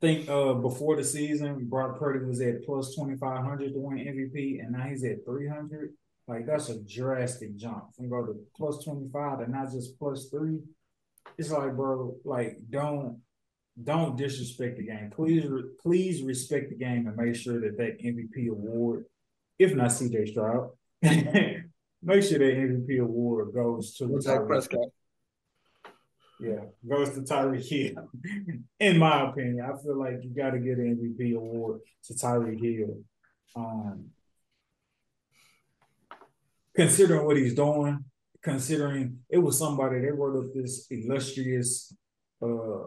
think 0.01 0.29
uh 0.29 0.53
before 0.53 0.95
the 0.95 1.03
season, 1.03 1.65
Brock 1.65 1.99
Purdy 1.99 2.25
was 2.25 2.41
at 2.41 2.65
plus 2.65 2.95
twenty 2.95 3.17
five 3.17 3.43
hundred 3.43 3.73
to 3.73 3.79
win 3.79 3.97
MVP, 3.97 4.59
and 4.59 4.71
now 4.71 4.83
he's 4.83 5.03
at 5.03 5.25
three 5.25 5.47
hundred. 5.47 5.93
Like 6.27 6.45
that's 6.45 6.69
a 6.69 6.79
drastic 6.79 7.55
jump 7.55 7.95
from 7.95 8.09
go 8.09 8.25
to 8.25 8.35
plus 8.55 8.83
twenty 8.83 9.09
five 9.09 9.39
and 9.39 9.53
not 9.53 9.71
just 9.71 9.97
plus 9.99 10.29
three. 10.29 10.59
It's 11.37 11.51
like, 11.51 11.75
bro, 11.75 12.15
like 12.25 12.57
don't 12.69 13.21
don't 13.81 14.17
disrespect 14.17 14.77
the 14.77 14.83
game. 14.83 15.11
Please, 15.13 15.45
please 15.81 16.21
respect 16.23 16.69
the 16.69 16.75
game 16.75 17.07
and 17.07 17.15
make 17.15 17.35
sure 17.35 17.59
that 17.61 17.77
that 17.77 18.01
MVP 18.01 18.49
award, 18.49 19.05
if 19.59 19.75
not 19.75 19.89
CJ 19.89 20.29
Stroud, 20.29 20.71
make 21.01 22.23
sure 22.23 22.39
that 22.39 22.57
MVP 22.57 22.99
award 22.99 23.53
goes 23.53 23.95
to 23.97 24.19
Dak 24.19 24.47
Prescott. 24.47 24.89
Yeah, 26.39 26.65
goes 26.87 27.11
to 27.11 27.21
Tyreek 27.21 27.67
Hill. 27.67 28.09
In 28.79 28.97
my 28.97 29.29
opinion, 29.29 29.61
I 29.61 29.81
feel 29.81 29.97
like 29.97 30.23
you 30.23 30.29
got 30.29 30.51
to 30.51 30.59
get 30.59 30.77
an 30.77 30.95
MVP 30.95 31.35
award 31.35 31.81
to 32.05 32.13
Tyreek 32.13 32.61
Hill. 32.61 32.97
Um, 33.55 34.11
considering 36.75 37.25
what 37.25 37.37
he's 37.37 37.55
doing, 37.55 38.05
considering 38.41 39.19
it 39.29 39.39
was 39.39 39.57
somebody 39.57 39.99
that 39.99 40.13
wrote 40.13 40.45
up 40.45 40.53
this 40.53 40.85
illustrious 40.91 41.93
uh, 42.41 42.83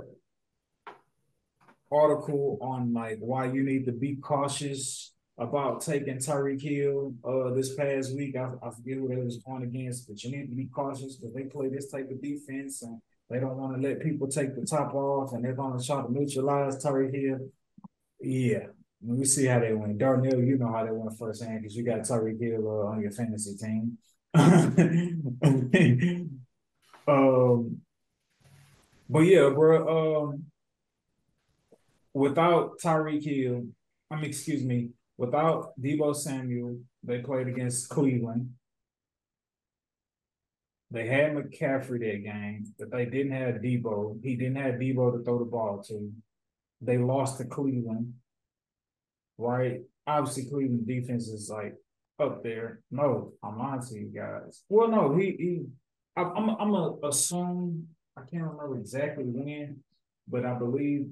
article 1.92 2.58
on 2.60 2.92
like 2.92 3.18
why 3.20 3.46
you 3.46 3.62
need 3.62 3.86
to 3.86 3.92
be 3.92 4.16
cautious 4.16 5.12
about 5.38 5.80
taking 5.80 6.16
Tyreek 6.18 6.60
Hill 6.60 7.14
uh, 7.24 7.50
this 7.54 7.74
past 7.74 8.14
week. 8.14 8.36
I, 8.36 8.50
I 8.62 8.70
forget 8.70 8.98
who 8.98 9.08
they 9.08 9.16
was 9.16 9.42
on 9.46 9.62
against, 9.62 10.06
but 10.08 10.22
you 10.22 10.30
need 10.30 10.50
to 10.50 10.54
be 10.56 10.66
cautious 10.66 11.16
because 11.16 11.34
they 11.34 11.44
play 11.44 11.68
this 11.68 11.90
type 11.90 12.10
of 12.10 12.20
defense 12.22 12.82
and 12.82 13.00
they 13.30 13.38
don't 13.40 13.56
want 13.56 13.80
to 13.80 13.88
let 13.88 14.00
people 14.00 14.26
take 14.26 14.56
the 14.56 14.66
top 14.66 14.92
off, 14.94 15.32
and 15.32 15.44
they're 15.44 15.52
going 15.54 15.78
to 15.78 15.86
try 15.86 16.02
to 16.02 16.12
neutralize 16.12 16.84
Tyreek 16.84 17.14
Hill. 17.14 17.48
Yeah, 18.20 18.66
we 19.00 19.24
see 19.24 19.46
how 19.46 19.60
they 19.60 19.72
went. 19.72 19.98
Darnell, 19.98 20.40
you 20.40 20.58
know 20.58 20.72
how 20.72 20.84
they 20.84 20.90
went 20.90 21.16
firsthand 21.16 21.62
because 21.62 21.76
you 21.76 21.84
got 21.84 22.00
Tyreek 22.00 22.40
Hill 22.40 22.66
uh, 22.66 22.90
on 22.90 23.00
your 23.00 23.12
fantasy 23.12 23.56
team. 23.56 23.98
um, 27.06 27.80
But 29.08 29.20
yeah, 29.20 29.48
bro. 29.50 30.28
Um, 30.28 30.49
without 32.14 32.78
Tyreek 32.80 33.24
Hill, 33.24 33.66
I 34.10 34.16
mean, 34.16 34.24
excuse 34.26 34.64
me, 34.64 34.90
without 35.16 35.72
Deebo 35.80 36.14
Samuel, 36.14 36.78
they 37.02 37.18
played 37.18 37.48
against 37.48 37.88
Cleveland. 37.88 38.50
They 40.90 41.06
had 41.06 41.34
McCaffrey 41.34 42.00
that 42.00 42.24
game, 42.24 42.74
but 42.78 42.90
they 42.90 43.04
didn't 43.04 43.32
have 43.32 43.56
Deebo. 43.56 44.18
He 44.24 44.34
didn't 44.34 44.56
have 44.56 44.74
Deebo 44.74 45.16
to 45.16 45.24
throw 45.24 45.38
the 45.38 45.44
ball 45.44 45.82
to. 45.86 46.10
They 46.80 46.98
lost 46.98 47.38
to 47.38 47.44
Cleveland. 47.44 48.14
Right? 49.38 49.82
Obviously, 50.06 50.46
Cleveland 50.46 50.88
defense 50.88 51.28
is 51.28 51.48
like 51.48 51.76
up 52.18 52.42
there. 52.42 52.80
No, 52.90 53.32
I'm 53.42 53.58
lying 53.58 53.82
to 53.82 53.94
you 53.94 54.10
guys. 54.14 54.64
Well, 54.68 54.88
no, 54.88 55.16
he 55.16 55.36
he 55.38 55.62
I, 56.16 56.22
I'm 56.22 56.50
I'm 56.50 56.74
a 56.74 56.96
assume 57.04 57.88
I 58.16 58.22
can't 58.22 58.42
remember 58.42 58.78
exactly 58.78 59.24
when, 59.24 59.78
but 60.28 60.44
I 60.44 60.54
believe 60.54 61.08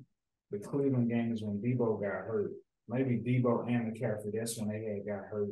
the 0.51 0.59
Cleveland 0.59 1.11
game 1.11 1.33
is 1.33 1.43
when 1.43 1.61
Deebo 1.61 2.01
got 2.01 2.27
hurt. 2.27 2.53
Maybe 2.89 3.17
Deebo 3.17 3.69
and 3.69 3.93
McCaffrey. 3.93 4.33
That's 4.33 4.59
when 4.59 4.69
they 4.69 4.85
had 4.85 5.07
got 5.07 5.29
hurt. 5.29 5.51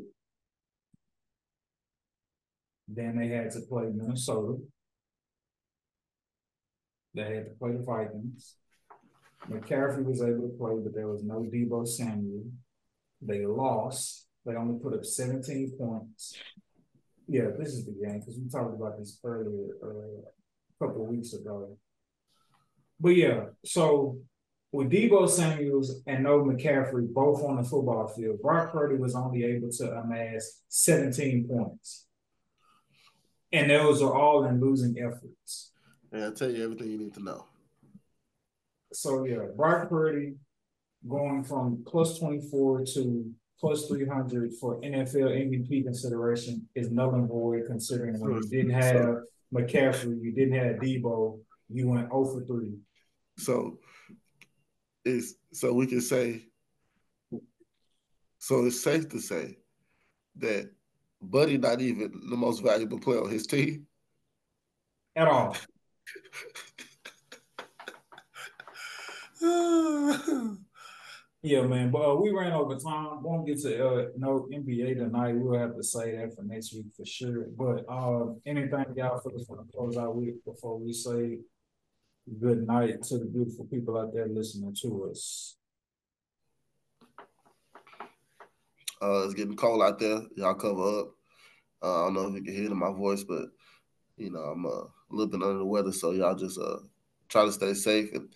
Then 2.88 3.18
they 3.18 3.28
had 3.28 3.50
to 3.52 3.60
play 3.60 3.90
Minnesota. 3.92 4.58
They 7.14 7.22
had 7.22 7.44
to 7.46 7.50
play 7.58 7.72
the 7.72 7.82
Vikings. 7.82 8.56
McCaffrey 9.50 10.04
was 10.04 10.22
able 10.22 10.48
to 10.48 10.56
play, 10.58 10.74
but 10.82 10.94
there 10.94 11.08
was 11.08 11.22
no 11.22 11.40
Deebo 11.40 11.86
Samuel. 11.86 12.44
They 13.20 13.44
lost. 13.44 14.26
They 14.44 14.54
only 14.54 14.78
put 14.78 14.94
up 14.94 15.04
17 15.04 15.72
points. 15.78 16.38
Yeah, 17.28 17.48
this 17.58 17.68
is 17.68 17.84
the 17.84 17.92
game 17.92 18.20
because 18.20 18.38
we 18.38 18.48
talked 18.48 18.74
about 18.74 18.98
this 18.98 19.18
earlier, 19.24 19.72
uh, 19.82 20.22
a 20.78 20.86
couple 20.86 21.02
of 21.02 21.08
weeks 21.08 21.32
ago. 21.32 21.76
But 23.00 23.10
yeah, 23.10 23.46
so 23.64 24.18
with 24.72 24.90
Deebo 24.90 25.28
Samuels 25.28 26.02
and 26.06 26.24
no 26.24 26.42
McCaffrey 26.42 27.12
both 27.12 27.42
on 27.44 27.56
the 27.56 27.62
football 27.62 28.08
field, 28.08 28.40
Brock 28.42 28.72
Purdy 28.72 28.96
was 28.96 29.14
only 29.14 29.44
able 29.44 29.70
to 29.70 29.92
amass 29.98 30.62
17 30.68 31.48
points. 31.48 32.06
And 33.52 33.70
those 33.70 34.02
are 34.02 34.12
all 34.12 34.44
in 34.44 34.60
losing 34.60 34.98
efforts. 34.98 35.72
And 36.12 36.24
I'll 36.24 36.32
tell 36.32 36.50
you 36.50 36.64
everything 36.64 36.90
you 36.90 36.98
need 36.98 37.14
to 37.14 37.22
know. 37.22 37.46
So 38.92 39.24
yeah, 39.24 39.44
Brock 39.56 39.88
Purdy 39.88 40.34
going 41.08 41.44
from 41.44 41.84
plus 41.86 42.18
24 42.18 42.84
to 42.94 43.32
plus 43.58 43.86
300 43.86 44.52
for 44.60 44.80
NFL 44.80 45.30
MVP 45.30 45.84
consideration 45.84 46.68
is 46.74 46.90
null 46.90 47.14
and 47.14 47.28
void 47.28 47.64
considering 47.66 48.20
when 48.20 48.34
you 48.34 48.48
didn't 48.48 48.70
have 48.70 49.18
McCaffrey, 49.54 50.20
you 50.20 50.32
didn't 50.32 50.58
have 50.58 50.76
Deebo, 50.76 51.38
you 51.70 51.88
went 51.88 52.08
0 52.10 52.24
for 52.24 52.44
3. 52.44 52.74
So 53.38 53.78
is 55.06 55.36
so 55.52 55.72
we 55.72 55.86
can 55.86 56.00
say 56.00 56.42
so 58.38 58.66
it's 58.66 58.82
safe 58.82 59.08
to 59.08 59.20
say 59.20 59.56
that 60.36 60.70
Buddy 61.22 61.58
not 61.58 61.80
even 61.80 62.12
the 62.30 62.36
most 62.36 62.62
valuable 62.62 62.98
player 62.98 63.22
on 63.22 63.30
his 63.30 63.46
team 63.46 63.86
at 65.16 65.28
all. 65.28 65.56
yeah, 71.42 71.62
man. 71.62 71.90
But 71.90 72.10
uh, 72.10 72.14
we 72.16 72.30
ran 72.30 72.52
over 72.52 72.76
time. 72.76 73.22
Won't 73.22 73.46
get 73.46 73.60
to 73.62 73.88
uh, 73.88 74.06
no 74.16 74.48
NBA 74.52 74.96
tonight. 74.96 75.36
We'll 75.36 75.58
have 75.58 75.76
to 75.76 75.82
say 75.82 76.16
that 76.16 76.34
for 76.34 76.42
next 76.42 76.74
week 76.74 76.86
for 76.96 77.06
sure. 77.06 77.46
But 77.56 77.84
uh, 77.88 78.34
anything 78.44 78.84
y'all 78.94 79.20
for 79.20 79.34
us 79.34 79.46
to 79.46 79.64
close 79.72 79.96
out 79.96 80.16
with 80.16 80.44
before 80.44 80.78
we 80.78 80.92
say 80.92 81.38
good 82.40 82.66
night 82.66 83.02
to 83.04 83.18
the 83.18 83.24
beautiful 83.24 83.64
people 83.66 83.98
out 83.98 84.12
there 84.12 84.26
listening 84.28 84.74
to 84.82 85.08
us. 85.10 85.56
Uh, 89.00 89.24
it's 89.24 89.34
getting 89.34 89.56
cold 89.56 89.82
out 89.82 89.98
there. 89.98 90.20
Y'all 90.36 90.54
cover 90.54 91.00
up. 91.00 91.08
Uh, 91.82 92.02
I 92.02 92.04
don't 92.06 92.14
know 92.14 92.28
if 92.28 92.34
you 92.34 92.42
can 92.42 92.54
hear 92.54 92.64
it 92.64 92.72
in 92.72 92.78
my 92.78 92.92
voice, 92.92 93.22
but 93.22 93.46
you 94.16 94.30
know 94.30 94.40
I'm 94.40 94.64
uh, 94.64 94.70
a 94.70 94.88
little 95.10 95.26
bit 95.26 95.42
under 95.42 95.58
the 95.58 95.64
weather, 95.64 95.92
so 95.92 96.12
y'all 96.12 96.34
just 96.34 96.58
uh, 96.58 96.78
try 97.28 97.44
to 97.44 97.52
stay 97.52 97.74
safe 97.74 98.12
and 98.14 98.28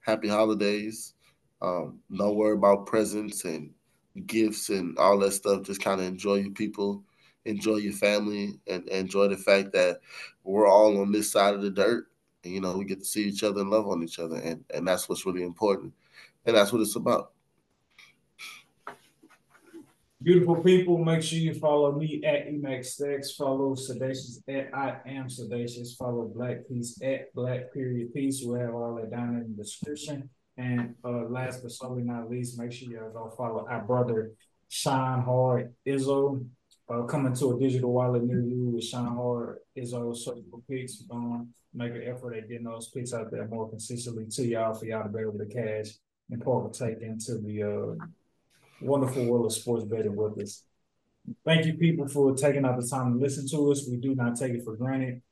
happy 0.00 0.28
holidays. 0.28 1.14
Um, 1.62 2.00
don't 2.14 2.36
worry 2.36 2.54
about 2.54 2.86
presents 2.86 3.44
and 3.44 3.70
gifts 4.26 4.68
and 4.68 4.98
all 4.98 5.18
that 5.20 5.32
stuff. 5.32 5.62
Just 5.62 5.82
kind 5.82 6.00
of 6.00 6.06
enjoy 6.06 6.36
your 6.36 6.50
people, 6.50 7.04
enjoy 7.44 7.76
your 7.76 7.92
family, 7.92 8.58
and, 8.66 8.88
and 8.88 8.88
enjoy 8.88 9.28
the 9.28 9.36
fact 9.36 9.72
that 9.72 10.00
we're 10.42 10.68
all 10.68 11.00
on 11.00 11.12
this 11.12 11.30
side 11.30 11.54
of 11.54 11.62
the 11.62 11.70
dirt. 11.70 12.07
And 12.44 12.52
you 12.52 12.60
know 12.60 12.76
we 12.76 12.84
get 12.84 13.00
to 13.00 13.04
see 13.04 13.24
each 13.24 13.42
other 13.42 13.60
and 13.60 13.70
love 13.70 13.88
on 13.88 14.02
each 14.02 14.18
other, 14.18 14.36
and 14.36 14.64
and 14.72 14.86
that's 14.86 15.08
what's 15.08 15.26
really 15.26 15.42
important, 15.42 15.92
and 16.46 16.56
that's 16.56 16.72
what 16.72 16.82
it's 16.82 16.96
about. 16.96 17.32
Beautiful 20.20 20.56
people, 20.56 20.98
make 20.98 21.22
sure 21.22 21.38
you 21.38 21.54
follow 21.54 21.92
me 21.92 22.20
at 22.24 22.48
EMC 22.48 22.80
Stats. 22.80 23.36
Follow 23.36 23.76
Sedacious 23.76 24.42
at 24.48 24.74
I 24.74 24.96
am 25.06 25.28
Sedacious. 25.28 25.96
Follow 25.96 26.28
Blaque 26.36 26.68
Peace 26.68 27.00
at 27.02 27.32
Blaque 27.36 27.72
Period 27.72 28.12
Peace. 28.12 28.40
We'll 28.42 28.60
have 28.60 28.74
all 28.74 28.96
that 28.96 29.12
down 29.12 29.36
in 29.36 29.54
the 29.56 29.62
description. 29.62 30.28
And 30.56 30.96
uh, 31.04 31.28
last 31.28 31.62
but 31.62 31.70
certainly 31.70 32.02
not 32.02 32.28
least, 32.28 32.58
make 32.58 32.72
sure 32.72 32.90
y'all 32.90 33.30
follow 33.36 33.64
our 33.70 33.82
brother 33.82 34.32
Shine 34.68 35.22
Hard 35.22 35.72
Izzo. 35.86 36.44
Uh, 36.88 37.02
coming 37.02 37.34
to 37.34 37.54
a 37.54 37.60
digital 37.60 37.92
wallet 37.92 38.24
near 38.24 38.40
you 38.40 38.70
with 38.70 38.82
Shine 38.82 39.14
Hard 39.14 39.58
Izzo 39.78 40.16
Circle 40.16 40.64
Picks. 40.68 41.04
Um, 41.12 41.54
make 41.78 41.94
an 41.94 42.02
effort 42.02 42.34
at 42.34 42.48
getting 42.48 42.64
those 42.64 42.88
picks 42.88 43.14
out 43.14 43.30
there 43.30 43.46
more 43.46 43.68
consistently 43.70 44.26
to 44.26 44.44
y'all 44.44 44.74
for 44.74 44.84
y'all 44.84 45.04
to 45.04 45.08
be 45.08 45.20
able 45.20 45.38
to 45.38 45.46
cash 45.46 45.94
and 46.30 46.44
partake 46.44 47.00
into 47.00 47.38
the 47.38 47.62
uh, 47.62 48.04
wonderful 48.80 49.24
world 49.24 49.46
of 49.46 49.52
sports 49.52 49.84
betting 49.84 50.16
with 50.16 50.38
us. 50.42 50.64
Thank 51.44 51.66
you, 51.66 51.74
people, 51.74 52.08
for 52.08 52.34
taking 52.34 52.64
out 52.64 52.80
the 52.80 52.86
time 52.86 53.12
to 53.12 53.18
listen 53.18 53.48
to 53.48 53.70
us. 53.70 53.86
We 53.88 53.96
do 53.96 54.14
not 54.14 54.36
take 54.36 54.52
it 54.54 54.64
for 54.64 54.76
granted. 54.76 55.22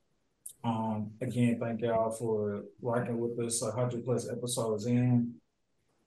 Um, 0.63 1.11
again, 1.21 1.59
thank 1.59 1.81
y'all 1.81 2.11
for 2.11 2.63
rocking 2.81 3.19
with 3.19 3.37
us 3.39 3.61
100 3.61 4.05
plus 4.05 4.29
episodes 4.29 4.85
in. 4.85 5.35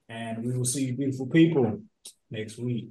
And 0.09 0.45
we 0.45 0.57
will 0.57 0.64
see 0.64 0.86
you, 0.86 0.95
beautiful 0.95 1.26
people, 1.26 1.80
next 2.30 2.59
week. 2.59 2.88